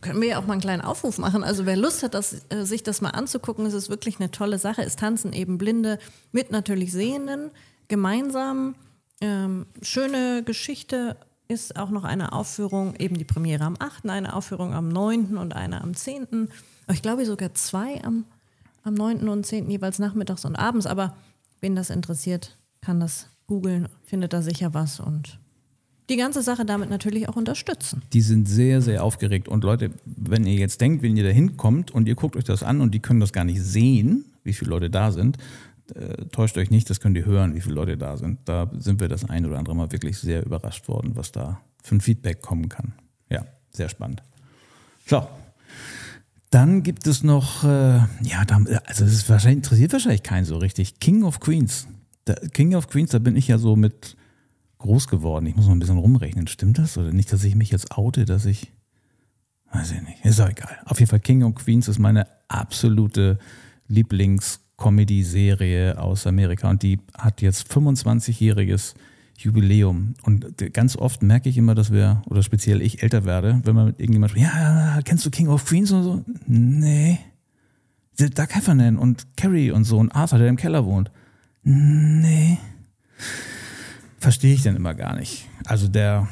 können 0.00 0.20
wir 0.20 0.28
ja 0.28 0.38
auch 0.38 0.46
mal 0.46 0.54
einen 0.54 0.60
kleinen 0.60 0.82
Aufruf 0.82 1.18
machen. 1.18 1.44
Also 1.44 1.66
wer 1.66 1.76
Lust 1.76 2.02
hat, 2.02 2.14
das, 2.14 2.44
äh, 2.48 2.64
sich 2.64 2.82
das 2.82 3.00
mal 3.00 3.10
anzugucken, 3.10 3.66
ist 3.66 3.74
es 3.74 3.88
wirklich 3.88 4.18
eine 4.18 4.30
tolle 4.30 4.58
Sache. 4.58 4.82
Es 4.82 4.96
tanzen 4.96 5.32
eben 5.32 5.58
Blinde 5.58 5.98
mit 6.32 6.50
natürlich 6.50 6.92
Sehenden 6.92 7.50
gemeinsam. 7.90 8.74
Ähm, 9.20 9.66
schöne 9.82 10.42
Geschichte 10.42 11.18
ist 11.46 11.76
auch 11.76 11.90
noch 11.90 12.04
eine 12.04 12.32
Aufführung, 12.32 12.94
eben 12.96 13.18
die 13.18 13.24
Premiere 13.24 13.64
am 13.64 13.76
8., 13.78 14.08
eine 14.08 14.34
Aufführung 14.34 14.72
am 14.72 14.88
9. 14.88 15.36
und 15.36 15.54
eine 15.54 15.82
am 15.82 15.94
10 15.94 16.48
ich 16.92 17.02
glaube 17.02 17.24
sogar 17.24 17.54
zwei 17.54 18.02
am, 18.02 18.24
am 18.82 18.94
9. 18.94 19.28
und 19.28 19.46
10. 19.46 19.70
jeweils 19.70 19.98
nachmittags 19.98 20.44
und 20.44 20.56
abends. 20.56 20.86
Aber 20.86 21.16
wen 21.60 21.76
das 21.76 21.90
interessiert, 21.90 22.56
kann 22.80 23.00
das 23.00 23.28
googeln, 23.46 23.88
findet 24.04 24.32
da 24.32 24.42
sicher 24.42 24.74
was 24.74 25.00
und 25.00 25.38
die 26.08 26.16
ganze 26.16 26.42
Sache 26.42 26.64
damit 26.64 26.90
natürlich 26.90 27.28
auch 27.28 27.36
unterstützen. 27.36 28.02
Die 28.12 28.20
sind 28.20 28.48
sehr, 28.48 28.82
sehr 28.82 29.04
aufgeregt. 29.04 29.46
Und 29.46 29.62
Leute, 29.62 29.92
wenn 30.04 30.44
ihr 30.44 30.54
jetzt 30.54 30.80
denkt, 30.80 31.04
wenn 31.04 31.16
ihr 31.16 31.22
da 31.22 31.30
hinkommt 31.30 31.92
und 31.92 32.08
ihr 32.08 32.16
guckt 32.16 32.34
euch 32.34 32.42
das 32.42 32.64
an 32.64 32.80
und 32.80 32.92
die 32.92 32.98
können 32.98 33.20
das 33.20 33.32
gar 33.32 33.44
nicht 33.44 33.62
sehen, 33.62 34.24
wie 34.42 34.52
viele 34.52 34.70
Leute 34.70 34.90
da 34.90 35.12
sind, 35.12 35.36
äh, 35.96 36.26
täuscht 36.26 36.56
euch 36.58 36.70
nicht, 36.70 36.90
das 36.90 37.00
könnt 37.00 37.16
ihr 37.16 37.24
hören, 37.24 37.54
wie 37.54 37.60
viele 37.60 37.74
Leute 37.74 37.96
da 37.96 38.16
sind. 38.16 38.40
Da 38.46 38.70
sind 38.78 39.00
wir 39.00 39.08
das 39.08 39.28
ein 39.28 39.46
oder 39.46 39.58
andere 39.58 39.74
Mal 39.74 39.92
wirklich 39.92 40.18
sehr 40.18 40.44
überrascht 40.44 40.88
worden, 40.88 41.16
was 41.16 41.32
da 41.32 41.60
für 41.82 41.96
ein 41.96 42.00
Feedback 42.00 42.42
kommen 42.42 42.68
kann. 42.68 42.92
Ja, 43.28 43.46
sehr 43.70 43.88
spannend. 43.88 44.22
So, 45.06 45.26
dann 46.50 46.82
gibt 46.82 47.06
es 47.06 47.22
noch, 47.22 47.64
äh, 47.64 47.98
ja, 48.22 48.44
da, 48.46 48.60
also 48.86 49.04
ist 49.04 49.28
wahrscheinlich, 49.28 49.58
interessiert 49.58 49.92
wahrscheinlich 49.92 50.24
keinen 50.24 50.44
so 50.44 50.58
richtig. 50.58 50.98
King 50.98 51.22
of 51.22 51.38
Queens. 51.38 51.86
Da, 52.24 52.34
King 52.34 52.74
of 52.74 52.88
Queens, 52.88 53.10
da 53.10 53.20
bin 53.20 53.36
ich 53.36 53.48
ja 53.48 53.58
so 53.58 53.76
mit 53.76 54.16
groß 54.78 55.06
geworden. 55.06 55.46
Ich 55.46 55.54
muss 55.54 55.66
mal 55.66 55.72
ein 55.72 55.78
bisschen 55.78 55.98
rumrechnen. 55.98 56.48
Stimmt 56.48 56.78
das? 56.78 56.98
Oder 56.98 57.12
nicht, 57.12 57.32
dass 57.32 57.44
ich 57.44 57.54
mich 57.54 57.70
jetzt 57.70 57.96
oute, 57.96 58.24
dass 58.24 58.46
ich. 58.46 58.72
Weiß 59.72 59.92
ich 59.92 60.02
nicht. 60.02 60.24
Ist 60.24 60.40
auch 60.40 60.48
egal. 60.48 60.80
Auf 60.86 60.98
jeden 60.98 61.08
Fall 61.08 61.20
King 61.20 61.44
of 61.44 61.54
Queens 61.54 61.86
ist 61.86 62.00
meine 62.00 62.26
absolute 62.48 63.38
Lieblings-Comedy-Serie 64.80 65.98
aus 65.98 66.26
Amerika. 66.26 66.70
Und 66.70 66.82
die 66.82 66.98
hat 67.16 67.42
jetzt 67.42 67.70
25-jähriges 67.70 68.94
Jubiläum. 69.36 70.14
Und 70.22 70.72
ganz 70.72 70.96
oft 70.96 71.22
merke 71.22 71.48
ich 71.48 71.56
immer, 71.56 71.74
dass 71.74 71.92
wir, 71.92 72.22
oder 72.26 72.42
speziell 72.42 72.82
ich, 72.82 73.02
älter 73.02 73.24
werde, 73.24 73.60
wenn 73.64 73.74
man 73.74 73.86
mit 73.86 74.00
irgendjemand 74.00 74.30
spricht, 74.30 74.46
ja, 74.46 75.00
kennst 75.04 75.24
du 75.24 75.30
King 75.30 75.48
of 75.48 75.64
Queens 75.64 75.90
und 75.92 76.02
so? 76.02 76.24
Nee. 76.46 77.18
Doug 78.18 78.48
Heffernan 78.50 78.98
und 78.98 79.26
Carrie 79.36 79.70
und 79.70 79.84
so 79.84 79.98
und 79.98 80.10
Arthur, 80.12 80.38
der 80.38 80.48
im 80.48 80.56
Keller 80.56 80.84
wohnt. 80.84 81.10
Nee. 81.62 82.58
Verstehe 84.18 84.52
ich 84.52 84.62
dann 84.62 84.76
immer 84.76 84.92
gar 84.94 85.16
nicht. 85.16 85.48
Also 85.64 85.88
der, 85.88 86.28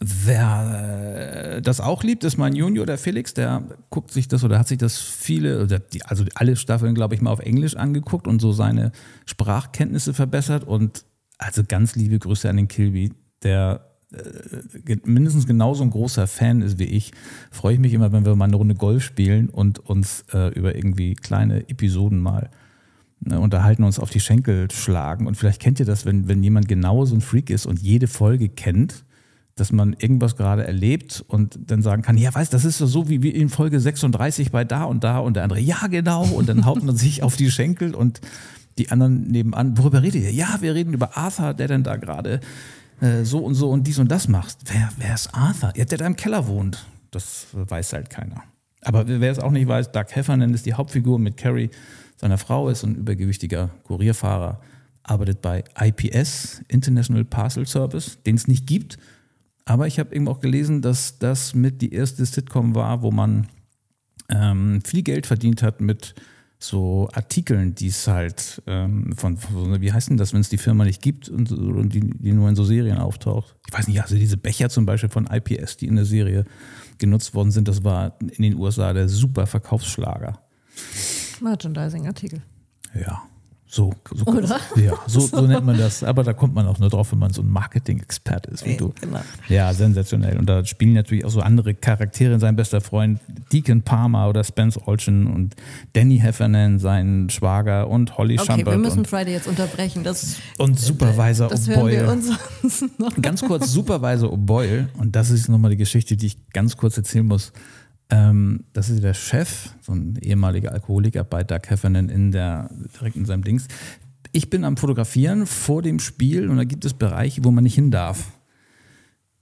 wer 0.00 1.56
äh, 1.56 1.62
das 1.62 1.80
auch 1.80 2.02
liebt, 2.02 2.24
ist 2.24 2.36
mein 2.36 2.54
Junior, 2.54 2.86
der 2.86 2.98
Felix, 2.98 3.34
der 3.34 3.62
guckt 3.90 4.10
sich 4.10 4.28
das 4.28 4.44
oder 4.44 4.58
hat 4.58 4.68
sich 4.68 4.78
das 4.78 4.98
viele, 4.98 5.66
also 6.04 6.24
alle 6.34 6.56
Staffeln, 6.56 6.94
glaube 6.94 7.14
ich, 7.14 7.20
mal 7.20 7.30
auf 7.30 7.40
Englisch 7.40 7.76
angeguckt 7.76 8.26
und 8.26 8.40
so 8.40 8.52
seine 8.52 8.92
Sprachkenntnisse 9.26 10.14
verbessert. 10.14 10.64
Und 10.64 11.04
also 11.38 11.62
ganz 11.66 11.96
liebe 11.96 12.18
Grüße 12.18 12.48
an 12.48 12.56
den 12.56 12.68
Kilby, 12.68 13.12
der 13.42 13.86
äh, 14.12 14.96
mindestens 15.04 15.46
genauso 15.46 15.82
ein 15.82 15.90
großer 15.90 16.26
Fan 16.26 16.62
ist 16.62 16.78
wie 16.78 16.84
ich, 16.84 17.12
freue 17.50 17.74
ich 17.74 17.80
mich 17.80 17.94
immer, 17.94 18.12
wenn 18.12 18.24
wir 18.24 18.36
mal 18.36 18.46
eine 18.46 18.56
Runde 18.56 18.74
Golf 18.74 19.02
spielen 19.02 19.48
und 19.48 19.78
uns 19.78 20.24
äh, 20.32 20.52
über 20.54 20.74
irgendwie 20.74 21.14
kleine 21.14 21.68
Episoden 21.68 22.20
mal 22.20 22.50
ne, 23.20 23.40
unterhalten, 23.40 23.84
uns 23.84 23.98
auf 23.98 24.10
die 24.10 24.20
Schenkel 24.20 24.70
schlagen. 24.70 25.26
Und 25.26 25.36
vielleicht 25.36 25.60
kennt 25.60 25.80
ihr 25.80 25.86
das, 25.86 26.04
wenn, 26.04 26.28
wenn 26.28 26.42
jemand 26.42 26.68
genau 26.68 27.04
so 27.04 27.14
ein 27.14 27.20
Freak 27.20 27.50
ist 27.50 27.66
und 27.66 27.80
jede 27.80 28.06
Folge 28.06 28.48
kennt, 28.48 29.04
dass 29.56 29.70
man 29.70 29.92
irgendwas 29.92 30.36
gerade 30.36 30.66
erlebt 30.66 31.24
und 31.28 31.58
dann 31.70 31.80
sagen 31.80 32.02
kann, 32.02 32.18
ja, 32.18 32.34
weißt, 32.34 32.52
das 32.52 32.64
ist 32.64 32.78
so 32.78 33.08
wie 33.08 33.28
in 33.28 33.48
Folge 33.48 33.78
36 33.78 34.50
bei 34.50 34.64
da 34.64 34.84
und 34.84 35.04
da 35.04 35.18
und 35.18 35.36
der 35.36 35.44
andere, 35.44 35.60
ja, 35.60 35.86
genau. 35.88 36.24
Und 36.24 36.48
dann 36.48 36.64
haut 36.64 36.82
man 36.82 36.96
sich 36.96 37.22
auf 37.22 37.36
die 37.36 37.50
Schenkel 37.50 37.94
und 37.94 38.20
die 38.78 38.90
anderen 38.90 39.28
nebenan, 39.28 39.78
worüber 39.78 40.02
redet 40.02 40.22
ihr? 40.22 40.32
Ja, 40.32 40.58
wir 40.60 40.74
reden 40.74 40.92
über 40.92 41.16
Arthur, 41.16 41.54
der 41.54 41.68
denn 41.68 41.84
da 41.84 41.96
gerade 41.96 42.40
äh, 43.00 43.22
so 43.22 43.38
und 43.38 43.54
so 43.54 43.70
und 43.70 43.86
dies 43.86 43.98
und 43.98 44.10
das 44.10 44.26
macht. 44.26 44.58
Wer, 44.66 44.90
wer 44.98 45.14
ist 45.14 45.32
Arthur? 45.32 45.72
Ja, 45.76 45.84
der 45.84 45.98
da 45.98 46.06
im 46.06 46.16
Keller 46.16 46.48
wohnt. 46.48 46.84
Das 47.12 47.46
weiß 47.52 47.92
halt 47.92 48.10
keiner. 48.10 48.42
Aber 48.82 49.06
wer 49.06 49.30
es 49.30 49.38
auch 49.38 49.52
nicht 49.52 49.68
weiß, 49.68 49.92
Doug 49.92 50.06
Heffernan 50.10 50.52
ist 50.52 50.66
die 50.66 50.74
Hauptfigur 50.74 51.18
mit 51.18 51.36
Carrie, 51.36 51.70
seiner 52.16 52.38
Frau 52.38 52.68
ist 52.68 52.84
ein 52.84 52.94
übergewichtiger 52.96 53.70
Kurierfahrer. 53.84 54.60
arbeitet 55.02 55.42
bei 55.42 55.64
IPS, 55.78 56.62
International 56.68 57.24
Parcel 57.24 57.66
Service, 57.66 58.18
den 58.24 58.36
es 58.36 58.48
nicht 58.48 58.66
gibt. 58.66 58.98
Aber 59.64 59.86
ich 59.86 59.98
habe 59.98 60.14
eben 60.14 60.28
auch 60.28 60.40
gelesen, 60.40 60.82
dass 60.82 61.18
das 61.18 61.54
mit 61.54 61.80
die 61.80 61.92
erste 61.92 62.24
Sitcom 62.24 62.74
war, 62.74 63.02
wo 63.02 63.10
man 63.10 63.48
ähm, 64.28 64.82
viel 64.84 65.02
Geld 65.02 65.26
verdient 65.26 65.62
hat 65.62 65.80
mit 65.80 66.14
so 66.58 67.08
Artikeln, 67.12 67.74
die 67.74 67.88
es 67.88 68.06
halt 68.08 68.62
ähm, 68.66 69.14
von, 69.16 69.36
von, 69.36 69.80
wie 69.80 69.92
heißt 69.92 70.10
denn 70.10 70.16
das, 70.16 70.32
wenn 70.32 70.40
es 70.40 70.48
die 70.48 70.58
Firma 70.58 70.84
nicht 70.84 71.02
gibt 71.02 71.28
und, 71.28 71.52
und 71.52 71.92
die, 71.94 72.00
die, 72.00 72.32
nur 72.32 72.48
in 72.48 72.56
so 72.56 72.64
Serien 72.64 72.98
auftaucht? 72.98 73.56
Ich 73.66 73.74
weiß 73.76 73.88
nicht, 73.88 74.00
also 74.00 74.16
diese 74.16 74.36
Becher 74.36 74.70
zum 74.70 74.86
Beispiel 74.86 75.10
von 75.10 75.26
IPS, 75.26 75.76
die 75.76 75.86
in 75.86 75.96
der 75.96 76.04
Serie 76.04 76.44
genutzt 76.98 77.34
worden 77.34 77.50
sind, 77.50 77.68
das 77.68 77.84
war 77.84 78.16
in 78.20 78.42
den 78.42 78.56
USA 78.56 78.92
der 78.92 79.08
super 79.08 79.46
Verkaufsschlager. 79.46 80.40
Merchandising-Artikel. 81.40 82.42
Ja. 82.94 83.22
So, 83.74 83.92
so, 84.14 84.24
Oder? 84.26 84.60
Ja, 84.76 84.92
so, 85.08 85.18
so, 85.18 85.40
nennt 85.48 85.66
man 85.66 85.76
das. 85.76 86.04
Aber 86.04 86.22
da 86.22 86.32
kommt 86.32 86.54
man 86.54 86.68
auch 86.68 86.78
nur 86.78 86.90
drauf, 86.90 87.10
wenn 87.10 87.18
man 87.18 87.32
so 87.32 87.42
ein 87.42 87.48
Marketing-Experte 87.48 88.52
ist 88.52 88.64
wie 88.64 88.76
du. 88.76 88.94
Genau. 89.00 89.18
Ja, 89.48 89.74
sensationell. 89.74 90.38
Und 90.38 90.46
da 90.46 90.64
spielen 90.64 90.92
natürlich 90.92 91.24
auch 91.24 91.30
so 91.30 91.40
andere 91.40 91.74
Charaktere. 91.74 92.38
Sein 92.38 92.54
bester 92.54 92.80
Freund 92.80 93.18
Deacon 93.52 93.82
Palmer 93.82 94.28
oder 94.28 94.44
Spence 94.44 94.78
Olchen 94.86 95.26
und 95.26 95.56
Danny 95.92 96.20
Heffernan, 96.20 96.78
sein 96.78 97.28
Schwager 97.30 97.88
und 97.88 98.16
Holly 98.16 98.38
okay, 98.38 98.46
Schumpert. 98.46 98.74
wir 98.74 98.78
müssen 98.78 99.04
Friday 99.06 99.32
jetzt 99.32 99.48
unterbrechen. 99.48 100.04
Das, 100.04 100.36
und 100.58 100.78
Supervisor 100.78 101.48
das 101.48 101.68
O'Boyle. 101.68 102.16
Ganz 103.20 103.42
kurz, 103.42 103.72
Supervisor 103.72 104.32
O'Boyle. 104.32 104.86
Und 104.98 105.16
das 105.16 105.30
ist 105.30 105.48
nochmal 105.48 105.72
die 105.72 105.78
Geschichte, 105.78 106.16
die 106.16 106.26
ich 106.26 106.36
ganz 106.52 106.76
kurz 106.76 106.96
erzählen 106.96 107.26
muss. 107.26 107.52
Ähm, 108.10 108.64
das 108.72 108.90
ist 108.90 109.02
der 109.02 109.14
Chef, 109.14 109.70
so 109.80 109.92
ein 109.92 110.16
ehemaliger 110.20 110.72
Alkoholiker 110.72 111.24
bei 111.24 111.42
Doug 111.42 111.60
Heffernan 111.68 112.08
in 112.08 112.32
der, 112.32 112.70
direkt 112.94 113.16
in 113.16 113.24
seinem 113.24 113.44
Dings. 113.44 113.66
Ich 114.32 114.50
bin 114.50 114.64
am 114.64 114.76
Fotografieren 114.76 115.46
vor 115.46 115.80
dem 115.80 115.98
Spiel 115.98 116.48
und 116.48 116.56
da 116.56 116.64
gibt 116.64 116.84
es 116.84 116.94
Bereiche, 116.94 117.44
wo 117.44 117.50
man 117.50 117.64
nicht 117.64 117.76
hin 117.76 117.90
darf. 117.90 118.32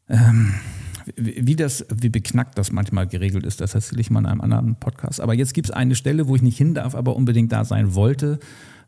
Ähm, 0.09 0.55
wie, 1.16 1.57
das, 1.57 1.85
wie 1.92 2.09
beknackt 2.09 2.59
das 2.59 2.70
manchmal 2.70 3.07
geregelt 3.07 3.44
ist, 3.46 3.61
das 3.61 3.75
erzähle 3.75 4.01
ich 4.01 4.11
mal 4.11 4.20
in 4.20 4.27
einem 4.27 4.40
anderen 4.40 4.77
Podcast. 4.77 5.20
Aber 5.20 5.35
jetzt 5.35 5.55
gibt 5.55 5.68
es 5.68 5.75
eine 5.75 5.94
Stelle, 5.94 6.29
wo 6.29 6.37
ich 6.37 6.42
nicht 6.42 6.59
hin 6.59 6.75
darf, 6.75 6.94
aber 6.94 7.16
unbedingt 7.16 7.51
da 7.53 7.64
sein 7.64 7.94
wollte, 7.94 8.38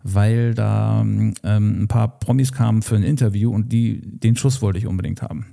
weil 0.02 0.54
da 0.54 1.00
ähm, 1.00 1.34
ein 1.42 1.88
paar 1.88 2.18
Promis 2.18 2.52
kamen 2.52 2.82
für 2.82 2.96
ein 2.96 3.02
Interview 3.02 3.52
und 3.52 3.72
die, 3.72 4.00
den 4.02 4.36
Schuss 4.36 4.62
wollte 4.62 4.78
ich 4.78 4.86
unbedingt 4.86 5.22
haben. 5.22 5.46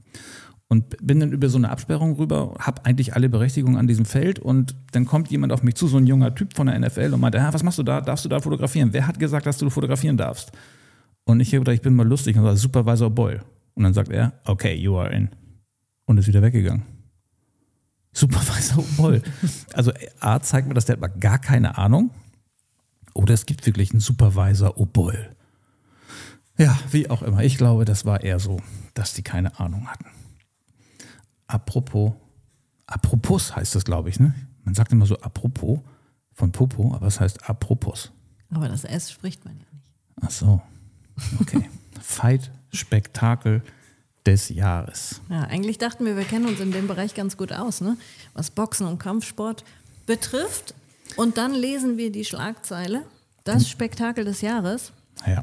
Und 0.72 1.06
bin 1.06 1.20
dann 1.20 1.34
über 1.34 1.50
so 1.50 1.58
eine 1.58 1.70
Absperrung 1.70 2.16
rüber, 2.16 2.56
habe 2.58 2.86
eigentlich 2.86 3.14
alle 3.14 3.28
Berechtigungen 3.28 3.78
an 3.78 3.88
diesem 3.88 4.06
Feld 4.06 4.40
und 4.40 4.74
dann 4.94 5.04
kommt 5.04 5.30
jemand 5.30 5.52
auf 5.52 5.64
mich 5.64 5.76
zu, 5.76 5.90
so 5.90 5.98
ein 5.98 6.08
junger 6.08 6.34
Typ 6.34 6.56
von 6.56 6.68
der 6.68 6.80
NFL 6.80 7.14
und 7.14 7.20
meinte, 7.20 7.40
ja, 7.40 7.54
was 7.54 7.62
machst 7.62 7.78
du 7.78 7.84
da? 7.84 8.00
Darfst 8.00 8.24
du 8.24 8.30
da 8.30 8.40
fotografieren? 8.40 8.94
Wer 8.94 9.06
hat 9.06 9.20
gesagt, 9.20 9.46
dass 9.46 9.58
du 9.58 9.70
fotografieren 9.70 10.16
darfst? 10.16 10.54
Und 11.26 11.42
ich 11.42 11.50
habe 11.50 11.60
gedacht, 11.60 11.76
ich 11.76 11.82
bin 11.82 11.94
mal 11.94 12.08
lustig 12.08 12.38
und 12.38 12.44
sage, 12.44 12.56
Supervisor 12.56 13.10
Boyle. 13.10 13.42
Und 13.74 13.84
dann 13.84 13.94
sagt 13.94 14.14
er, 14.14 14.32
okay, 14.46 14.74
you 14.74 14.98
are 14.98 15.14
in. 15.14 15.28
Und 16.06 16.20
ist 16.20 16.28
wieder 16.28 16.42
weggegangen. 16.42 16.84
Supervisor 18.14 18.82
Boyle. 18.98 19.24
also 19.74 19.92
A 20.22 20.40
zeigt 20.40 20.70
mir, 20.70 20.74
dass 20.74 20.86
der 20.86 21.02
hat 21.02 21.20
gar 21.20 21.40
keine 21.40 21.78
Ahnung. 21.78 22.12
Oder 23.14 23.34
es 23.34 23.46
gibt 23.46 23.66
wirklich 23.66 23.92
einen 23.92 24.00
Supervisor 24.00 24.78
O'Boyle. 24.78 25.36
Ja, 26.58 26.80
wie 26.92 27.10
auch 27.10 27.24
immer. 27.24 27.44
Ich 27.44 27.58
glaube, 27.58 27.84
das 27.84 28.06
war 28.06 28.24
eher 28.24 28.40
so, 28.40 28.62
dass 28.94 29.14
die 29.14 29.22
keine 29.22 29.60
Ahnung 29.60 29.88
hatten. 29.88 30.06
Apropos, 31.52 32.14
apropos 32.88 33.54
heißt 33.54 33.76
das, 33.76 33.84
glaube 33.84 34.08
ich, 34.10 34.22
ne? 34.22 34.34
Man 34.64 34.74
sagt 34.74 34.94
immer 34.94 35.06
so 35.06 35.18
apropos 35.18 35.80
von 36.32 36.54
Popo, 36.54 36.94
aber 36.94 37.08
es 37.08 37.20
heißt 37.20 37.50
apropos. 37.50 38.12
Aber 38.52 38.70
das 38.70 38.86
S 38.86 39.12
spricht 39.12 39.44
man 39.44 39.56
ja 39.56 39.66
nicht. 39.74 39.86
Ach 40.22 40.32
so. 40.32 40.62
Okay. 41.42 41.70
Fight 42.02 42.52
Spektakel 42.72 43.64
des 44.26 44.48
Jahres. 44.48 45.20
Ja, 45.30 45.42
eigentlich 45.42 45.78
dachten 45.78 46.06
wir, 46.06 46.16
wir 46.16 46.24
kennen 46.24 46.46
uns 46.46 46.62
in 46.62 46.72
dem 46.72 46.88
Bereich 46.88 47.16
ganz 47.16 47.36
gut 47.36 47.52
aus, 47.52 47.82
ne? 47.82 47.98
Was 48.34 48.50
Boxen 48.50 48.88
und 48.88 48.98
Kampfsport 48.98 49.66
betrifft. 50.06 50.74
Und 51.18 51.38
dann 51.38 51.54
lesen 51.54 51.98
wir 51.98 52.14
die 52.14 52.24
Schlagzeile, 52.24 53.04
das 53.44 53.64
hm. 53.64 53.70
Spektakel 53.72 54.24
des 54.24 54.40
Jahres. 54.40 54.94
Ja 55.28 55.42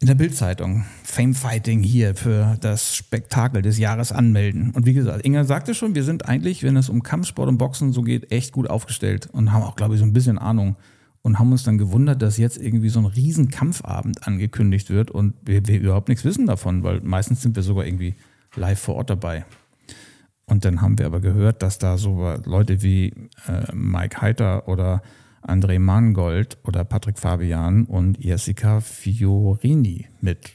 in 0.00 0.06
der 0.06 0.14
Bildzeitung 0.14 0.86
Fame 1.04 1.34
Fighting 1.34 1.82
hier 1.82 2.14
für 2.14 2.56
das 2.60 2.96
Spektakel 2.96 3.60
des 3.60 3.78
Jahres 3.78 4.12
anmelden. 4.12 4.70
Und 4.70 4.86
wie 4.86 4.94
gesagt, 4.94 5.26
Inga 5.26 5.44
sagte 5.44 5.74
schon, 5.74 5.94
wir 5.94 6.04
sind 6.04 6.26
eigentlich, 6.26 6.62
wenn 6.62 6.76
es 6.76 6.88
um 6.88 7.02
Kampfsport 7.02 7.48
und 7.48 7.58
Boxen 7.58 7.92
so 7.92 8.00
geht, 8.00 8.32
echt 8.32 8.52
gut 8.52 8.68
aufgestellt 8.68 9.28
und 9.30 9.52
haben 9.52 9.62
auch, 9.62 9.76
glaube 9.76 9.94
ich, 9.94 10.00
so 10.00 10.06
ein 10.06 10.14
bisschen 10.14 10.38
Ahnung 10.38 10.76
und 11.20 11.38
haben 11.38 11.52
uns 11.52 11.64
dann 11.64 11.76
gewundert, 11.76 12.22
dass 12.22 12.38
jetzt 12.38 12.56
irgendwie 12.56 12.88
so 12.88 12.98
ein 12.98 13.04
riesen 13.04 13.50
Kampfabend 13.50 14.26
angekündigt 14.26 14.88
wird 14.88 15.10
und 15.10 15.34
wir, 15.44 15.66
wir 15.66 15.78
überhaupt 15.78 16.08
nichts 16.08 16.24
wissen 16.24 16.46
davon, 16.46 16.82
weil 16.82 17.02
meistens 17.02 17.42
sind 17.42 17.54
wir 17.54 17.62
sogar 17.62 17.84
irgendwie 17.84 18.14
live 18.56 18.80
vor 18.80 18.94
Ort 18.94 19.10
dabei. 19.10 19.44
Und 20.46 20.64
dann 20.64 20.80
haben 20.80 20.98
wir 20.98 21.06
aber 21.06 21.20
gehört, 21.20 21.62
dass 21.62 21.78
da 21.78 21.98
so 21.98 22.34
Leute 22.46 22.82
wie 22.82 23.12
äh, 23.46 23.72
Mike 23.74 24.22
Heiter 24.22 24.66
oder 24.66 25.02
André 25.42 25.78
Mangold 25.78 26.58
oder 26.64 26.84
Patrick 26.84 27.18
Fabian 27.18 27.84
und 27.84 28.22
Jessica 28.22 28.80
Fiorini 28.80 30.06
mit 30.20 30.50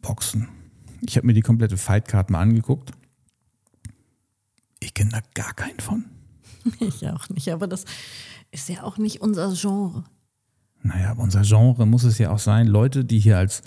Boxen. 0.00 0.48
Ich 1.02 1.16
habe 1.16 1.26
mir 1.26 1.34
die 1.34 1.40
komplette 1.40 1.76
Fightcard 1.76 2.30
mal 2.30 2.40
angeguckt. 2.40 2.92
Ich 4.80 4.94
kenne 4.94 5.10
da 5.10 5.20
gar 5.34 5.54
keinen 5.54 5.80
von. 5.80 6.04
Ich 6.80 7.06
auch 7.06 7.28
nicht, 7.28 7.50
aber 7.50 7.66
das 7.66 7.84
ist 8.50 8.70
ja 8.70 8.84
auch 8.84 8.96
nicht 8.96 9.20
unser 9.20 9.52
Genre. 9.52 10.04
Naja, 10.82 11.10
aber 11.10 11.22
unser 11.22 11.42
Genre 11.42 11.86
muss 11.86 12.04
es 12.04 12.16
ja 12.16 12.30
auch 12.30 12.38
sein, 12.38 12.66
Leute, 12.66 13.04
die 13.04 13.18
hier 13.18 13.36
als 13.36 13.62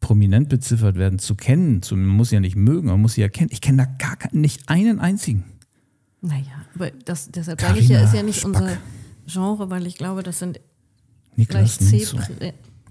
prominent 0.00 0.48
beziffert 0.48 0.96
werden, 0.96 1.18
zu 1.20 1.36
kennen. 1.36 1.80
man 1.90 2.06
muss 2.06 2.30
ja 2.32 2.40
nicht 2.40 2.56
mögen, 2.56 2.88
man 2.88 3.00
muss 3.00 3.14
sie 3.14 3.20
ja 3.20 3.28
kennen. 3.28 3.50
Ich 3.52 3.60
kenne 3.60 3.84
da 3.84 4.04
gar 4.04 4.16
keinen, 4.16 4.40
nicht 4.40 4.68
einen 4.68 4.98
einzigen. 4.98 5.44
Naja, 6.22 6.64
aber 6.74 6.90
das, 7.04 7.30
deshalb 7.30 7.60
sage 7.60 7.78
ich 7.78 7.88
ja, 7.88 8.02
ist 8.02 8.14
ja 8.14 8.22
nicht 8.22 8.40
Spack. 8.40 8.60
unser 8.60 8.76
Genre, 9.30 9.70
weil 9.70 9.86
ich 9.86 9.96
glaube, 9.96 10.22
das 10.22 10.38
sind 10.38 10.60
Niklas 11.36 11.76
vielleicht 11.76 12.14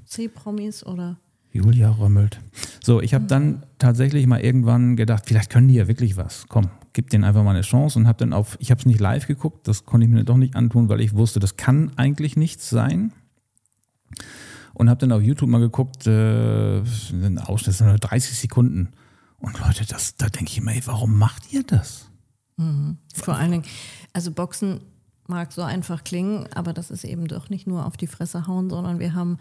C-Promis 0.06 0.86
oder. 0.86 1.20
Julia 1.52 1.90
Römmelt. 1.90 2.40
So, 2.84 3.02
ich 3.02 3.14
habe 3.14 3.26
dann 3.26 3.64
tatsächlich 3.80 4.28
mal 4.28 4.40
irgendwann 4.40 4.96
gedacht, 4.96 5.24
vielleicht 5.26 5.50
können 5.50 5.68
die 5.68 5.76
ja 5.76 5.88
wirklich 5.88 6.16
was. 6.16 6.46
Komm, 6.48 6.70
gib 6.94 7.10
denen 7.10 7.24
einfach 7.24 7.44
mal 7.44 7.52
eine 7.52 7.62
Chance 7.62 7.98
und 7.98 8.08
habe 8.08 8.20
dann 8.20 8.34
auf, 8.34 8.58
ich 8.60 8.72
habe 8.72 8.80
es 8.80 8.86
nicht 8.86 9.00
live 9.00 9.28
geguckt, 9.28 9.68
das 9.68 9.86
konnte 9.86 10.06
ich 10.06 10.12
mir 10.12 10.24
doch 10.24 10.38
nicht 10.38 10.56
antun, 10.56 10.90
weil 10.90 11.02
ich 11.02 11.16
wusste, 11.16 11.40
das 11.40 11.58
kann 11.58 11.92
eigentlich 11.96 12.36
nichts 12.38 12.70
sein. 12.70 13.14
Und 14.74 14.90
habe 14.90 15.00
dann 15.00 15.12
auf 15.12 15.22
YouTube 15.22 15.50
mal 15.50 15.60
geguckt, 15.60 16.08
äh, 16.08 16.80
ein 16.80 17.40
Ausschnitt, 17.40 17.82
nur 17.82 17.96
30 17.96 18.38
Sekunden. 18.38 18.90
Und 19.38 19.60
Leute, 19.60 19.86
das, 19.86 20.16
da 20.16 20.30
denke 20.30 20.52
ich 20.52 20.58
immer, 20.60 20.74
ey, 20.74 20.82
warum 20.86 21.18
macht 21.18 21.52
ihr 21.52 21.64
das? 21.64 22.10
Mhm. 22.58 22.98
Vor 23.14 23.36
allen 23.36 23.52
Dingen, 23.52 23.64
also 24.14 24.32
Boxen 24.32 24.82
mag 25.30 25.52
so 25.52 25.62
einfach 25.62 26.04
klingen, 26.04 26.48
aber 26.54 26.74
das 26.74 26.92
ist 26.92 27.04
eben 27.04 27.28
doch 27.28 27.50
nicht 27.50 27.68
nur 27.68 27.86
auf 27.86 27.98
die 27.98 28.08
Fresse 28.08 28.48
hauen, 28.48 28.70
sondern 28.70 29.00
wir 29.00 29.14
haben 29.14 29.38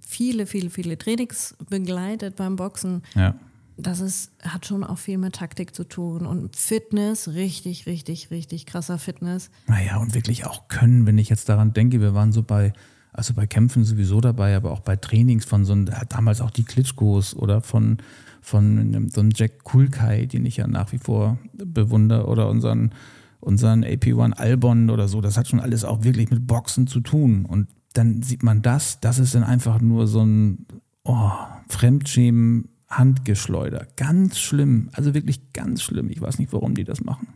viele, 0.00 0.46
viele, 0.46 0.70
viele 0.70 0.98
Trainings 0.98 1.56
begleitet 1.68 2.36
beim 2.36 2.56
Boxen. 2.56 3.02
Ja. 3.14 3.34
Das 3.78 4.00
ist, 4.00 4.30
hat 4.42 4.66
schon 4.66 4.84
auch 4.84 4.98
viel 4.98 5.18
mit 5.18 5.34
Taktik 5.34 5.74
zu 5.74 5.84
tun 5.84 6.26
und 6.26 6.56
Fitness, 6.56 7.28
richtig, 7.28 7.86
richtig, 7.86 8.30
richtig 8.30 8.66
krasser 8.66 8.98
Fitness. 8.98 9.50
Naja, 9.66 9.96
und 9.96 10.14
wirklich 10.14 10.44
auch 10.44 10.68
können, 10.68 11.06
wenn 11.06 11.18
ich 11.18 11.30
jetzt 11.30 11.48
daran 11.48 11.72
denke, 11.72 12.00
wir 12.00 12.14
waren 12.14 12.32
so 12.32 12.42
bei, 12.42 12.74
also 13.12 13.32
bei 13.32 13.46
Kämpfen 13.46 13.84
sowieso 13.84 14.20
dabei, 14.20 14.54
aber 14.54 14.72
auch 14.72 14.80
bei 14.80 14.96
Trainings 14.96 15.46
von 15.46 15.64
so 15.64 15.72
einem, 15.72 15.90
damals 16.08 16.42
auch 16.42 16.50
die 16.50 16.64
Klitschkos 16.64 17.34
oder 17.34 17.62
von, 17.62 17.98
von 18.42 19.10
so 19.10 19.20
einem 19.20 19.30
Jack 19.34 19.64
Kulkai, 19.64 20.26
den 20.26 20.44
ich 20.44 20.58
ja 20.58 20.66
nach 20.66 20.92
wie 20.92 20.98
vor 20.98 21.38
bewundere, 21.54 22.26
oder 22.26 22.50
unseren 22.50 22.92
unseren 23.42 23.84
AP1 23.84 24.32
Albon 24.32 24.88
oder 24.88 25.08
so, 25.08 25.20
das 25.20 25.36
hat 25.36 25.48
schon 25.48 25.60
alles 25.60 25.84
auch 25.84 26.04
wirklich 26.04 26.30
mit 26.30 26.46
Boxen 26.46 26.86
zu 26.86 27.00
tun. 27.00 27.44
Und 27.44 27.68
dann 27.92 28.22
sieht 28.22 28.42
man 28.42 28.62
das, 28.62 29.00
das 29.00 29.18
ist 29.18 29.34
dann 29.34 29.42
einfach 29.44 29.80
nur 29.80 30.06
so 30.06 30.24
ein 30.24 30.66
oh, 31.04 31.30
Fremdschämen, 31.68 32.68
Handgeschleuder. 32.88 33.86
Ganz 33.96 34.38
schlimm, 34.38 34.90
also 34.92 35.14
wirklich 35.14 35.52
ganz 35.52 35.82
schlimm. 35.82 36.10
Ich 36.10 36.20
weiß 36.20 36.38
nicht, 36.38 36.52
warum 36.52 36.74
die 36.74 36.84
das 36.84 37.02
machen. 37.02 37.28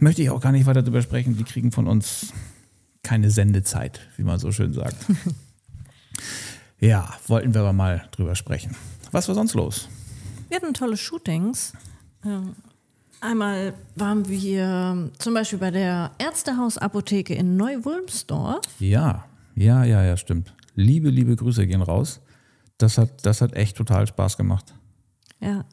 Möchte 0.00 0.22
ich 0.22 0.30
auch 0.30 0.40
gar 0.40 0.52
nicht 0.52 0.66
weiter 0.66 0.82
darüber 0.82 1.02
sprechen. 1.02 1.36
Die 1.36 1.44
kriegen 1.44 1.72
von 1.72 1.86
uns 1.86 2.32
keine 3.02 3.30
Sendezeit, 3.30 4.00
wie 4.16 4.24
man 4.24 4.38
so 4.38 4.52
schön 4.52 4.72
sagt. 4.72 4.96
ja, 6.80 7.08
wollten 7.26 7.54
wir 7.54 7.62
aber 7.62 7.72
mal 7.72 8.08
drüber 8.10 8.34
sprechen. 8.34 8.76
Was 9.12 9.28
war 9.28 9.34
sonst 9.34 9.54
los? 9.54 9.88
Wir 10.48 10.56
hatten 10.56 10.74
tolle 10.74 10.96
Shootings. 10.96 11.72
Einmal 13.20 13.74
waren 13.96 14.26
wir 14.28 15.10
zum 15.18 15.34
Beispiel 15.34 15.58
bei 15.58 15.70
der 15.70 16.12
Ärztehausapotheke 16.18 17.34
in 17.34 17.56
Neu-Wulmsdorf. 17.56 18.64
Ja, 18.78 19.26
ja, 19.54 19.84
ja, 19.84 20.02
ja, 20.02 20.16
stimmt. 20.16 20.54
Liebe, 20.74 21.10
liebe 21.10 21.36
Grüße 21.36 21.66
gehen 21.66 21.82
raus. 21.82 22.22
Das 22.78 22.96
hat, 22.96 23.26
das 23.26 23.42
hat 23.42 23.52
echt 23.52 23.76
total 23.76 24.06
Spaß 24.06 24.38
gemacht. 24.38 24.74
Ja. 25.38 25.66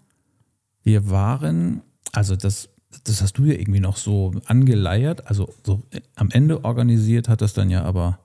Wir 0.83 1.09
waren, 1.09 1.81
also 2.11 2.35
das, 2.35 2.69
das 3.05 3.21
hast 3.21 3.37
du 3.37 3.45
ja 3.45 3.53
irgendwie 3.53 3.79
noch 3.79 3.95
so 3.95 4.33
angeleiert, 4.45 5.27
also 5.27 5.53
so 5.65 5.83
am 6.15 6.29
Ende 6.31 6.65
organisiert 6.65 7.29
hat 7.29 7.41
das 7.41 7.53
dann 7.53 7.69
ja 7.69 7.83
aber 7.83 8.19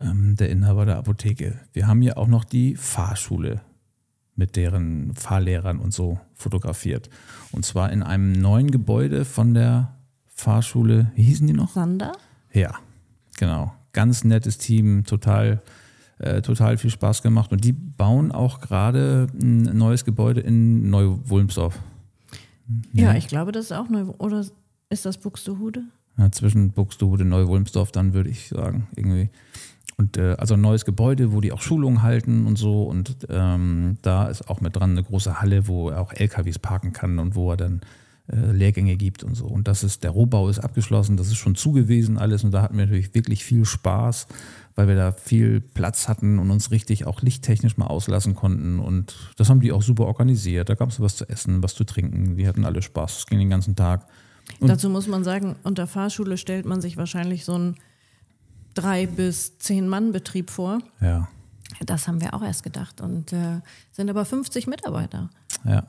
ähm, 0.00 0.36
der 0.36 0.48
Inhaber 0.48 0.86
der 0.86 0.96
Apotheke. 0.96 1.60
Wir 1.74 1.86
haben 1.86 2.00
ja 2.00 2.16
auch 2.16 2.28
noch 2.28 2.44
die 2.44 2.74
Fahrschule 2.76 3.60
mit 4.36 4.56
deren 4.56 5.14
Fahrlehrern 5.14 5.78
und 5.78 5.92
so 5.92 6.18
fotografiert. 6.34 7.08
Und 7.52 7.64
zwar 7.64 7.92
in 7.92 8.02
einem 8.02 8.32
neuen 8.32 8.70
Gebäude 8.70 9.24
von 9.24 9.54
der 9.54 9.94
Fahrschule, 10.26 11.12
wie 11.14 11.22
hießen 11.22 11.46
die 11.46 11.52
noch? 11.52 11.72
Sander? 11.72 12.12
Ja, 12.52 12.74
genau. 13.38 13.72
Ganz 13.92 14.24
nettes 14.24 14.58
Team, 14.58 15.04
total, 15.04 15.62
äh, 16.18 16.42
total 16.42 16.76
viel 16.78 16.90
Spaß 16.90 17.22
gemacht. 17.22 17.52
Und 17.52 17.64
die 17.64 17.72
bauen 17.72 18.32
auch 18.32 18.60
gerade 18.60 19.28
ein 19.40 19.62
neues 19.62 20.04
Gebäude 20.04 20.40
in 20.40 20.90
Neu-Wulmsdorf. 20.90 21.78
Ja, 22.92 23.14
ich 23.14 23.28
glaube, 23.28 23.52
das 23.52 23.66
ist 23.66 23.72
auch 23.72 23.88
neu. 23.88 24.06
Oder 24.18 24.44
ist 24.88 25.04
das 25.04 25.18
Buxtehude? 25.18 25.84
Ja, 26.16 26.30
zwischen 26.30 26.70
Buxtehude 26.70 27.24
und 27.24 27.30
Neu-Wulmsdorf, 27.30 27.90
dann 27.90 28.14
würde 28.14 28.30
ich 28.30 28.48
sagen, 28.48 28.86
irgendwie. 28.94 29.30
Und 29.96 30.16
äh, 30.16 30.36
also 30.38 30.54
ein 30.54 30.60
neues 30.60 30.84
Gebäude, 30.84 31.32
wo 31.32 31.40
die 31.40 31.52
auch 31.52 31.60
Schulungen 31.60 32.02
halten 32.02 32.46
und 32.46 32.56
so. 32.56 32.84
Und 32.84 33.16
ähm, 33.28 33.98
da 34.02 34.26
ist 34.26 34.48
auch 34.48 34.60
mit 34.60 34.76
dran 34.76 34.90
eine 34.90 35.02
große 35.02 35.40
Halle, 35.40 35.68
wo 35.68 35.90
er 35.90 36.00
auch 36.00 36.12
LKWs 36.12 36.58
parken 36.58 36.92
kann 36.92 37.18
und 37.18 37.34
wo 37.34 37.50
er 37.50 37.56
dann 37.56 37.80
äh, 38.32 38.52
Lehrgänge 38.52 38.96
gibt 38.96 39.22
und 39.22 39.34
so. 39.34 39.46
Und 39.46 39.68
das 39.68 39.84
ist, 39.84 40.02
der 40.02 40.10
Rohbau 40.10 40.48
ist 40.48 40.58
abgeschlossen, 40.58 41.16
das 41.16 41.28
ist 41.28 41.36
schon 41.36 41.54
zugewiesen 41.54 42.18
alles. 42.18 42.42
Und 42.42 42.52
da 42.52 42.62
hatten 42.62 42.76
wir 42.76 42.86
natürlich 42.86 43.14
wirklich 43.14 43.44
viel 43.44 43.64
Spaß, 43.64 44.26
weil 44.74 44.88
wir 44.88 44.96
da 44.96 45.12
viel 45.12 45.60
Platz 45.60 46.08
hatten 46.08 46.38
und 46.38 46.50
uns 46.50 46.70
richtig 46.70 47.06
auch 47.06 47.22
lichttechnisch 47.22 47.76
mal 47.76 47.86
auslassen 47.86 48.34
konnten. 48.34 48.80
Und 48.80 49.14
das 49.36 49.48
haben 49.48 49.60
die 49.60 49.72
auch 49.72 49.82
super 49.82 50.06
organisiert. 50.06 50.68
Da 50.68 50.74
gab 50.74 50.88
es 50.88 51.00
was 51.00 51.16
zu 51.16 51.28
essen, 51.28 51.62
was 51.62 51.74
zu 51.74 51.84
trinken. 51.84 52.36
Die 52.36 52.48
hatten 52.48 52.64
alle 52.64 52.82
Spaß. 52.82 53.18
Es 53.18 53.26
ging 53.26 53.38
den 53.38 53.50
ganzen 53.50 53.76
Tag. 53.76 54.06
Und 54.60 54.68
Dazu 54.68 54.88
muss 54.88 55.06
man 55.06 55.24
sagen, 55.24 55.56
unter 55.62 55.86
Fahrschule 55.86 56.36
stellt 56.36 56.66
man 56.66 56.80
sich 56.80 56.96
wahrscheinlich 56.96 57.44
so 57.44 57.58
ein 57.58 57.76
drei 58.74 59.06
bis 59.06 59.58
zehn 59.58 59.88
Mann 59.88 60.12
Betrieb 60.12 60.50
vor. 60.50 60.78
ja, 61.00 61.28
Das 61.84 62.08
haben 62.08 62.20
wir 62.20 62.34
auch 62.34 62.42
erst 62.42 62.62
gedacht 62.62 63.00
und 63.00 63.32
äh, 63.32 63.60
sind 63.92 64.10
aber 64.10 64.24
50 64.24 64.66
Mitarbeiter. 64.66 65.30
Ja. 65.64 65.84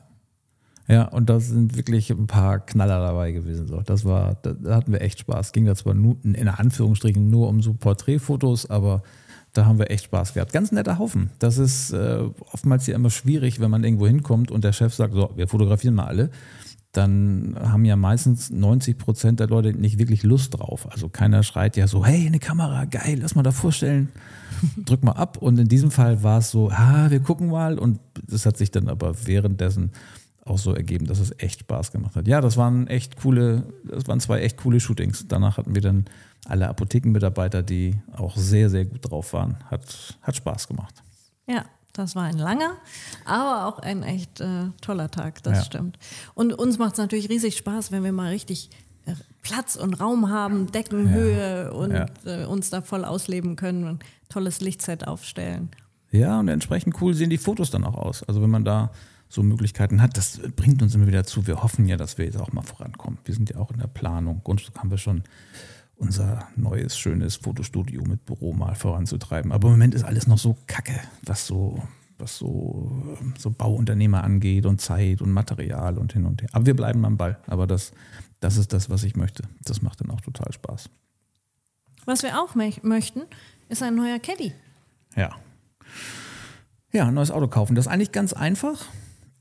Ja, 0.88 1.06
und 1.08 1.28
da 1.28 1.40
sind 1.40 1.76
wirklich 1.76 2.10
ein 2.10 2.28
paar 2.28 2.60
Knaller 2.60 3.00
dabei 3.00 3.32
gewesen. 3.32 3.66
So. 3.66 3.80
Das 3.80 4.04
war, 4.04 4.36
da, 4.42 4.52
da 4.52 4.76
hatten 4.76 4.92
wir 4.92 5.00
echt 5.00 5.18
Spaß. 5.18 5.50
Ging 5.50 5.64
da 5.64 5.74
zwar 5.74 5.94
nur, 5.94 6.16
in 6.22 6.48
Anführungsstrichen 6.48 7.28
nur 7.28 7.48
um 7.48 7.60
so 7.60 7.74
Porträtfotos, 7.74 8.70
aber 8.70 9.02
da 9.52 9.66
haben 9.66 9.78
wir 9.80 9.90
echt 9.90 10.04
Spaß 10.04 10.34
gehabt. 10.34 10.52
Ganz 10.52 10.70
netter 10.70 10.98
Haufen. 10.98 11.30
Das 11.40 11.58
ist 11.58 11.92
äh, 11.92 12.20
oftmals 12.52 12.86
ja 12.86 12.94
immer 12.94 13.10
schwierig, 13.10 13.58
wenn 13.58 13.70
man 13.70 13.82
irgendwo 13.82 14.06
hinkommt 14.06 14.52
und 14.52 14.62
der 14.62 14.72
Chef 14.72 14.94
sagt, 14.94 15.14
so, 15.14 15.32
wir 15.34 15.48
fotografieren 15.48 15.94
mal 15.94 16.06
alle. 16.06 16.30
Dann 16.96 17.56
haben 17.60 17.84
ja 17.84 17.96
meistens 17.96 18.50
90 18.50 18.96
Prozent 18.96 19.40
der 19.40 19.48
Leute 19.48 19.72
nicht 19.74 19.98
wirklich 19.98 20.22
Lust 20.22 20.58
drauf. 20.58 20.90
Also 20.90 21.08
keiner 21.08 21.42
schreit 21.42 21.76
ja 21.76 21.86
so, 21.86 22.04
hey, 22.04 22.26
eine 22.26 22.38
Kamera, 22.38 22.86
geil, 22.86 23.18
lass 23.20 23.34
mal 23.34 23.42
da 23.42 23.52
vorstellen, 23.52 24.08
drück 24.84 25.02
mal 25.04 25.12
ab. 25.12 25.36
Und 25.36 25.58
in 25.58 25.68
diesem 25.68 25.90
Fall 25.90 26.22
war 26.22 26.38
es 26.38 26.50
so, 26.50 26.70
ah, 26.70 27.10
wir 27.10 27.20
gucken 27.20 27.48
mal. 27.48 27.78
Und 27.78 28.00
das 28.26 28.46
hat 28.46 28.56
sich 28.56 28.70
dann 28.70 28.88
aber 28.88 29.14
währenddessen 29.26 29.92
auch 30.46 30.58
so 30.58 30.72
ergeben, 30.72 31.06
dass 31.06 31.18
es 31.18 31.34
echt 31.38 31.60
Spaß 31.60 31.92
gemacht 31.92 32.16
hat. 32.16 32.26
Ja, 32.26 32.40
das 32.40 32.56
waren 32.56 32.86
echt 32.86 33.16
coole, 33.16 33.64
das 33.84 34.06
waren 34.06 34.20
zwei 34.20 34.40
echt 34.40 34.56
coole 34.56 34.80
Shootings. 34.80 35.26
Danach 35.28 35.58
hatten 35.58 35.74
wir 35.74 35.82
dann 35.82 36.06
alle 36.46 36.68
Apothekenmitarbeiter, 36.68 37.62
die 37.62 37.96
auch 38.16 38.36
sehr, 38.36 38.70
sehr 38.70 38.84
gut 38.84 39.10
drauf 39.10 39.32
waren. 39.32 39.56
Hat, 39.64 40.18
hat 40.22 40.36
Spaß 40.36 40.68
gemacht. 40.68 41.02
Ja, 41.46 41.64
das 41.98 42.14
war 42.14 42.24
ein 42.24 42.38
langer, 42.38 42.72
aber 43.24 43.66
auch 43.66 43.78
ein 43.78 44.02
echt 44.02 44.40
äh, 44.40 44.66
toller 44.80 45.10
Tag, 45.10 45.42
das 45.42 45.58
Ja. 45.58 45.64
stimmt. 45.64 45.98
Und 46.34 46.52
uns 46.52 46.78
macht 46.78 46.92
es 46.92 46.98
natürlich 46.98 47.28
riesig 47.28 47.56
Spaß, 47.56 47.92
wenn 47.92 48.04
wir 48.04 48.12
mal 48.12 48.28
richtig 48.30 48.70
äh, 49.06 49.14
Platz 49.42 49.76
und 49.76 49.94
Raum 49.94 50.30
haben, 50.30 50.70
Deckenhöhe 50.72 51.72
und 51.72 51.92
Ja. 51.92 52.06
äh, 52.24 52.44
uns 52.46 52.70
da 52.70 52.80
voll 52.82 53.04
ausleben 53.04 53.56
können 53.56 53.84
und 53.84 54.04
tolles 54.28 54.60
Lichtset 54.60 55.06
aufstellen. 55.06 55.70
Ja, 56.10 56.38
und 56.40 56.48
entsprechend 56.48 57.00
cool 57.00 57.14
sehen 57.14 57.30
die 57.30 57.38
Fotos 57.38 57.70
dann 57.70 57.84
auch 57.84 57.94
aus. 57.94 58.22
Also 58.24 58.42
wenn 58.42 58.50
man 58.50 58.64
da 58.64 58.90
so 59.28 59.42
Möglichkeiten 59.42 60.00
hat, 60.02 60.16
das 60.16 60.40
bringt 60.56 60.82
uns 60.82 60.94
immer 60.94 61.06
wieder 61.08 61.24
zu. 61.24 61.46
Wir 61.46 61.62
hoffen 61.62 61.86
ja, 61.88 61.96
dass 61.96 62.16
wir 62.18 62.24
jetzt 62.24 62.40
auch 62.40 62.52
mal 62.52 62.62
vorankommen. 62.62 63.18
Wir 63.24 63.34
sind 63.34 63.50
ja 63.50 63.56
auch 63.58 63.70
in 63.72 63.78
der 63.78 63.88
Planung. 63.88 64.40
Grundstück 64.44 64.78
haben 64.78 64.90
wir 64.90 64.98
schon 64.98 65.24
unser 65.96 66.48
neues, 66.56 66.98
schönes 66.98 67.36
Fotostudio 67.36 68.02
mit 68.02 68.24
Büro 68.24 68.52
mal 68.52 68.74
voranzutreiben. 68.74 69.52
Aber 69.52 69.68
im 69.68 69.74
Moment 69.74 69.94
ist 69.94 70.04
alles 70.04 70.26
noch 70.26 70.38
so 70.38 70.56
kacke, 70.66 71.00
was 71.22 71.46
so, 71.46 71.82
was 72.18 72.36
so, 72.36 73.16
ähm, 73.20 73.34
so 73.38 73.50
Bauunternehmer 73.50 74.22
angeht 74.22 74.66
und 74.66 74.80
Zeit 74.80 75.22
und 75.22 75.32
Material 75.32 75.98
und 75.98 76.12
hin 76.12 76.26
und 76.26 76.42
her. 76.42 76.50
Aber 76.52 76.66
wir 76.66 76.76
bleiben 76.76 77.04
am 77.04 77.16
Ball. 77.16 77.38
Aber 77.46 77.66
das, 77.66 77.92
das 78.40 78.56
ist 78.56 78.72
das, 78.72 78.90
was 78.90 79.04
ich 79.04 79.16
möchte. 79.16 79.44
Das 79.64 79.82
macht 79.82 80.00
dann 80.00 80.10
auch 80.10 80.20
total 80.20 80.52
Spaß. 80.52 80.90
Was 82.04 82.22
wir 82.22 82.40
auch 82.40 82.54
möchten, 82.54 83.22
ist 83.68 83.82
ein 83.82 83.94
neuer 83.94 84.18
Caddy. 84.18 84.52
Ja. 85.16 85.34
Ja, 86.92 87.08
ein 87.08 87.14
neues 87.14 87.30
Auto 87.30 87.48
kaufen. 87.48 87.74
Das 87.74 87.86
ist 87.86 87.92
eigentlich 87.92 88.12
ganz 88.12 88.32
einfach. 88.32 88.86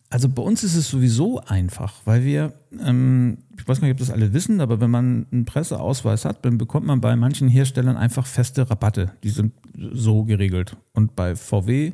Also 0.10 0.30
bei 0.30 0.42
uns 0.42 0.64
ist 0.64 0.76
es 0.76 0.90
sowieso 0.90 1.40
einfach, 1.42 1.94
weil 2.06 2.24
wir, 2.24 2.54
ähm, 2.80 3.40
ich 3.66 3.70
weiß 3.70 3.82
gar 3.82 3.88
nicht, 3.88 3.96
ob 3.96 4.00
das 4.00 4.12
alle 4.12 4.32
wissen, 4.32 4.62
aber 4.62 4.80
wenn 4.80 4.92
man 4.92 5.26
einen 5.32 5.46
Presseausweis 5.46 6.24
hat, 6.24 6.46
dann 6.46 6.60
bekommt 6.60 6.86
man 6.86 7.02
bei 7.02 7.16
manchen 7.16 7.50
Herstellern 7.50 7.98
einfach 7.98 8.28
feste 8.28 8.70
Rabatte. 8.70 9.14
Die 9.24 9.32
sind 9.32 9.54
so 9.74 10.24
geregelt. 10.24 10.78
Und 10.94 11.16
bei 11.16 11.36
VW, 11.36 11.94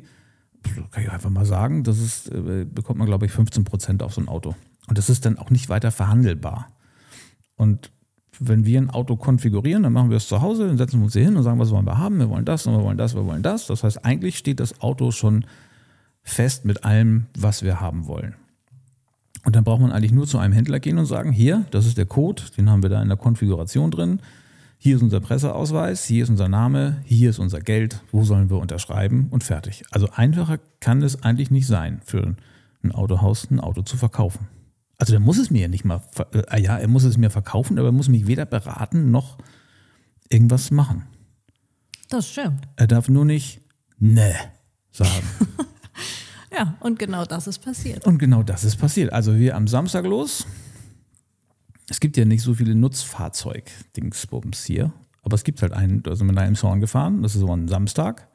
kann 0.90 1.02
ich 1.02 1.10
einfach 1.10 1.30
mal 1.30 1.46
sagen, 1.46 1.82
das 1.82 1.98
ist, 1.98 2.28
äh, 2.30 2.66
bekommt 2.66 2.98
man, 2.98 3.06
glaube 3.06 3.24
ich, 3.24 3.32
15 3.32 3.64
Prozent 3.64 4.02
auf 4.02 4.12
so 4.12 4.20
ein 4.20 4.28
Auto. 4.28 4.54
Und 4.86 4.98
das 4.98 5.08
ist 5.08 5.24
dann 5.24 5.38
auch 5.38 5.48
nicht 5.48 5.70
weiter 5.70 5.90
verhandelbar. 5.90 6.68
Und 7.56 7.90
wenn 8.38 8.66
wir 8.66 8.78
ein 8.78 8.90
Auto 8.90 9.16
konfigurieren, 9.16 9.82
dann 9.82 9.94
machen 9.94 10.10
wir 10.10 10.18
es 10.18 10.28
zu 10.28 10.42
Hause, 10.42 10.66
dann 10.66 10.76
setzen 10.76 11.00
wir 11.00 11.04
uns 11.04 11.14
hier 11.14 11.24
hin 11.24 11.38
und 11.38 11.42
sagen, 11.42 11.58
was 11.58 11.70
wollen 11.70 11.86
wir 11.86 11.96
haben, 11.96 12.18
wir 12.18 12.28
wollen 12.28 12.44
das, 12.44 12.66
und 12.66 12.76
wir 12.76 12.84
wollen 12.84 12.98
das, 12.98 13.14
wir 13.14 13.24
wollen 13.24 13.42
das. 13.42 13.66
Das 13.66 13.82
heißt, 13.82 14.04
eigentlich 14.04 14.36
steht 14.36 14.60
das 14.60 14.82
Auto 14.82 15.10
schon 15.10 15.46
fest 16.22 16.66
mit 16.66 16.84
allem, 16.84 17.28
was 17.34 17.62
wir 17.62 17.80
haben 17.80 18.06
wollen. 18.06 18.34
Und 19.44 19.56
dann 19.56 19.64
braucht 19.64 19.80
man 19.80 19.92
eigentlich 19.92 20.12
nur 20.12 20.26
zu 20.26 20.38
einem 20.38 20.52
Händler 20.52 20.80
gehen 20.80 20.98
und 20.98 21.06
sagen, 21.06 21.32
hier, 21.32 21.66
das 21.70 21.86
ist 21.86 21.98
der 21.98 22.06
Code, 22.06 22.42
den 22.56 22.70
haben 22.70 22.82
wir 22.82 22.90
da 22.90 23.02
in 23.02 23.08
der 23.08 23.16
Konfiguration 23.16 23.90
drin. 23.90 24.20
Hier 24.78 24.96
ist 24.96 25.02
unser 25.02 25.20
Presseausweis, 25.20 26.04
hier 26.04 26.24
ist 26.24 26.30
unser 26.30 26.48
Name, 26.48 27.02
hier 27.04 27.30
ist 27.30 27.38
unser 27.38 27.60
Geld, 27.60 28.02
wo 28.10 28.24
sollen 28.24 28.50
wir 28.50 28.58
unterschreiben 28.58 29.28
und 29.30 29.44
fertig. 29.44 29.84
Also 29.90 30.08
einfacher 30.14 30.58
kann 30.80 31.02
es 31.02 31.22
eigentlich 31.22 31.50
nicht 31.50 31.66
sein, 31.66 32.00
für 32.04 32.34
ein 32.82 32.92
Autohaus 32.92 33.48
ein 33.50 33.60
Auto 33.60 33.82
zu 33.82 33.96
verkaufen. 33.96 34.48
Also 34.98 35.12
der 35.12 35.20
muss 35.20 35.38
es 35.38 35.50
mir 35.50 35.62
ja 35.62 35.68
nicht 35.68 35.84
mal, 35.84 36.00
äh, 36.32 36.60
ja, 36.60 36.78
er 36.78 36.88
muss 36.88 37.04
es 37.04 37.16
mir 37.16 37.30
verkaufen, 37.30 37.78
aber 37.78 37.88
er 37.88 37.92
muss 37.92 38.08
mich 38.08 38.26
weder 38.26 38.44
beraten 38.44 39.10
noch 39.10 39.38
irgendwas 40.28 40.70
machen. 40.70 41.04
Das 42.08 42.28
stimmt. 42.28 42.68
Er 42.76 42.86
darf 42.86 43.08
nur 43.08 43.24
nicht 43.24 43.60
ne 43.98 44.34
sagen. 44.90 45.10
Ja, 46.54 46.76
und 46.80 46.98
genau 46.98 47.24
das 47.24 47.46
ist 47.46 47.60
passiert. 47.60 48.06
Und 48.06 48.18
genau 48.18 48.42
das 48.42 48.64
ist 48.64 48.76
passiert. 48.76 49.12
Also 49.12 49.36
wir 49.36 49.56
am 49.56 49.66
Samstag 49.66 50.04
los. 50.04 50.46
Es 51.88 52.00
gibt 52.00 52.16
ja 52.16 52.24
nicht 52.24 52.42
so 52.42 52.54
viele 52.54 52.74
Nutzfahrzeug-Dingsbums 52.74 54.64
hier, 54.64 54.92
aber 55.22 55.34
es 55.34 55.44
gibt 55.44 55.62
halt 55.62 55.72
einen, 55.72 56.02
da 56.02 56.14
sind 56.14 56.26
wir 56.26 56.32
nach 56.32 56.44
Elmshorn 56.44 56.80
gefahren, 56.80 57.22
das 57.22 57.34
ist 57.34 57.40
so 57.40 57.52
ein 57.52 57.68
Samstag. 57.68 58.28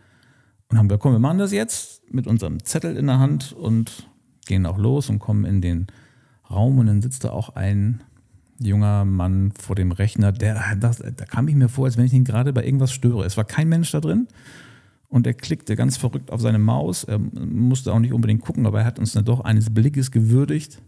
Und 0.69 0.77
haben 0.77 0.89
wir, 0.89 0.97
komm, 0.97 1.13
wir 1.13 1.19
machen 1.19 1.37
das 1.37 1.51
jetzt 1.51 2.13
mit 2.13 2.27
unserem 2.27 2.63
Zettel 2.63 2.97
in 2.97 3.07
der 3.07 3.19
Hand 3.19 3.53
und 3.53 4.09
gehen 4.45 4.65
auch 4.65 4.77
los 4.77 5.09
und 5.09 5.19
kommen 5.19 5.45
in 5.45 5.61
den 5.61 5.87
Raum 6.49 6.77
und 6.79 6.87
dann 6.87 7.01
sitzt 7.01 7.23
da 7.23 7.31
auch 7.31 7.55
ein 7.55 8.03
junger 8.59 9.05
Mann 9.05 9.51
vor 9.51 9.75
dem 9.75 9.91
Rechner, 9.91 10.31
der, 10.31 10.75
das, 10.79 10.97
da 10.97 11.25
kam 11.25 11.47
ich 11.47 11.55
mir 11.55 11.69
vor, 11.69 11.85
als 11.85 11.97
wenn 11.97 12.05
ich 12.05 12.13
ihn 12.13 12.23
gerade 12.23 12.53
bei 12.53 12.65
irgendwas 12.65 12.91
störe. 12.91 13.25
Es 13.25 13.37
war 13.37 13.45
kein 13.45 13.69
Mensch 13.69 13.91
da 13.91 14.01
drin. 14.01 14.27
Und 15.09 15.25
er 15.25 15.33
klickte 15.33 15.75
ganz 15.75 15.97
verrückt 15.97 16.31
auf 16.31 16.41
seine 16.41 16.59
Maus. 16.59 17.03
Er 17.05 17.17
musste 17.19 17.93
auch 17.93 17.99
nicht 17.99 18.13
unbedingt 18.13 18.41
gucken, 18.41 18.65
aber 18.65 18.79
er 18.79 18.85
hat 18.85 18.99
uns 18.99 19.13
dann 19.13 19.25
doch 19.25 19.41
eines 19.41 19.73
Blickes 19.73 20.11
gewürdigt 20.11 20.81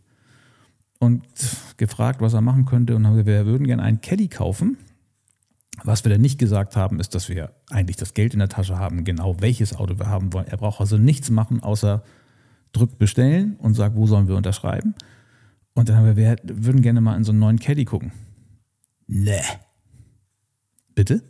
und 1.00 1.24
gefragt, 1.78 2.22
was 2.22 2.34
er 2.34 2.42
machen 2.42 2.66
könnte. 2.66 2.96
Und 2.96 3.06
haben 3.06 3.14
gesagt, 3.14 3.28
wir 3.28 3.46
würden 3.46 3.66
gerne 3.66 3.84
einen 3.84 4.02
Caddy 4.02 4.28
kaufen. 4.28 4.78
Was 5.84 6.04
wir 6.04 6.12
dann 6.12 6.20
nicht 6.20 6.38
gesagt 6.38 6.76
haben, 6.76 7.00
ist, 7.00 7.16
dass 7.16 7.30
wir 7.30 7.54
eigentlich 7.70 7.96
das 7.96 8.14
Geld 8.14 8.34
in 8.34 8.40
der 8.40 8.50
Tasche 8.50 8.78
haben, 8.78 9.06
genau 9.06 9.40
welches 9.40 9.74
Auto 9.74 9.98
wir 9.98 10.08
haben 10.08 10.34
wollen. 10.34 10.48
Er 10.48 10.58
braucht 10.58 10.82
also 10.82 10.98
nichts 10.98 11.30
machen, 11.30 11.64
außer 11.64 12.04
drückt 12.74 12.98
bestellen 12.98 13.56
und 13.56 13.76
sagt, 13.76 13.96
wo 13.96 14.06
sollen 14.06 14.28
wir 14.28 14.36
unterschreiben. 14.36 14.94
Und 15.74 15.88
dann 15.88 15.96
haben 15.96 16.06
wir, 16.06 16.18
wir 16.18 16.36
würden 16.44 16.82
gerne 16.82 17.00
mal 17.00 17.16
in 17.16 17.24
so 17.24 17.32
einen 17.32 17.40
neuen 17.40 17.60
Caddy 17.60 17.86
gucken. 17.86 18.12
Nee. 19.08 19.42
Bitte? 20.94 21.24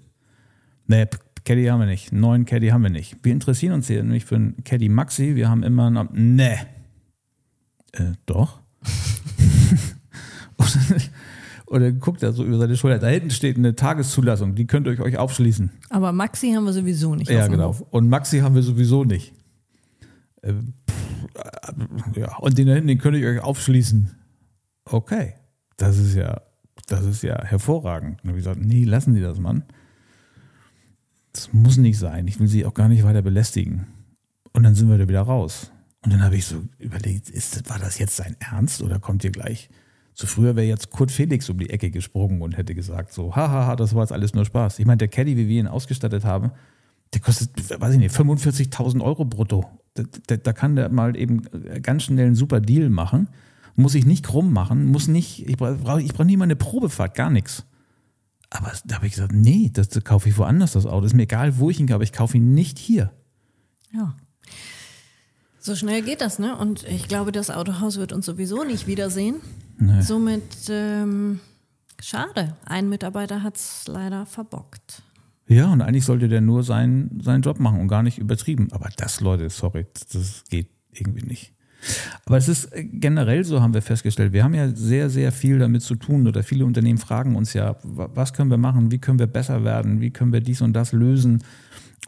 Nee, 0.87 1.05
Caddy 1.49 1.65
haben 1.65 1.79
wir 1.79 1.87
nicht. 1.87 2.11
Einen 2.11 2.21
neuen 2.21 2.45
Caddy 2.45 2.67
haben 2.67 2.83
wir 2.83 2.91
nicht. 2.91 3.17
Wir 3.23 3.33
interessieren 3.33 3.73
uns 3.73 3.87
hier 3.87 4.03
nämlich 4.03 4.23
für 4.23 4.35
einen 4.35 4.63
Caddy 4.63 4.87
Maxi. 4.87 5.35
Wir 5.35 5.49
haben 5.49 5.63
immer 5.63 5.89
noch. 5.89 6.05
Nee. 6.11 6.59
Äh, 7.93 8.11
doch. 8.27 8.61
oder, 11.65 11.91
guckt 11.91 12.21
er 12.21 12.33
so 12.33 12.45
über 12.45 12.59
seine 12.59 12.77
Schulter. 12.77 12.99
Da 12.99 13.07
hinten 13.07 13.31
steht 13.31 13.57
eine 13.57 13.73
Tageszulassung. 13.73 14.53
Die 14.53 14.67
könnt 14.67 14.85
ihr 14.85 14.99
euch 14.99 15.17
aufschließen. 15.17 15.71
Aber 15.89 16.11
Maxi 16.11 16.51
haben 16.51 16.65
wir 16.65 16.73
sowieso 16.73 17.15
nicht. 17.15 17.31
Ja, 17.31 17.47
genau. 17.47 17.69
Hof. 17.69 17.81
Und 17.89 18.09
Maxi 18.09 18.41
haben 18.41 18.53
wir 18.53 18.61
sowieso 18.61 19.03
nicht. 19.03 19.33
Äh, 20.43 20.53
pff, 20.53 22.15
ja, 22.15 22.37
und 22.37 22.59
den 22.59 22.67
da 22.67 22.73
hinten, 22.73 22.89
den 22.89 22.99
könnt 22.99 23.17
ihr 23.17 23.27
euch 23.27 23.41
aufschließen. 23.41 24.11
Okay. 24.85 25.33
Das 25.77 25.97
ist 25.97 26.13
ja, 26.13 26.41
das 26.85 27.05
ist 27.05 27.23
ja 27.23 27.43
hervorragend. 27.43 28.23
Und 28.23 28.29
wir 28.29 28.35
gesagt, 28.35 28.59
nee, 28.63 28.83
lassen 28.83 29.15
Sie 29.15 29.21
das, 29.21 29.39
Mann. 29.39 29.63
Das 31.39 31.53
muss 31.53 31.77
nicht 31.77 31.97
sein. 31.97 32.27
Ich 32.27 32.39
will 32.39 32.47
sie 32.47 32.65
auch 32.65 32.73
gar 32.73 32.89
nicht 32.89 33.03
weiter 33.03 33.21
belästigen. 33.21 33.87
Und 34.51 34.63
dann 34.63 34.75
sind 34.75 34.89
wir 34.89 34.97
da 34.97 35.07
wieder 35.07 35.21
raus. 35.21 35.71
Und 36.03 36.11
dann 36.11 36.21
habe 36.21 36.35
ich 36.35 36.45
so 36.45 36.63
überlegt, 36.77 37.29
ist, 37.29 37.69
war 37.69 37.79
das 37.79 37.97
jetzt 37.97 38.17
sein 38.17 38.35
Ernst 38.39 38.81
oder 38.81 38.99
kommt 38.99 39.23
ihr 39.23 39.31
gleich? 39.31 39.69
So 40.13 40.27
früher 40.27 40.57
wäre 40.57 40.67
jetzt 40.67 40.89
Kurt 40.89 41.11
Felix 41.11 41.49
um 41.49 41.57
die 41.57 41.69
Ecke 41.69 41.91
gesprungen 41.91 42.41
und 42.41 42.57
hätte 42.57 42.75
gesagt 42.75 43.13
so, 43.13 43.37
hahaha, 43.37 43.77
das 43.77 43.95
war 43.95 44.03
jetzt 44.03 44.11
alles 44.11 44.33
nur 44.33 44.43
Spaß. 44.43 44.79
Ich 44.79 44.85
meine, 44.85 44.97
der 44.97 45.07
Caddy, 45.07 45.37
wie 45.37 45.47
wir 45.47 45.61
ihn 45.61 45.67
ausgestattet 45.67 46.25
haben, 46.25 46.51
der 47.13 47.21
kostet, 47.21 47.79
weiß 47.79 47.93
ich 47.93 47.99
nicht, 47.99 48.13
45.000 48.13 49.01
Euro 49.01 49.23
brutto. 49.23 49.65
Da, 49.93 50.03
da, 50.27 50.35
da, 50.35 50.53
kann 50.53 50.75
der 50.75 50.89
mal 50.89 51.15
eben 51.15 51.43
ganz 51.81 52.03
schnell 52.03 52.25
einen 52.25 52.35
super 52.35 52.59
Deal 52.59 52.89
machen. 52.89 53.29
Muss 53.77 53.95
ich 53.95 54.05
nicht 54.05 54.25
krumm 54.25 54.51
machen, 54.51 54.85
muss 54.87 55.07
nicht, 55.07 55.47
ich 55.47 55.55
brauche 55.55 56.01
ich 56.01 56.13
brauch 56.13 56.25
nie 56.25 56.35
mal 56.35 56.43
eine 56.43 56.57
Probefahrt, 56.57 57.15
gar 57.15 57.29
nichts. 57.29 57.65
Aber 58.49 58.71
da 58.85 58.95
habe 58.95 59.07
ich 59.07 59.13
gesagt, 59.13 59.31
nee, 59.33 59.69
das, 59.71 59.89
das 59.89 60.03
kaufe 60.03 60.29
ich 60.29 60.37
woanders, 60.37 60.71
das 60.73 60.85
Auto. 60.85 61.05
Ist 61.05 61.13
mir 61.13 61.23
egal, 61.23 61.57
wo 61.59 61.69
ich 61.69 61.79
ihn 61.79 61.87
kaufe, 61.87 62.03
ich 62.03 62.13
kaufe 62.13 62.37
ihn 62.37 62.53
nicht 62.53 62.79
hier. 62.79 63.11
Ja. 63.93 64.15
So 65.59 65.75
schnell 65.75 66.01
geht 66.01 66.21
das, 66.21 66.39
ne? 66.39 66.57
Und 66.57 66.83
ich 66.83 67.07
glaube, 67.07 67.31
das 67.31 67.49
Autohaus 67.51 67.97
wird 67.97 68.11
uns 68.13 68.25
sowieso 68.25 68.63
nicht 68.63 68.87
wiedersehen. 68.87 69.35
Nee. 69.77 70.01
Somit 70.01 70.43
ähm, 70.69 71.39
schade. 71.99 72.55
Ein 72.65 72.89
Mitarbeiter 72.89 73.43
hat 73.43 73.57
es 73.57 73.83
leider 73.87 74.25
verbockt. 74.25 75.03
Ja, 75.47 75.71
und 75.71 75.81
eigentlich 75.81 76.05
sollte 76.05 76.27
der 76.27 76.41
nur 76.41 76.63
seinen, 76.63 77.19
seinen 77.21 77.41
Job 77.41 77.59
machen 77.59 77.79
und 77.79 77.87
gar 77.87 78.03
nicht 78.03 78.19
übertrieben. 78.19 78.69
Aber 78.71 78.89
das, 78.97 79.19
Leute, 79.19 79.49
sorry, 79.49 79.85
das 80.11 80.43
geht 80.49 80.69
irgendwie 80.91 81.25
nicht. 81.25 81.53
Aber 82.25 82.37
es 82.37 82.47
ist 82.47 82.65
äh, 82.73 82.83
generell 82.83 83.43
so, 83.43 83.61
haben 83.61 83.73
wir 83.73 83.81
festgestellt. 83.81 84.33
Wir 84.33 84.43
haben 84.43 84.53
ja 84.53 84.69
sehr, 84.75 85.09
sehr 85.09 85.31
viel 85.31 85.59
damit 85.59 85.81
zu 85.81 85.95
tun 85.95 86.27
oder 86.27 86.43
viele 86.43 86.65
Unternehmen 86.65 86.97
fragen 86.97 87.35
uns 87.35 87.53
ja, 87.53 87.75
was 87.83 88.33
können 88.33 88.51
wir 88.51 88.57
machen, 88.57 88.91
wie 88.91 88.99
können 88.99 89.19
wir 89.19 89.27
besser 89.27 89.63
werden, 89.63 90.01
wie 90.01 90.11
können 90.11 90.33
wir 90.33 90.41
dies 90.41 90.61
und 90.61 90.73
das 90.73 90.91
lösen. 90.91 91.43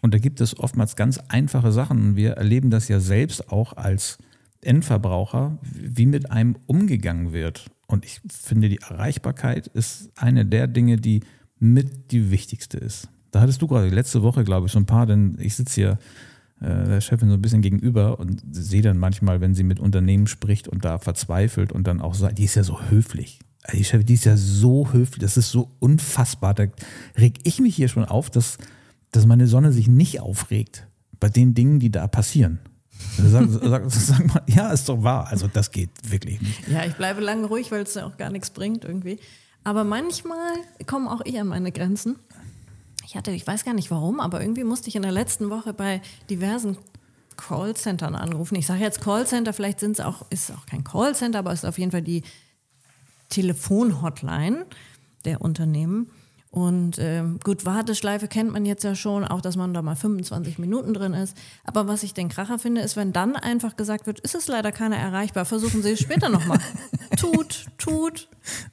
Und 0.02 0.14
da 0.14 0.18
gibt 0.18 0.42
es 0.42 0.60
oftmals 0.60 0.96
ganz 0.96 1.20
einfache 1.28 1.72
Sachen. 1.72 2.16
Wir 2.16 2.32
erleben 2.32 2.70
das 2.70 2.88
ja 2.88 3.00
selbst 3.00 3.52
auch 3.52 3.78
als 3.78 4.18
Endverbraucher, 4.62 5.58
wie 5.62 6.06
mit 6.06 6.32
einem 6.32 6.56
umgegangen 6.66 7.34
wird. 7.34 7.66
Und 7.88 8.06
ich 8.06 8.22
finde, 8.30 8.70
die 8.70 8.80
Erreichbarkeit 8.82 9.68
ist 9.68 10.12
eine 10.16 10.46
der 10.46 10.68
Dinge, 10.68 10.98
die 10.98 11.22
mit 11.60 12.12
die 12.12 12.32
wichtigste 12.32 12.78
ist. 12.78 13.10
Da 13.32 13.42
hattest 13.42 13.62
du 13.62 13.68
gerade 13.68 13.90
letzte 13.90 14.24
Woche, 14.24 14.44
glaube 14.44 14.68
ich, 14.68 14.74
so 14.74 14.80
ein 14.80 14.86
paar, 14.86 15.06
denn 15.06 15.38
ich 15.40 15.56
sitze 15.56 15.76
hier 15.76 16.00
der 16.62 17.02
Chefin 17.02 17.30
so 17.30 17.36
ein 17.36 17.42
bisschen 17.42 17.62
gegenüber 17.62 18.20
und 18.20 18.44
sehe 18.52 18.82
dann 18.82 18.98
manchmal, 18.98 19.42
wenn 19.42 19.56
sie 19.56 19.64
mit 19.64 19.80
Unternehmen 19.80 20.28
spricht 20.28 20.68
und 20.68 20.86
da 20.86 21.00
verzweifelt 21.00 21.72
und 21.72 21.88
dann 21.88 22.02
auch 22.02 22.14
sagt, 22.14 22.38
die 22.38 22.44
ist 22.44 22.56
ja 22.56 22.64
so 22.64 22.82
höflich. 22.90 23.40
Also 23.64 23.78
die 23.78 23.84
Chefin, 23.84 24.06
die 24.06 24.14
ist 24.14 24.26
ja 24.26 24.38
so 24.38 24.92
höflich, 24.92 25.20
das 25.20 25.38
ist 25.38 25.50
so 25.50 25.70
unfassbar. 25.80 26.54
Da 26.54 26.66
reg 27.18 27.40
ich 27.44 27.60
mich 27.60 27.76
hier 27.76 27.88
schon 27.88 28.06
auf, 28.06 28.30
dass, 28.30 28.58
dass 29.12 29.26
meine 29.26 29.48
Sonne 29.48 29.72
sich 29.72 29.88
nicht 29.88 30.20
aufregt 30.20 30.88
bei 31.20 31.30
den 31.30 31.54
Dingen, 31.54 31.80
die 31.80 31.92
da 31.92 32.08
passieren. 32.08 32.60
Sag, 33.18 33.48
sag, 33.64 33.92
sag, 33.92 34.28
mal, 34.28 34.44
ja, 34.48 34.72
ist 34.72 34.88
doch 34.88 35.04
wahr. 35.04 35.28
Also 35.30 35.48
das 35.48 35.72
geht 35.72 35.90
wirklich 36.10 36.42
nicht. 36.42 36.68
Ja, 36.68 36.86
ich 36.86 36.94
bleibe 36.94 37.22
lange 37.22 37.48
ruhig, 37.48 37.72
weil 37.72 37.82
es 37.82 37.94
ja 37.96 38.06
auch 38.06 38.18
gar 38.18 38.30
nichts 38.30 38.52
bringt 38.52 38.86
irgendwie. 38.86 39.20
Aber 39.64 39.84
manchmal 39.84 40.54
kommen 40.88 41.08
auch 41.08 41.24
eher 41.24 41.44
meine 41.44 41.72
Grenzen 41.72 42.18
ich 43.12 43.18
hatte, 43.18 43.32
ich 43.32 43.46
weiß 43.46 43.66
gar 43.66 43.74
nicht 43.74 43.92
warum, 43.92 44.22
aber 44.22 44.40
irgendwie 44.40 44.64
musste 44.64 44.88
ich 44.88 44.96
in 44.96 45.02
der 45.02 45.12
letzten 45.12 45.50
Woche 45.50 45.74
bei 45.74 46.02
diversen 46.30 46.78
Callcentern 47.36 48.16
anrufen. 48.16 48.56
Ich 48.56 48.66
sage 48.66 48.80
jetzt 48.80 49.02
Callcenter, 49.02 49.52
vielleicht 49.52 49.82
sind 49.82 50.00
es 50.00 50.06
auch, 50.06 50.26
ist 50.30 50.50
auch 50.52 50.66
kein 50.66 50.86
Callcenter, 50.86 51.40
aber 51.40 51.52
es 51.52 51.64
ist 51.64 51.66
auf 51.66 51.78
jeden 51.78 51.92
Fall 51.92 52.04
die 52.04 52.24
Telefonhotline 53.28 54.66
der 55.26 55.42
Unternehmen. 55.42 56.10
Und 56.52 57.00
ähm, 57.00 57.42
gut, 57.44 57.66
Warteschleife 57.66 58.30
kennt 58.30 58.54
man 58.54 58.66
jetzt 58.66 58.86
ja 58.86 58.96
schon, 58.96 59.26
auch 59.26 59.42
dass 59.42 59.58
man 59.58 59.74
da 59.74 59.82
mal 59.82 59.98
25 59.98 60.58
Minuten 60.58 60.94
drin 60.94 61.14
ist. 61.14 61.36
Aber 61.66 61.90
was 61.90 62.04
ich 62.04 62.14
den 62.14 62.30
Kracher 62.30 62.60
finde, 62.60 62.80
ist, 62.80 62.96
wenn 62.96 63.12
dann 63.12 63.36
einfach 63.36 63.76
gesagt 63.76 64.08
wird, 64.08 64.22
ist 64.22 64.36
es 64.36 64.48
leider 64.48 64.72
keiner 64.72 64.96
erreichbar, 64.96 65.44
versuchen 65.44 65.84
Sie 65.84 65.92
es 65.92 66.00
später 66.00 66.30
nochmal. 66.30 66.60
tut, 67.18 67.66
tut. 67.78 68.30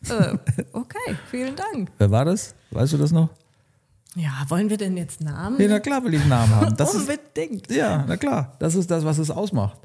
Äh, 0.09 0.39
okay, 0.73 1.17
vielen 1.29 1.57
Dank. 1.57 1.91
Wer 1.99 2.13
war 2.13 2.25
das? 2.25 2.55
Weißt 2.71 2.93
du 2.93 2.99
das 2.99 3.11
noch? 3.11 3.31
Ja, 4.19 4.45
wollen 4.49 4.69
wir 4.69 4.77
denn 4.77 4.97
jetzt 4.97 5.21
Namen? 5.23 5.61
Ja, 5.61 5.69
na 5.69 5.79
klar 5.79 6.03
will 6.03 6.13
ich 6.13 6.27
Namen 6.27 6.53
haben. 6.53 6.77
Das 6.77 6.93
Unbedingt. 6.95 7.69
Ist, 7.69 7.77
ja, 7.77 8.05
na 8.09 8.17
klar. 8.17 8.57
Das 8.59 8.75
ist 8.75 8.91
das, 8.91 9.05
was 9.05 9.19
es 9.19 9.31
ausmacht. 9.31 9.79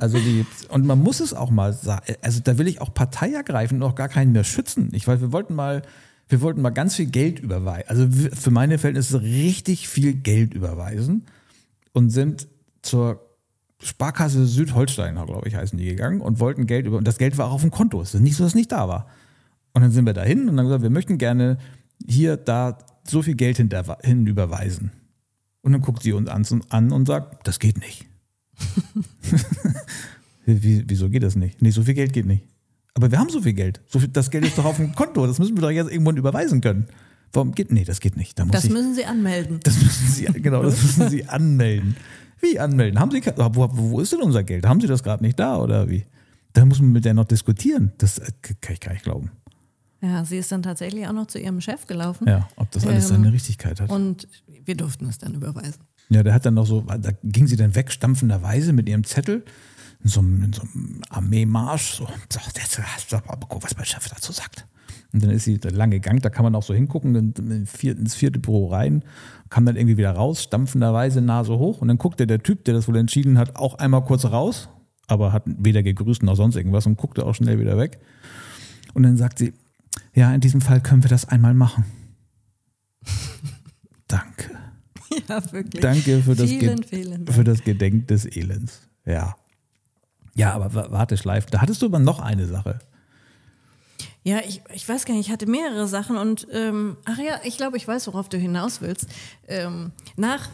Also 0.00 0.18
die, 0.18 0.44
und 0.68 0.84
man 0.84 1.02
muss 1.02 1.20
es 1.20 1.32
auch 1.32 1.50
mal 1.50 1.72
sagen. 1.72 2.04
Also 2.20 2.40
da 2.44 2.58
will 2.58 2.68
ich 2.68 2.82
auch 2.82 2.92
Partei 2.92 3.32
ergreifen 3.32 3.82
und 3.82 3.88
auch 3.88 3.94
gar 3.94 4.08
keinen 4.08 4.32
mehr 4.32 4.44
schützen. 4.44 4.90
Ich 4.92 5.08
weiß, 5.08 5.20
wir 5.22 5.32
wollten 5.32 5.54
mal, 5.54 5.82
wir 6.28 6.42
wollten 6.42 6.60
mal 6.60 6.70
ganz 6.70 6.96
viel 6.96 7.06
Geld 7.06 7.38
überweisen. 7.38 7.88
Also 7.88 8.06
für 8.10 8.50
meine 8.50 8.76
Verhältnisse 8.76 9.22
richtig 9.22 9.88
viel 9.88 10.12
Geld 10.12 10.52
überweisen 10.52 11.24
und 11.92 12.10
sind 12.10 12.48
zur 12.82 13.20
Sparkasse 13.80 14.44
Südholstein, 14.44 15.14
glaube 15.14 15.48
ich, 15.48 15.56
heißen 15.56 15.78
die 15.78 15.86
gegangen 15.86 16.20
und 16.20 16.38
wollten 16.38 16.66
Geld 16.66 16.86
über. 16.86 16.98
Und 16.98 17.08
das 17.08 17.18
Geld 17.18 17.38
war 17.38 17.46
auch 17.46 17.54
auf 17.54 17.60
dem 17.62 17.70
Konto. 17.70 18.02
Es 18.02 18.14
ist 18.14 18.20
nicht 18.20 18.36
so, 18.36 18.44
dass 18.44 18.52
es 18.52 18.56
nicht 18.56 18.72
da 18.72 18.88
war. 18.88 19.06
Und 19.72 19.82
dann 19.82 19.90
sind 19.90 20.04
wir 20.04 20.12
dahin 20.12 20.48
und 20.48 20.56
dann 20.56 20.66
gesagt, 20.66 20.82
wir 20.82 20.90
möchten 20.90 21.18
gerne 21.18 21.58
hier, 22.06 22.36
da 22.36 22.78
so 23.06 23.22
viel 23.22 23.34
Geld 23.34 23.56
hinüberweisen. 23.56 24.90
Und 25.62 25.72
dann 25.72 25.80
guckt 25.80 26.02
sie 26.02 26.12
uns 26.12 26.28
an, 26.28 26.92
und 26.92 27.06
sagt, 27.06 27.46
das 27.46 27.58
geht 27.58 27.78
nicht. 27.78 28.06
Wie, 30.46 30.84
wieso 30.86 31.08
geht 31.08 31.22
das 31.22 31.36
nicht? 31.36 31.62
Nee, 31.62 31.70
so 31.70 31.82
viel 31.82 31.94
Geld 31.94 32.12
geht 32.12 32.26
nicht. 32.26 32.44
Aber 32.92 33.10
wir 33.10 33.18
haben 33.18 33.30
so 33.30 33.40
viel 33.40 33.54
Geld. 33.54 33.80
So 33.88 33.98
viel, 33.98 34.08
das 34.08 34.30
Geld 34.30 34.44
ist 34.44 34.58
doch 34.58 34.64
auf 34.64 34.76
dem 34.76 34.94
Konto. 34.96 35.26
Das 35.26 35.38
müssen 35.38 35.56
wir 35.56 35.62
doch 35.62 35.70
jetzt 35.70 35.90
irgendwann 35.90 36.16
überweisen 36.16 36.60
können. 36.60 36.86
Warum 37.32 37.52
geht? 37.52 37.72
Nee, 37.72 37.84
das 37.84 38.00
geht 38.00 38.16
nicht. 38.16 38.38
Da 38.38 38.44
das 38.44 38.64
ich, 38.64 38.70
müssen 38.70 38.94
Sie 38.94 39.04
anmelden. 39.04 39.60
Das 39.62 39.82
müssen 39.82 40.06
Sie, 40.08 40.24
genau, 40.40 40.62
das 40.62 40.80
müssen 40.82 41.08
Sie 41.08 41.24
anmelden. 41.28 41.96
Wie 42.40 42.60
anmelden? 42.60 43.00
Haben 43.00 43.10
Sie, 43.10 43.22
wo, 43.36 43.68
wo 43.72 44.00
ist 44.00 44.12
denn 44.12 44.20
unser 44.22 44.44
Geld? 44.44 44.66
Haben 44.66 44.80
Sie 44.80 44.86
das 44.86 45.02
gerade 45.02 45.24
nicht 45.24 45.40
da 45.40 45.56
oder 45.56 45.88
wie? 45.88 46.04
Da 46.52 46.64
muss 46.64 46.80
man 46.80 46.92
mit 46.92 47.04
der 47.04 47.14
noch 47.14 47.24
diskutieren. 47.24 47.92
Das 47.98 48.18
äh, 48.18 48.30
kann 48.60 48.74
ich 48.74 48.80
gar 48.80 48.92
nicht 48.92 49.04
glauben. 49.04 49.30
Ja, 50.04 50.22
sie 50.24 50.36
ist 50.36 50.52
dann 50.52 50.62
tatsächlich 50.62 51.06
auch 51.06 51.12
noch 51.12 51.26
zu 51.26 51.38
ihrem 51.38 51.62
Chef 51.62 51.86
gelaufen. 51.86 52.28
Ja, 52.28 52.46
ob 52.56 52.70
das 52.72 52.86
alles 52.86 53.10
ähm, 53.10 53.16
seine 53.16 53.32
Richtigkeit 53.32 53.80
hat. 53.80 53.88
Und 53.88 54.28
wir 54.64 54.76
durften 54.76 55.06
es 55.06 55.16
dann 55.16 55.32
überweisen. 55.34 55.80
Ja, 56.10 56.22
der 56.22 56.34
hat 56.34 56.44
dann 56.44 56.54
noch 56.54 56.66
so, 56.66 56.82
da 56.82 57.10
ging 57.22 57.46
sie 57.46 57.56
dann 57.56 57.74
weg, 57.74 57.90
stampfenderweise 57.90 58.74
mit 58.74 58.86
ihrem 58.86 59.04
Zettel 59.04 59.44
in 60.02 60.10
so 60.10 60.20
einem, 60.20 60.44
in 60.44 60.52
so 60.52 60.60
einem 60.60 61.00
Armeemarsch. 61.08 61.94
So, 61.94 62.06
sagt, 62.28 62.58
jetzt 62.58 62.78
mal 63.12 63.36
gucken, 63.36 63.62
was 63.62 63.76
mein 63.76 63.86
Chef 63.86 64.06
dazu 64.08 64.32
sagt. 64.32 64.66
Und 65.14 65.22
dann 65.22 65.30
ist 65.30 65.44
sie 65.44 65.58
der 65.58 65.70
lange 65.70 66.00
Gang, 66.00 66.20
da 66.20 66.28
kann 66.28 66.42
man 66.42 66.54
auch 66.54 66.62
so 66.62 66.74
hingucken, 66.74 67.32
ins 67.34 68.14
vierte 68.14 68.40
Büro 68.40 68.66
rein, 68.66 69.04
kam 69.48 69.64
dann 69.64 69.76
irgendwie 69.76 69.96
wieder 69.96 70.10
raus, 70.10 70.42
stampfenderweise 70.42 71.22
Nase 71.22 71.56
hoch. 71.56 71.80
Und 71.80 71.88
dann 71.88 71.98
guckte 71.98 72.26
der 72.26 72.42
Typ, 72.42 72.64
der 72.64 72.74
das 72.74 72.88
wohl 72.88 72.96
entschieden 72.96 73.38
hat, 73.38 73.56
auch 73.56 73.76
einmal 73.76 74.04
kurz 74.04 74.26
raus, 74.26 74.68
aber 75.06 75.32
hat 75.32 75.44
weder 75.46 75.82
gegrüßt 75.82 76.24
noch 76.24 76.34
sonst 76.34 76.56
irgendwas 76.56 76.84
und 76.84 76.98
guckte 76.98 77.24
auch 77.24 77.34
schnell 77.34 77.58
wieder 77.58 77.78
weg. 77.78 78.00
Und 78.92 79.04
dann 79.04 79.16
sagt 79.16 79.38
sie, 79.38 79.54
ja, 80.14 80.32
in 80.34 80.40
diesem 80.40 80.60
Fall 80.60 80.80
können 80.80 81.02
wir 81.02 81.10
das 81.10 81.28
einmal 81.28 81.54
machen. 81.54 81.84
Danke. 84.06 84.50
Ja, 85.28 85.52
wirklich. 85.52 85.80
Danke 85.80 86.22
für 86.22 86.34
das, 86.34 86.48
vielen, 86.48 86.82
vielen 86.82 87.26
für 87.26 87.44
das 87.44 87.62
Gedenk 87.62 88.08
des 88.08 88.24
Elends. 88.24 88.88
Ja. 89.04 89.36
Ja, 90.34 90.52
aber 90.52 90.90
warte, 90.90 91.16
Schleif, 91.16 91.46
da 91.46 91.60
hattest 91.60 91.82
du 91.82 91.86
aber 91.86 92.00
noch 92.00 92.20
eine 92.20 92.46
Sache. 92.46 92.80
Ja, 94.24 94.40
ich, 94.40 94.62
ich 94.72 94.88
weiß 94.88 95.04
gar 95.04 95.14
nicht, 95.14 95.26
ich 95.26 95.32
hatte 95.32 95.46
mehrere 95.46 95.86
Sachen 95.86 96.16
und 96.16 96.46
ähm, 96.50 96.96
ach 97.04 97.18
ja, 97.18 97.40
ich 97.44 97.58
glaube, 97.58 97.76
ich 97.76 97.86
weiß, 97.86 98.06
worauf 98.06 98.28
du 98.28 98.38
hinaus 98.38 98.80
willst. 98.80 99.06
Ähm, 99.46 99.92
nach 100.16 100.48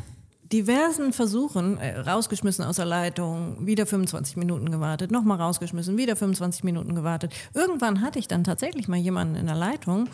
diversen 0.53 1.13
Versuchen, 1.13 1.79
äh, 1.79 1.99
rausgeschmissen 1.99 2.65
aus 2.65 2.77
der 2.77 2.85
Leitung, 2.85 3.67
wieder 3.67 3.87
25 3.87 4.37
Minuten 4.37 4.71
gewartet, 4.71 5.11
nochmal 5.11 5.41
rausgeschmissen, 5.41 5.97
wieder 5.97 6.17
25 6.17 6.65
Minuten 6.65 6.95
gewartet. 6.95 7.33
Irgendwann 7.55 8.01
hatte 8.01 8.19
ich 8.19 8.29
dann 8.29 8.45
tatsächlich 8.45 8.89
mal 8.89 8.99
jemanden 8.99 9.37
in 9.37 9.47
der 9.47 9.55
Leitung 9.55 10.09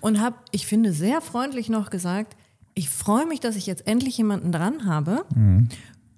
und 0.00 0.20
habe, 0.20 0.36
ich 0.52 0.66
finde, 0.66 0.92
sehr 0.92 1.20
freundlich 1.20 1.68
noch 1.68 1.90
gesagt, 1.90 2.36
ich 2.74 2.90
freue 2.90 3.26
mich, 3.26 3.40
dass 3.40 3.56
ich 3.56 3.66
jetzt 3.66 3.86
endlich 3.86 4.16
jemanden 4.16 4.52
dran 4.52 4.86
habe. 4.86 5.24
Mhm. 5.34 5.68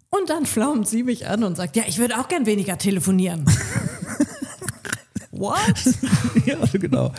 Und 0.08 0.30
dann 0.30 0.46
flaumt 0.46 0.88
sie 0.88 1.02
mich 1.02 1.26
an 1.26 1.44
und 1.44 1.56
sagt, 1.56 1.76
ja, 1.76 1.82
ich 1.86 1.98
würde 1.98 2.18
auch 2.18 2.28
gern 2.28 2.46
weniger 2.46 2.78
telefonieren. 2.78 3.44
What? 5.38 6.46
ja, 6.46 6.58
genau. 6.72 7.12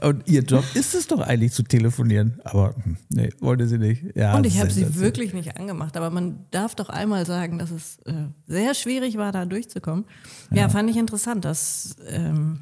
Und 0.00 0.28
ihr 0.28 0.42
Job 0.42 0.64
ist 0.74 0.94
es 0.94 1.06
doch 1.06 1.20
eigentlich 1.20 1.52
zu 1.52 1.62
telefonieren. 1.62 2.40
Aber 2.44 2.74
hm, 2.82 2.96
nee, 3.08 3.30
wollte 3.40 3.66
sie 3.66 3.78
nicht. 3.78 4.04
Ja, 4.14 4.36
und 4.36 4.46
ich 4.46 4.58
habe 4.60 4.70
sie 4.70 4.98
wirklich 4.98 5.32
nicht 5.34 5.56
angemacht. 5.56 5.96
Aber 5.96 6.10
man 6.10 6.46
darf 6.50 6.74
doch 6.74 6.88
einmal 6.88 7.26
sagen, 7.26 7.58
dass 7.58 7.70
es 7.70 7.98
äh, 8.04 8.12
sehr 8.46 8.74
schwierig 8.74 9.16
war, 9.16 9.32
da 9.32 9.46
durchzukommen. 9.46 10.04
Ja, 10.50 10.62
ja 10.62 10.68
fand 10.68 10.90
ich 10.90 10.96
interessant, 10.96 11.44
dass 11.44 11.96
ähm, 12.08 12.60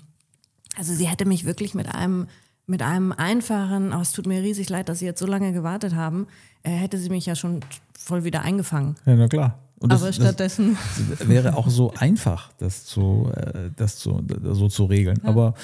also 0.76 0.94
sie 0.94 1.06
hätte 1.06 1.26
mich 1.26 1.44
wirklich 1.44 1.74
mit 1.74 1.94
einem 1.94 2.26
mit 2.66 2.82
einem 2.82 3.10
einfachen, 3.10 3.92
oh, 3.92 4.00
es 4.00 4.12
tut 4.12 4.26
mir 4.26 4.42
riesig 4.42 4.68
leid, 4.68 4.88
dass 4.88 5.00
Sie 5.00 5.04
jetzt 5.04 5.18
so 5.18 5.26
lange 5.26 5.52
gewartet 5.52 5.96
haben, 5.96 6.28
äh, 6.62 6.70
hätte 6.70 6.98
sie 6.98 7.10
mich 7.10 7.26
ja 7.26 7.34
schon 7.34 7.60
voll 7.98 8.22
wieder 8.22 8.42
eingefangen. 8.42 8.94
Ja, 9.06 9.16
na 9.16 9.26
klar. 9.26 9.58
Und 9.80 9.90
das, 9.92 10.02
Aber 10.02 10.12
stattdessen. 10.12 10.76
Das 11.08 11.26
wäre 11.28 11.56
auch 11.56 11.68
so 11.70 11.92
einfach, 11.96 12.52
das, 12.58 12.84
zu, 12.84 13.32
äh, 13.34 13.70
das 13.76 13.96
zu, 13.96 14.22
so 14.52 14.68
zu 14.68 14.84
regeln. 14.84 15.24
Aber, 15.24 15.54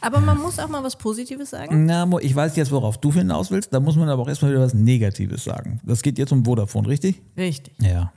Aber 0.00 0.18
man 0.20 0.38
muss 0.38 0.58
auch 0.58 0.68
mal 0.68 0.82
was 0.82 0.96
Positives 0.96 1.50
sagen. 1.50 1.86
na, 1.86 2.08
ich 2.20 2.34
weiß 2.34 2.56
jetzt, 2.56 2.72
worauf 2.72 2.98
du 2.98 3.12
hinaus 3.12 3.52
willst. 3.52 3.72
Da 3.72 3.78
muss 3.78 3.94
man 3.94 4.08
aber 4.08 4.22
auch 4.22 4.28
erstmal 4.28 4.50
wieder 4.50 4.60
was 4.60 4.74
Negatives 4.74 5.44
sagen. 5.44 5.80
Das 5.84 6.02
geht 6.02 6.18
jetzt 6.18 6.32
um 6.32 6.44
Vodafone, 6.44 6.88
richtig? 6.88 7.22
Richtig. 7.36 7.74
Ja. 7.80 8.12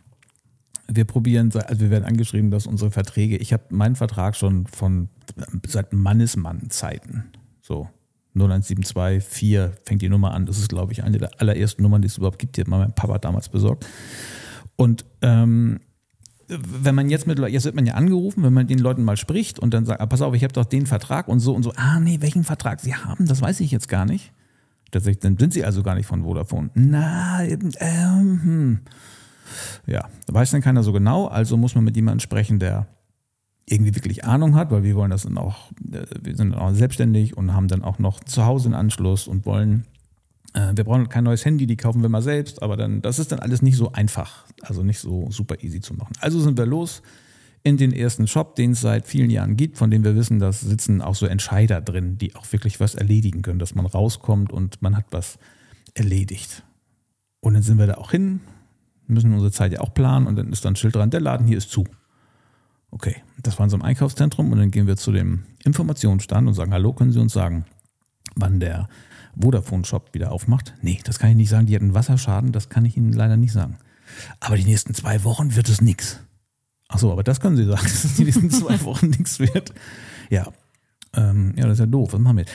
Wir 0.88 1.06
probieren, 1.06 1.52
also 1.54 1.80
wir 1.80 1.92
werden 1.92 2.06
angeschrieben, 2.06 2.50
dass 2.50 2.66
unsere 2.66 2.90
Verträge, 2.90 3.38
ich 3.38 3.54
habe 3.54 3.64
meinen 3.70 3.96
Vertrag 3.96 4.36
schon 4.36 4.66
von 4.66 5.10
seit 5.68 5.94
Mannesmann-Zeiten. 5.94 7.26
So 7.62 7.88
01724 8.34 9.86
fängt 9.86 10.02
die 10.02 10.10
Nummer 10.10 10.34
an. 10.34 10.48
Das 10.48 10.58
ist, 10.58 10.70
glaube 10.70 10.94
ich, 10.94 11.04
eine 11.04 11.20
der 11.20 11.30
allerersten 11.40 11.84
Nummern, 11.84 12.02
die 12.02 12.08
es 12.08 12.18
überhaupt 12.18 12.40
gibt. 12.40 12.58
Die 12.58 12.62
hat 12.62 12.68
mein 12.68 12.94
Papa 12.94 13.20
damals 13.20 13.50
besorgt. 13.50 13.86
Und 14.76 15.06
ähm, 15.22 15.80
wenn 16.48 16.96
man 16.96 17.10
jetzt 17.10 17.28
mit 17.28 17.40
jetzt 17.40 17.66
wird 17.66 17.76
man 17.76 17.86
ja 17.86 17.94
angerufen, 17.94 18.44
wenn 18.44 18.54
man 18.54 18.68
den 18.68 18.80
Leuten 18.80 19.04
mal 19.04 19.18
spricht 19.18 19.60
und 19.60 19.74
dann 19.74 19.86
sagt, 19.86 20.02
ah, 20.02 20.06
pass 20.06 20.22
auf, 20.22 20.34
ich 20.34 20.44
habe 20.44 20.54
doch 20.54 20.66
den 20.66 20.86
Vertrag 20.86 21.28
und 21.28 21.40
so 21.40 21.54
und 21.54 21.64
so, 21.64 21.72
ah 21.76 22.00
nee, 22.00 22.18
welchen 22.20 22.44
Vertrag 22.44 22.82
sie 22.82 22.96
haben, 22.96 23.26
das 23.26 23.42
weiß 23.42 23.60
ich 23.62 23.72
jetzt 23.72 23.88
gar 23.88 24.06
nicht. 24.06 24.34
Tatsächlich, 24.92 25.22
dann 25.22 25.38
sind 25.38 25.54
sie 25.54 25.64
also 25.64 25.84
gar 25.84 25.96
nicht 25.96 26.08
von 26.08 26.24
Vodafone. 26.24 26.70
Na, 26.74 27.44
ähm, 27.44 28.42
hm. 28.44 28.80
ja, 29.86 30.10
weiß 30.28 30.52
dann 30.52 30.62
keiner 30.62 30.84
so 30.84 30.92
genau, 30.92 31.28
also 31.28 31.56
muss 31.56 31.76
man 31.76 31.86
mit 31.86 31.96
jemandem 31.96 32.20
sprechen, 32.20 32.60
der 32.60 32.88
irgendwie 33.66 33.96
wirklich 33.96 34.26
Ahnung 34.26 34.56
hat, 34.56 34.72
weil 34.72 34.84
wir 34.84 34.96
wollen 34.96 35.12
das 35.12 35.24
dann 35.24 35.38
auch, 35.38 35.72
äh, 35.92 36.06
wir 36.22 36.36
sind 36.36 36.52
dann 36.52 36.60
auch 36.60 36.74
selbstständig 36.74 37.38
und 37.38 37.54
haben 37.54 37.70
dann 37.70 37.84
auch 37.84 38.00
noch 38.00 38.22
zu 38.22 38.46
Hause 38.46 38.68
einen 38.68 38.76
Anschluss 38.76 39.28
und 39.28 39.46
wollen 39.46 39.86
wir 40.54 40.84
brauchen 40.84 41.08
kein 41.08 41.24
neues 41.24 41.46
Handy, 41.46 41.66
die 41.66 41.78
kaufen 41.78 42.02
wir 42.02 42.10
mal 42.10 42.22
selbst, 42.22 42.62
aber 42.62 42.76
dann, 42.76 43.02
das 43.02 43.20
ist 43.20 43.32
dann 43.32 43.40
alles 43.40 43.62
nicht 43.62 43.78
so 43.78 43.94
einfach, 43.94 44.46
also 44.62 44.84
nicht 44.84 45.00
so 45.00 45.30
super 45.32 45.64
easy 45.64 45.80
zu 45.80 45.94
machen. 45.94 46.14
Also 46.20 46.42
sind 46.42 46.58
wir 46.58 46.66
los 46.66 47.02
in 47.64 47.78
den 47.78 47.94
ersten 47.94 48.28
Shop, 48.28 48.56
den 48.56 48.72
es 48.72 48.82
seit 48.82 49.08
vielen 49.08 49.30
Jahren 49.30 49.56
gibt, 49.56 49.78
von 49.78 49.92
dem 49.92 50.04
wir 50.04 50.16
wissen, 50.16 50.40
da 50.40 50.52
sitzen 50.52 51.02
auch 51.02 51.16
so 51.16 51.26
Entscheider 51.26 51.80
drin, 51.80 52.18
die 52.18 52.36
auch 52.36 52.52
wirklich 52.52 52.80
was 52.80 52.96
erledigen 52.96 53.44
können, 53.44 53.60
dass 53.60 53.76
man 53.76 53.86
rauskommt 53.86 54.52
und 54.52 54.82
man 54.82 54.98
hat 54.98 55.06
was 55.12 55.38
erledigt. 55.94 56.64
Und 57.40 57.54
dann 57.54 57.64
sind 57.64 57.78
wir 57.78 57.88
da 57.88 57.96
auch 57.96 58.12
hin, 58.12 58.42
müssen 59.08 59.34
unsere 59.34 59.52
Zeit 59.52 59.74
ja 59.74 59.82
auch 59.82 59.94
planen 59.94 60.28
und 60.28 60.36
dann 60.36 60.52
ist 60.52 60.66
dann 60.66 60.74
ein 60.74 60.76
Schild 60.76 60.96
dran, 60.96 61.12
der 61.12 61.22
Laden 61.22 61.46
hier 61.46 61.58
ist 61.58 61.70
zu. 61.70 61.86
Okay, 62.90 63.18
das 63.42 63.58
war 63.58 63.66
in 63.66 63.70
so 63.70 63.76
einem 63.76 63.84
Einkaufszentrum 63.84 64.52
und 64.52 64.58
dann 64.58 64.72
gehen 64.72 64.88
wir 64.88 64.98
zu 64.98 65.12
dem 65.12 65.44
Informationsstand 65.64 66.48
und 66.48 66.54
sagen, 66.56 66.74
hallo, 66.74 66.94
können 66.94 67.12
Sie 67.12 67.20
uns 67.20 67.34
sagen, 67.34 67.66
wann 68.36 68.60
der 68.60 68.90
Vodafone-Shop 69.40 70.14
wieder 70.14 70.32
aufmacht? 70.32 70.74
Nee, 70.82 71.00
das 71.04 71.20
kann 71.20 71.32
ich 71.32 71.36
nicht 71.36 71.50
sagen. 71.50 71.66
Die 71.68 71.76
hatten 71.76 71.94
Wasserschaden, 71.94 72.52
das 72.52 72.70
kann 72.70 72.86
ich 72.86 72.98
Ihnen 72.98 73.14
leider 73.14 73.38
nicht 73.38 73.54
sagen. 73.54 73.78
Aber 74.40 74.58
die 74.58 74.66
nächsten 74.66 74.94
zwei 74.94 75.24
Wochen 75.24 75.56
wird 75.56 75.70
es 75.70 75.82
nichts. 75.82 76.20
Achso, 76.88 77.12
aber 77.12 77.24
das 77.24 77.40
können 77.40 77.56
Sie 77.56 77.66
sagen, 77.66 77.82
dass 77.84 78.04
es 78.04 78.16
die 78.16 78.26
nächsten 78.26 78.50
zwei 78.50 78.82
Wochen 78.84 79.10
nichts 79.10 79.40
wird. 79.40 79.74
Ja. 80.30 80.48
Ähm, 81.14 81.54
ja, 81.58 81.64
das 81.64 81.74
ist 81.74 81.80
ja 81.80 81.86
doof. 81.86 82.14
Was 82.14 82.20
machen 82.20 82.38
wir? 82.38 82.46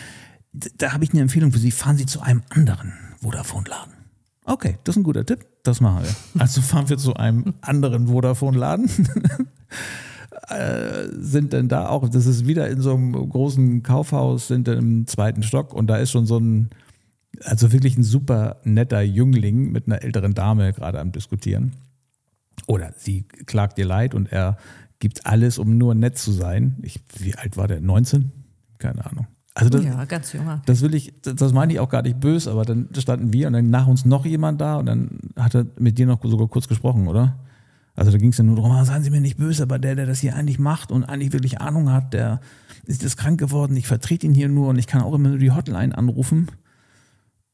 Da, 0.52 0.68
da 0.78 0.92
habe 0.92 1.04
ich 1.04 1.12
eine 1.12 1.22
Empfehlung 1.22 1.52
für 1.52 1.58
Sie. 1.58 1.70
Fahren 1.70 1.96
Sie 1.96 2.06
zu 2.06 2.20
einem 2.20 2.42
anderen 2.50 2.92
Vodafone-Laden. 3.20 3.92
Okay, 4.44 4.78
das 4.84 4.94
ist 4.94 5.00
ein 5.00 5.02
guter 5.02 5.26
Tipp. 5.26 5.44
Das 5.64 5.80
machen 5.80 6.04
wir. 6.04 6.40
Also 6.40 6.62
fahren 6.62 6.88
wir 6.88 6.98
zu 6.98 7.14
einem 7.14 7.54
anderen 7.62 8.06
Vodafone-Laden. 8.06 8.88
äh, 10.48 11.08
sind 11.18 11.52
denn 11.52 11.68
da 11.68 11.88
auch, 11.88 12.08
das 12.08 12.26
ist 12.26 12.46
wieder 12.46 12.68
in 12.68 12.80
so 12.80 12.94
einem 12.94 13.12
großen 13.12 13.82
Kaufhaus, 13.82 14.48
sind 14.48 14.68
dann 14.68 14.78
im 14.78 15.06
zweiten 15.06 15.42
Stock 15.42 15.74
und 15.74 15.88
da 15.88 15.96
ist 15.96 16.10
schon 16.10 16.26
so 16.26 16.38
ein, 16.38 16.70
also 17.42 17.72
wirklich 17.72 17.96
ein 17.96 18.04
super 18.04 18.56
netter 18.64 19.02
Jüngling 19.02 19.72
mit 19.72 19.86
einer 19.86 20.02
älteren 20.02 20.34
Dame 20.34 20.72
gerade 20.72 21.00
am 21.00 21.12
Diskutieren. 21.12 21.72
Oder 22.66 22.92
sie 22.96 23.24
klagt 23.46 23.78
ihr 23.78 23.86
leid 23.86 24.14
und 24.14 24.32
er 24.32 24.56
gibt 24.98 25.26
alles, 25.26 25.58
um 25.58 25.76
nur 25.76 25.94
nett 25.94 26.16
zu 26.16 26.32
sein. 26.32 26.76
Ich, 26.82 27.00
wie 27.18 27.34
alt 27.34 27.56
war 27.56 27.68
der? 27.68 27.80
19? 27.80 28.32
Keine 28.78 29.04
Ahnung. 29.04 29.26
Also 29.54 29.70
das, 29.70 29.84
ja, 29.84 30.04
ganz 30.04 30.32
junger. 30.34 30.60
das 30.66 30.82
will 30.82 30.94
ich, 30.94 31.14
das 31.22 31.34
das 31.36 31.52
meine 31.54 31.72
ich 31.72 31.80
auch 31.80 31.88
gar 31.88 32.02
nicht 32.02 32.20
böse, 32.20 32.50
aber 32.50 32.66
dann 32.66 32.90
standen 32.96 33.32
wir 33.32 33.46
und 33.46 33.54
dann 33.54 33.70
nach 33.70 33.86
uns 33.86 34.04
noch 34.04 34.26
jemand 34.26 34.60
da 34.60 34.76
und 34.76 34.86
dann 34.86 35.18
hat 35.34 35.54
er 35.54 35.66
mit 35.78 35.96
dir 35.96 36.06
noch 36.06 36.22
sogar 36.22 36.46
kurz 36.48 36.68
gesprochen, 36.68 37.08
oder? 37.08 37.38
Also 37.96 38.12
da 38.12 38.18
ging 38.18 38.30
es 38.30 38.38
ja 38.38 38.44
nur 38.44 38.56
darum, 38.56 38.70
ah, 38.72 38.84
seien 38.84 39.02
Sie 39.02 39.10
mir 39.10 39.20
nicht 39.20 39.38
böse, 39.38 39.62
aber 39.62 39.78
der, 39.78 39.96
der 39.96 40.06
das 40.06 40.20
hier 40.20 40.36
eigentlich 40.36 40.58
macht 40.58 40.92
und 40.92 41.04
eigentlich 41.04 41.32
wirklich 41.32 41.60
Ahnung 41.60 41.90
hat, 41.90 42.12
der 42.12 42.40
ist 42.84 43.02
jetzt 43.02 43.16
krank 43.16 43.40
geworden, 43.40 43.76
ich 43.76 43.86
vertrete 43.86 44.26
ihn 44.26 44.34
hier 44.34 44.48
nur 44.48 44.68
und 44.68 44.78
ich 44.78 44.86
kann 44.86 45.02
auch 45.02 45.14
immer 45.14 45.30
nur 45.30 45.38
die 45.38 45.50
Hotline 45.50 45.96
anrufen. 45.96 46.48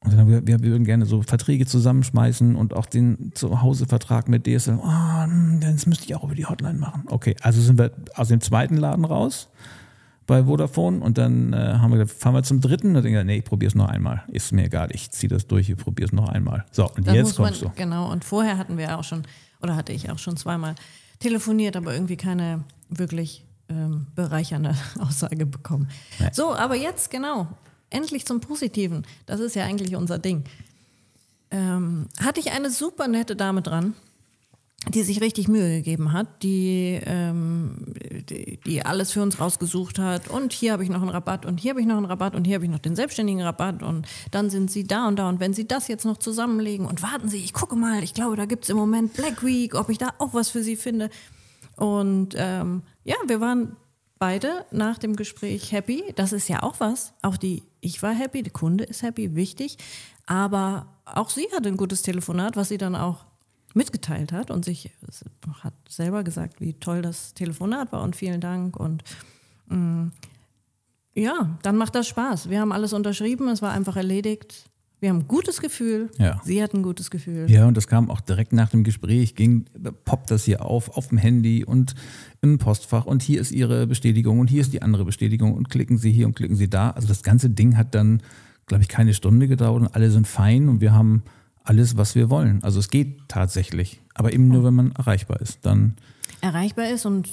Und 0.05 0.12
dann 0.12 0.20
haben 0.20 0.28
wir, 0.28 0.47
wir 0.47 0.61
würden 0.62 0.84
gerne 0.84 1.07
so 1.07 1.22
Verträge 1.22 1.64
zusammenschmeißen 1.64 2.57
und 2.57 2.74
auch 2.74 2.86
den 2.86 3.30
Zuhausevertrag 3.34 4.28
mit 4.28 4.47
DSL. 4.47 4.80
Ah, 4.82 5.26
hm, 5.26 5.61
das 5.61 5.86
müsste 5.86 6.05
ich 6.07 6.16
auch 6.16 6.24
über 6.24 6.34
die 6.34 6.45
Hotline 6.45 6.78
machen. 6.78 7.05
Okay, 7.07 7.36
also 7.40 7.61
sind 7.61 7.78
wir 7.78 7.93
aus 8.16 8.28
dem 8.28 8.40
zweiten 8.40 8.76
Laden 8.76 9.05
raus 9.05 9.49
bei 10.26 10.45
Vodafone 10.45 11.01
und 11.01 11.18
dann 11.18 11.53
äh, 11.53 11.57
haben 11.57 11.93
wir 11.93 11.99
gesagt, 11.99 12.20
fahren 12.20 12.34
wir 12.34 12.43
zum 12.43 12.61
dritten 12.61 12.97
und 12.97 13.05
dann 13.05 13.12
gesagt, 13.12 13.26
nee, 13.26 13.38
ich 13.38 13.45
probiere 13.45 13.68
es 13.68 13.74
noch 13.76 13.88
einmal. 13.88 14.24
Ist 14.28 14.53
mir 14.53 14.64
egal, 14.64 14.88
ich 14.93 15.11
ziehe 15.12 15.28
das 15.28 15.47
durch, 15.47 15.70
ich 15.70 15.76
probiere 15.76 16.07
es 16.07 16.12
noch 16.12 16.28
einmal. 16.28 16.64
So, 16.72 16.90
und 16.90 17.07
Da 17.07 17.12
jetzt 17.12 17.26
muss 17.26 17.38
man, 17.38 17.47
kommst 17.49 17.62
du. 17.62 17.70
Genau, 17.76 18.11
und 18.11 18.24
vorher 18.24 18.59
hatten 18.59 18.78
wir 18.78 18.99
auch 18.99 19.05
schon, 19.05 19.22
oder 19.62 19.76
hatte 19.76 19.92
ich 19.92 20.10
auch 20.10 20.18
schon 20.18 20.36
zweimal 20.36 20.74
telefoniert, 21.20 21.76
aber 21.76 21.94
irgendwie 21.94 22.16
keine 22.16 22.64
wirklich 22.88 23.44
ähm, 23.68 24.06
bereichernde 24.14 24.76
Aussage 24.98 25.46
bekommen. 25.46 25.88
Nee. 26.18 26.30
So, 26.32 26.54
aber 26.54 26.74
jetzt 26.74 27.10
genau, 27.10 27.46
endlich 27.90 28.26
zum 28.26 28.40
Positiven. 28.40 29.06
Das 29.26 29.40
ist 29.40 29.54
ja 29.54 29.64
eigentlich 29.64 29.96
unser 29.96 30.18
Ding. 30.18 30.44
Ähm, 31.50 32.08
hatte 32.20 32.40
ich 32.40 32.52
eine 32.52 32.70
super 32.70 33.08
nette 33.08 33.36
Dame 33.36 33.62
dran, 33.62 33.94
die 34.89 35.03
sich 35.03 35.20
richtig 35.20 35.47
Mühe 35.49 35.76
gegeben 35.76 36.12
hat, 36.12 36.43
die, 36.43 37.01
ähm, 37.05 37.76
die, 38.28 38.59
die 38.66 38.85
alles 38.85 39.12
für 39.12 39.22
uns 39.22 39.39
rausgesucht 39.39 39.99
hat. 39.99 40.28
Und 40.28 40.53
hier 40.53 40.72
habe 40.72 40.83
ich 40.83 40.91
noch 40.91 41.03
einen 41.03 41.11
Rabatt 41.11 41.47
und 41.47 41.61
hier 41.61 41.70
habe 41.70 41.80
ich 41.80 41.87
noch 41.87 41.97
einen 41.97 42.07
Rabatt 42.07 42.35
und 42.35 42.45
hier 42.45 42.57
habe 42.57 42.64
ich 42.64 42.70
noch 42.70 42.80
den 42.80 42.97
selbstständigen 42.97 43.43
Rabatt 43.43 43.83
und 43.83 44.07
dann 44.33 44.51
sind 44.51 44.70
sie 44.70 44.85
da 44.85 45.07
und 45.07 45.18
da. 45.18 45.28
Und 45.28 45.39
wenn 45.39 45.55
sie 45.55 45.68
das 45.68 45.87
jetzt 45.87 46.05
noch 46.05 46.16
zusammenlegen 46.16 46.87
und 46.87 47.03
warten 47.03 47.28
Sie, 47.28 47.39
ich 47.39 47.53
gucke 47.53 47.76
mal, 47.76 48.03
ich 48.03 48.12
glaube, 48.12 48.37
da 48.37 48.45
gibt 48.45 48.64
es 48.64 48.70
im 48.70 48.76
Moment 48.76 49.14
Black 49.14 49.45
Week, 49.45 49.74
ob 49.74 49.89
ich 49.89 49.99
da 49.99 50.11
auch 50.18 50.35
was 50.35 50.49
für 50.49 50.62
Sie 50.62 50.76
finde. 50.76 51.11
Und 51.76 52.35
ähm, 52.37 52.83
ja, 53.05 53.16
wir 53.26 53.41
waren 53.41 53.76
beide 54.18 54.66
nach 54.70 54.99
dem 54.99 55.16
Gespräch 55.16 55.72
happy. 55.72 56.05
Das 56.16 56.33
ist 56.33 56.49
ja 56.49 56.62
auch 56.62 56.80
was. 56.80 57.14
Auch 57.22 57.37
die, 57.37 57.62
ich 57.80 58.03
war 58.03 58.12
happy, 58.12 58.43
der 58.43 58.53
Kunde 58.53 58.85
ist 58.85 59.03
happy, 59.03 59.35
wichtig. 59.37 59.78
Aber 60.26 60.87
auch 61.05 61.30
sie 61.30 61.47
hatte 61.55 61.68
ein 61.68 61.76
gutes 61.76 62.03
Telefonat, 62.03 62.57
was 62.57 62.68
sie 62.68 62.78
dann 62.78 62.97
auch 62.97 63.24
mitgeteilt 63.74 64.32
hat 64.32 64.50
und 64.50 64.64
sich 64.64 64.90
hat 65.62 65.74
selber 65.88 66.24
gesagt, 66.24 66.60
wie 66.60 66.74
toll 66.74 67.02
das 67.02 67.34
Telefonat 67.34 67.92
war 67.92 68.02
und 68.02 68.16
vielen 68.16 68.40
Dank. 68.40 68.76
Und 68.76 69.02
mm, 69.68 70.08
ja, 71.14 71.58
dann 71.62 71.76
macht 71.76 71.94
das 71.94 72.08
Spaß. 72.08 72.50
Wir 72.50 72.60
haben 72.60 72.72
alles 72.72 72.92
unterschrieben, 72.92 73.48
es 73.48 73.62
war 73.62 73.72
einfach 73.72 73.96
erledigt. 73.96 74.70
Wir 75.02 75.08
haben 75.08 75.18
ein 75.18 75.26
gutes 75.26 75.60
Gefühl. 75.60 76.10
Ja. 76.16 76.40
Sie 76.44 76.62
hat 76.62 76.74
ein 76.74 76.82
gutes 76.84 77.10
Gefühl. 77.10 77.50
Ja, 77.50 77.66
und 77.66 77.76
das 77.76 77.88
kam 77.88 78.08
auch 78.08 78.20
direkt 78.20 78.52
nach 78.52 78.68
dem 78.68 78.84
Gespräch, 78.84 79.34
ging, 79.34 79.64
poppt 80.04 80.30
das 80.30 80.44
hier 80.44 80.64
auf, 80.64 80.96
auf 80.96 81.08
dem 81.08 81.18
Handy 81.18 81.64
und 81.64 81.96
im 82.40 82.58
Postfach 82.58 83.04
und 83.04 83.20
hier 83.20 83.40
ist 83.40 83.50
Ihre 83.50 83.88
Bestätigung 83.88 84.38
und 84.38 84.48
hier 84.48 84.60
ist 84.60 84.72
die 84.72 84.80
andere 84.80 85.04
Bestätigung 85.04 85.54
und 85.54 85.70
klicken 85.70 85.98
Sie 85.98 86.12
hier 86.12 86.26
und 86.26 86.36
klicken 86.36 86.54
Sie 86.54 86.70
da. 86.70 86.90
Also 86.90 87.08
das 87.08 87.24
ganze 87.24 87.50
Ding 87.50 87.76
hat 87.76 87.96
dann, 87.96 88.22
glaube 88.66 88.84
ich, 88.84 88.88
keine 88.88 89.12
Stunde 89.12 89.48
gedauert 89.48 89.82
und 89.82 89.88
alle 89.88 90.08
sind 90.08 90.28
fein 90.28 90.68
und 90.68 90.80
wir 90.80 90.92
haben 90.92 91.24
alles, 91.64 91.96
was 91.96 92.14
wir 92.14 92.30
wollen. 92.30 92.62
Also 92.62 92.78
es 92.80 92.90
geht 92.90 93.28
tatsächlich, 93.28 94.00
aber 94.14 94.32
eben 94.32 94.48
nur, 94.48 94.64
wenn 94.64 94.74
man 94.74 94.92
erreichbar 94.92 95.40
ist. 95.40 95.64
Dann 95.64 95.96
erreichbar 96.40 96.88
ist 96.88 97.06
und 97.06 97.28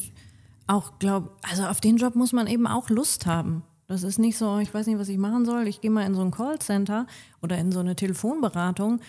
auch 0.67 0.99
glaub, 0.99 1.35
also 1.49 1.65
auf 1.65 1.81
den 1.81 1.97
Job 1.97 2.15
muss 2.15 2.31
man 2.33 2.47
eben 2.47 2.67
auch 2.67 2.89
Lust 2.89 3.25
haben. 3.25 3.63
Das 3.87 4.03
ist 4.03 4.19
nicht 4.19 4.37
so, 4.37 4.59
ich 4.59 4.71
weiß 4.71 4.85
nicht, 4.85 4.99
was 4.99 5.09
ich 5.09 5.17
machen 5.17 5.45
soll. 5.45 5.67
Ich 5.67 5.81
gehe 5.81 5.89
mal 5.89 6.05
in 6.05 6.13
so 6.13 6.21
ein 6.21 6.29
Callcenter 6.31 7.07
oder 7.41 7.57
in 7.57 7.71
so 7.71 7.79
eine 7.79 7.95
Telefonberatung. 7.95 8.99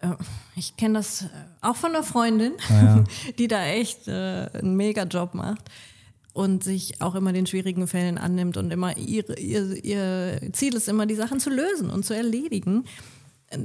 Äh, 0.00 0.10
Ich 0.54 0.76
kenne 0.76 0.94
das 0.94 1.22
äh, 1.22 1.26
auch 1.60 1.74
von 1.74 1.90
einer 1.90 2.04
Freundin, 2.04 2.52
Ja. 2.68 3.04
die 3.38 3.48
da 3.48 3.64
echt 3.66 4.06
äh, 4.06 4.48
einen 4.54 4.76
Mega-Job 4.76 5.34
macht 5.34 5.62
und 6.32 6.62
sich 6.62 7.02
auch 7.02 7.16
immer 7.16 7.32
den 7.32 7.46
schwierigen 7.46 7.88
Fällen 7.88 8.16
annimmt 8.16 8.56
und 8.56 8.70
immer 8.72 8.96
ihre, 8.96 9.36
ihr, 9.40 9.84
ihr 9.84 10.40
Ziel 10.52 10.74
ist 10.76 10.88
immer, 10.88 11.06
die 11.06 11.16
Sachen 11.16 11.40
zu 11.40 11.50
lösen 11.50 11.90
und 11.90 12.04
zu 12.06 12.14
erledigen. 12.14 12.84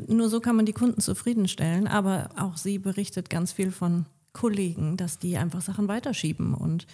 Nur 0.08 0.30
so 0.30 0.40
kann 0.40 0.56
man 0.56 0.66
die 0.66 0.74
Kunden 0.74 1.02
zufriedenstellen. 1.02 1.88
Aber 1.88 2.30
auch 2.38 2.58
sie 2.58 2.80
berichtet 2.80 3.30
ganz 3.30 3.52
viel 3.52 3.72
von 3.72 4.06
Kollegen, 4.34 4.98
dass 4.98 5.20
die 5.20 5.38
einfach 5.38 5.62
Sachen 5.62 5.88
weiterschieben. 5.88 6.54
Und 6.54 6.88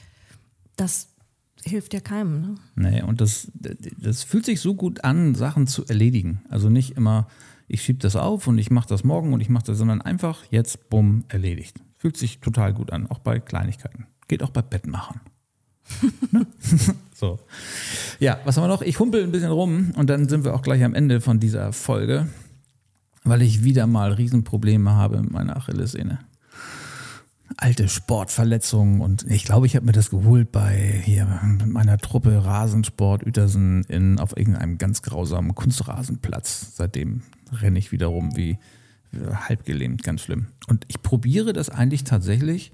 das 0.75 1.09
hilft 1.63 1.93
ja 1.93 1.99
keinem. 1.99 2.41
Ne? 2.41 2.55
Nee, 2.75 3.01
und 3.01 3.21
das, 3.21 3.51
das 3.53 4.23
fühlt 4.23 4.45
sich 4.45 4.61
so 4.61 4.75
gut 4.75 5.03
an, 5.03 5.35
Sachen 5.35 5.67
zu 5.67 5.85
erledigen. 5.85 6.41
Also 6.49 6.69
nicht 6.69 6.97
immer, 6.97 7.27
ich 7.67 7.81
schiebe 7.83 7.99
das 7.99 8.15
auf 8.15 8.47
und 8.47 8.57
ich 8.57 8.71
mache 8.71 8.89
das 8.89 9.03
morgen 9.03 9.33
und 9.33 9.41
ich 9.41 9.49
mache 9.49 9.65
das, 9.65 9.77
sondern 9.77 10.01
einfach 10.01 10.43
jetzt, 10.49 10.89
bumm, 10.89 11.23
erledigt. 11.27 11.77
Fühlt 11.97 12.17
sich 12.17 12.39
total 12.39 12.73
gut 12.73 12.91
an, 12.91 13.07
auch 13.07 13.19
bei 13.19 13.39
Kleinigkeiten. 13.39 14.07
Geht 14.27 14.43
auch 14.43 14.49
bei 14.49 14.61
Bettmachen. 14.61 15.21
Ne? 16.31 16.47
so. 17.13 17.39
Ja, 18.19 18.39
was 18.45 18.55
haben 18.55 18.63
wir 18.63 18.69
noch? 18.69 18.81
Ich 18.81 18.99
humpel 18.99 19.23
ein 19.23 19.31
bisschen 19.31 19.51
rum 19.51 19.91
und 19.97 20.09
dann 20.09 20.29
sind 20.29 20.45
wir 20.45 20.55
auch 20.55 20.61
gleich 20.61 20.81
am 20.85 20.93
Ende 20.93 21.19
von 21.19 21.41
dieser 21.41 21.73
Folge, 21.73 22.29
weil 23.23 23.41
ich 23.41 23.63
wieder 23.63 23.87
mal 23.87 24.11
Riesenprobleme 24.13 24.91
habe 24.91 25.21
mit 25.21 25.31
meiner 25.31 25.57
Achillessehne. 25.57 26.19
alte 27.57 27.89
Sportverletzungen 27.89 29.01
und 29.01 29.29
ich 29.29 29.43
glaube, 29.43 29.65
ich 29.65 29.75
habe 29.75 29.85
mir 29.85 29.91
das 29.91 30.09
geholt 30.09 30.51
bei 30.51 31.01
hier 31.03 31.27
meiner 31.65 31.97
Truppe 31.97 32.43
Rasensport 32.43 33.25
Uetersen 33.25 33.83
in, 33.89 34.19
auf 34.19 34.35
irgendeinem 34.37 34.77
ganz 34.77 35.01
grausamen 35.01 35.53
Kunstrasenplatz. 35.53 36.75
Seitdem 36.75 37.21
renne 37.51 37.77
ich 37.77 37.91
wieder 37.91 38.07
rum 38.07 38.35
wie 38.35 38.57
halb 39.13 39.65
gelähmt, 39.65 40.03
ganz 40.03 40.21
schlimm. 40.21 40.47
Und 40.67 40.85
ich 40.87 41.01
probiere 41.01 41.53
das 41.53 41.69
eigentlich 41.69 42.03
tatsächlich 42.03 42.71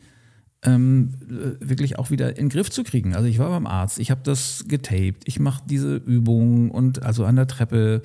ähm, 0.63 1.13
wirklich 1.59 1.99
auch 1.99 2.09
wieder 2.09 2.29
in 2.29 2.45
den 2.45 2.49
Griff 2.49 2.69
zu 2.69 2.83
kriegen. 2.83 3.15
Also 3.15 3.27
ich 3.27 3.39
war 3.39 3.49
beim 3.49 3.67
Arzt, 3.67 3.99
ich 3.99 4.11
habe 4.11 4.21
das 4.23 4.65
getaped, 4.67 5.23
ich 5.25 5.39
mache 5.39 5.63
diese 5.67 5.95
Übungen 5.95 6.71
und 6.71 7.03
also 7.03 7.25
an 7.25 7.35
der 7.35 7.47
Treppe 7.47 8.01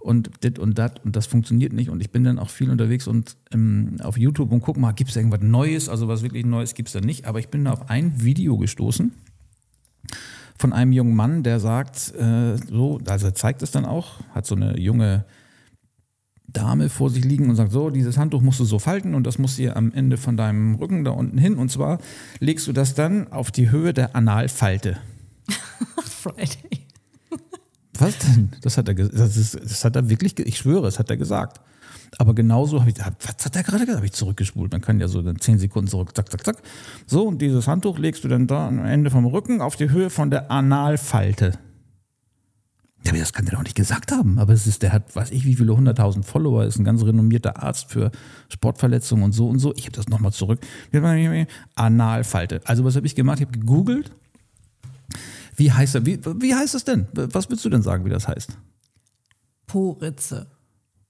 und 0.00 0.30
dit 0.42 0.58
und 0.58 0.78
dat 0.78 1.04
und 1.04 1.16
das 1.16 1.26
funktioniert 1.26 1.72
nicht 1.72 1.90
und 1.90 2.00
ich 2.00 2.10
bin 2.10 2.24
dann 2.24 2.38
auch 2.38 2.50
viel 2.50 2.70
unterwegs 2.70 3.06
und 3.06 3.36
ähm, 3.52 3.96
auf 4.02 4.18
YouTube 4.18 4.50
und 4.50 4.60
guck 4.60 4.76
mal, 4.76 4.92
gibt 4.92 5.10
es 5.10 5.16
irgendwas 5.16 5.42
Neues? 5.42 5.88
Also 5.88 6.08
was 6.08 6.22
wirklich 6.22 6.44
Neues 6.44 6.74
gibt 6.74 6.88
es 6.88 6.92
da 6.94 7.00
nicht, 7.00 7.26
aber 7.26 7.38
ich 7.38 7.48
bin 7.48 7.64
da 7.64 7.72
auf 7.72 7.90
ein 7.90 8.22
Video 8.22 8.58
gestoßen 8.58 9.12
von 10.60 10.72
einem 10.74 10.92
jungen 10.92 11.16
Mann, 11.16 11.42
der 11.42 11.58
sagt, 11.58 12.14
äh, 12.14 12.56
so, 12.56 13.00
also 13.06 13.26
er 13.26 13.34
zeigt 13.34 13.62
es 13.62 13.70
dann 13.70 13.86
auch, 13.86 14.20
hat 14.34 14.46
so 14.46 14.54
eine 14.54 14.78
junge 14.78 15.24
Dame 16.46 16.88
vor 16.88 17.10
sich 17.10 17.24
liegen 17.24 17.48
und 17.48 17.56
sagt, 17.56 17.72
so, 17.72 17.90
dieses 17.90 18.18
Handtuch 18.18 18.42
musst 18.42 18.60
du 18.60 18.64
so 18.64 18.78
falten 18.78 19.14
und 19.14 19.26
das 19.26 19.38
muss 19.38 19.56
hier 19.56 19.76
am 19.76 19.92
Ende 19.92 20.16
von 20.16 20.36
deinem 20.36 20.74
Rücken 20.74 21.04
da 21.04 21.12
unten 21.12 21.38
hin. 21.38 21.56
Und 21.56 21.70
zwar 21.70 21.98
legst 22.40 22.66
du 22.66 22.72
das 22.72 22.94
dann 22.94 23.32
auf 23.32 23.50
die 23.50 23.70
Höhe 23.70 23.94
der 23.94 24.14
Analfalte. 24.14 24.98
Friday. 26.04 26.79
Was 28.00 28.18
denn? 28.18 28.50
Das 28.62 28.76
hat 28.76 28.88
er, 28.88 28.94
das, 28.94 29.36
ist, 29.36 29.54
das 29.54 29.84
hat 29.84 29.96
er 29.96 30.08
wirklich, 30.08 30.38
ich 30.38 30.58
schwöre, 30.58 30.82
das 30.82 30.98
hat 30.98 31.10
er 31.10 31.16
gesagt. 31.16 31.60
Aber 32.18 32.34
genauso 32.34 32.80
habe 32.80 32.90
ich, 32.90 32.96
was 32.98 33.44
hat 33.44 33.56
er 33.56 33.62
gerade 33.62 33.80
gesagt? 33.80 33.96
Habe 33.96 34.06
ich 34.06 34.12
zurückgespult. 34.12 34.72
Man 34.72 34.80
kann 34.80 35.00
ja 35.00 35.08
so 35.08 35.22
dann 35.22 35.38
zehn 35.38 35.58
Sekunden 35.58 35.88
zurück, 35.88 36.16
zack, 36.16 36.30
zack, 36.30 36.44
zack. 36.44 36.56
So, 37.06 37.26
und 37.26 37.40
dieses 37.40 37.68
Handtuch 37.68 37.98
legst 37.98 38.24
du 38.24 38.28
dann 38.28 38.46
da 38.46 38.68
am 38.68 38.84
Ende 38.84 39.10
vom 39.10 39.26
Rücken 39.26 39.60
auf 39.60 39.76
die 39.76 39.90
Höhe 39.90 40.10
von 40.10 40.30
der 40.30 40.50
Analfalte. 40.50 41.58
Ja, 43.04 43.12
aber 43.12 43.18
das 43.18 43.32
kann 43.32 43.46
der 43.46 43.54
doch 43.54 43.62
nicht 43.62 43.76
gesagt 43.76 44.12
haben. 44.12 44.38
Aber 44.38 44.52
es 44.52 44.66
ist, 44.66 44.82
der 44.82 44.92
hat, 44.92 45.14
weiß 45.16 45.30
ich, 45.30 45.46
wie 45.46 45.54
viele 45.54 45.74
hunderttausend 45.74 46.26
Follower, 46.26 46.64
ist 46.64 46.78
ein 46.78 46.84
ganz 46.84 47.02
renommierter 47.02 47.62
Arzt 47.62 47.90
für 47.90 48.10
Sportverletzungen 48.48 49.24
und 49.24 49.32
so 49.32 49.48
und 49.48 49.58
so. 49.58 49.72
Ich 49.76 49.84
habe 49.84 49.92
das 49.92 50.08
nochmal 50.08 50.32
zurück. 50.32 50.60
Analfalte. 51.74 52.60
Also 52.64 52.84
was 52.84 52.96
habe 52.96 53.06
ich 53.06 53.14
gemacht? 53.14 53.40
Ich 53.40 53.46
habe 53.46 53.58
gegoogelt. 53.58 54.10
Wie 55.60 55.70
heißt 55.70 55.94
er? 55.94 56.06
Wie, 56.06 56.18
wie 56.40 56.54
heißt 56.54 56.74
es 56.74 56.84
denn? 56.84 57.06
Was 57.12 57.50
willst 57.50 57.66
du 57.66 57.68
denn 57.68 57.82
sagen, 57.82 58.06
wie 58.06 58.08
das 58.08 58.26
heißt? 58.26 58.56
Poritze. 59.66 60.46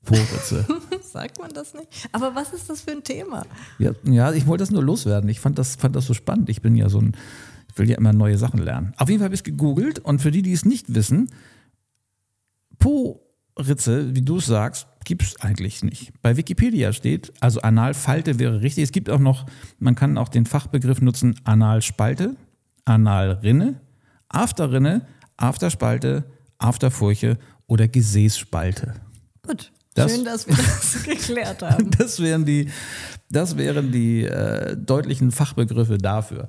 Poritze. 0.04 0.66
Sagt 1.04 1.38
man 1.38 1.52
das 1.52 1.72
nicht? 1.72 2.08
Aber 2.10 2.34
was 2.34 2.52
ist 2.52 2.68
das 2.68 2.80
für 2.80 2.90
ein 2.90 3.04
Thema? 3.04 3.46
Ja, 3.78 3.92
ja 4.02 4.32
ich 4.32 4.48
wollte 4.48 4.62
das 4.62 4.72
nur 4.72 4.82
loswerden. 4.82 5.30
Ich 5.30 5.38
fand 5.38 5.56
das, 5.56 5.76
fand 5.76 5.94
das 5.94 6.06
so 6.06 6.14
spannend. 6.14 6.48
Ich 6.48 6.62
bin 6.62 6.74
ja 6.74 6.88
so 6.88 6.98
ein, 6.98 7.16
ich 7.70 7.78
will 7.78 7.88
ja 7.88 7.96
immer 7.96 8.12
neue 8.12 8.38
Sachen 8.38 8.58
lernen. 8.58 8.92
Auf 8.96 9.08
jeden 9.08 9.20
Fall 9.20 9.26
habe 9.26 9.36
ich 9.36 9.42
es 9.42 9.44
gegoogelt 9.44 10.00
und 10.00 10.20
für 10.20 10.32
die, 10.32 10.42
die 10.42 10.52
es 10.52 10.64
nicht 10.64 10.96
wissen, 10.96 11.30
Po-Ritze, 12.80 14.16
wie 14.16 14.22
du 14.22 14.38
es 14.38 14.46
sagst, 14.46 14.88
gibt 15.04 15.22
es 15.22 15.40
eigentlich 15.40 15.84
nicht. 15.84 16.12
Bei 16.22 16.36
Wikipedia 16.36 16.92
steht, 16.92 17.32
also 17.38 17.60
Analfalte 17.60 18.40
wäre 18.40 18.62
richtig. 18.62 18.82
Es 18.82 18.90
gibt 18.90 19.10
auch 19.10 19.20
noch, 19.20 19.46
man 19.78 19.94
kann 19.94 20.18
auch 20.18 20.28
den 20.28 20.44
Fachbegriff 20.44 21.00
nutzen, 21.00 21.36
Analspalte, 21.44 22.34
Analrinne, 22.84 23.80
Afterrinne, 24.30 25.06
Afterspalte, 25.36 26.24
Afterfurche 26.58 27.38
oder 27.66 27.88
Gesäßspalte. 27.88 28.94
Gut. 29.46 29.72
Das, 29.94 30.14
Schön, 30.14 30.24
dass 30.24 30.46
wir 30.46 30.54
das 30.56 31.02
geklärt 31.04 31.62
haben. 31.62 31.90
Das 31.98 32.20
wären 32.20 32.44
die, 32.44 32.70
das 33.28 33.56
wären 33.56 33.90
die 33.90 34.24
äh, 34.24 34.76
deutlichen 34.76 35.32
Fachbegriffe 35.32 35.98
dafür. 35.98 36.48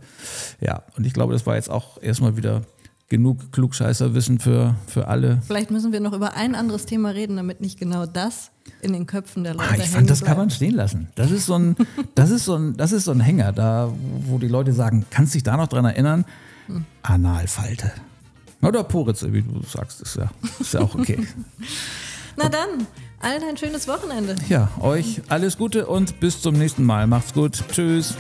Ja, 0.60 0.84
und 0.96 1.08
ich 1.08 1.14
glaube, 1.14 1.34
das 1.34 1.46
war 1.46 1.56
jetzt 1.56 1.70
auch 1.70 2.00
erstmal 2.02 2.38
wieder 2.38 2.62
genug 3.10 3.52
Klugscheißerwissen 3.52 4.40
für, 4.40 4.76
für 4.88 5.08
alle. 5.08 5.42
Vielleicht 5.46 5.70
müssen 5.70 5.92
wir 5.92 6.00
noch 6.00 6.14
über 6.14 6.36
ein 6.36 6.56
anderes 6.56 6.86
Thema 6.86 7.10
reden, 7.10 7.36
damit 7.36 7.60
nicht 7.60 7.78
genau 7.78 8.06
das 8.06 8.52
in 8.82 8.94
den 8.94 9.06
Köpfen 9.06 9.44
der 9.44 9.56
Leute 9.56 9.70
ah, 9.70 9.76
Ich 9.76 9.90
fand, 9.90 10.10
das 10.10 10.20
bleibt. 10.20 10.30
kann 10.30 10.38
man 10.38 10.50
stehen 10.50 10.76
lassen. 10.76 11.10
Das 11.16 11.30
ist 11.30 11.48
so 11.48 11.56
ein, 11.56 11.76
das 12.16 12.30
ist 12.30 12.46
so 12.46 12.56
ein, 12.56 12.78
das 12.78 12.94
ist 12.94 13.06
so 13.06 13.12
ein 13.12 13.20
Hänger, 13.20 13.52
da, 13.52 13.92
wo 14.28 14.38
die 14.38 14.48
Leute 14.48 14.72
sagen, 14.72 15.06
kannst 15.10 15.34
dich 15.34 15.44
da 15.44 15.58
noch 15.58 15.68
dran 15.68 15.84
erinnern? 15.84 16.26
Hm. 16.68 16.86
Analfalte. 17.04 17.92
Oder 18.62 18.84
Poritze, 18.84 19.34
wie 19.34 19.42
du 19.42 19.62
sagst, 19.64 20.02
ist 20.02 20.18
ja, 20.18 20.30
ist 20.60 20.74
ja 20.74 20.82
auch 20.82 20.94
okay. 20.94 21.26
Na 22.38 22.48
dann, 22.48 22.88
allen 23.20 23.44
ein 23.44 23.58
schönes 23.58 23.88
Wochenende. 23.88 24.36
Ja, 24.50 24.70
euch 24.80 25.22
alles 25.30 25.58
Gute 25.58 25.88
und 25.88 26.20
bis 26.20 26.42
zum 26.42 26.56
nächsten 26.56 26.84
Mal. 26.84 27.08
Macht's 27.08 27.34
gut. 27.34 27.64
Tschüss. 27.72 28.16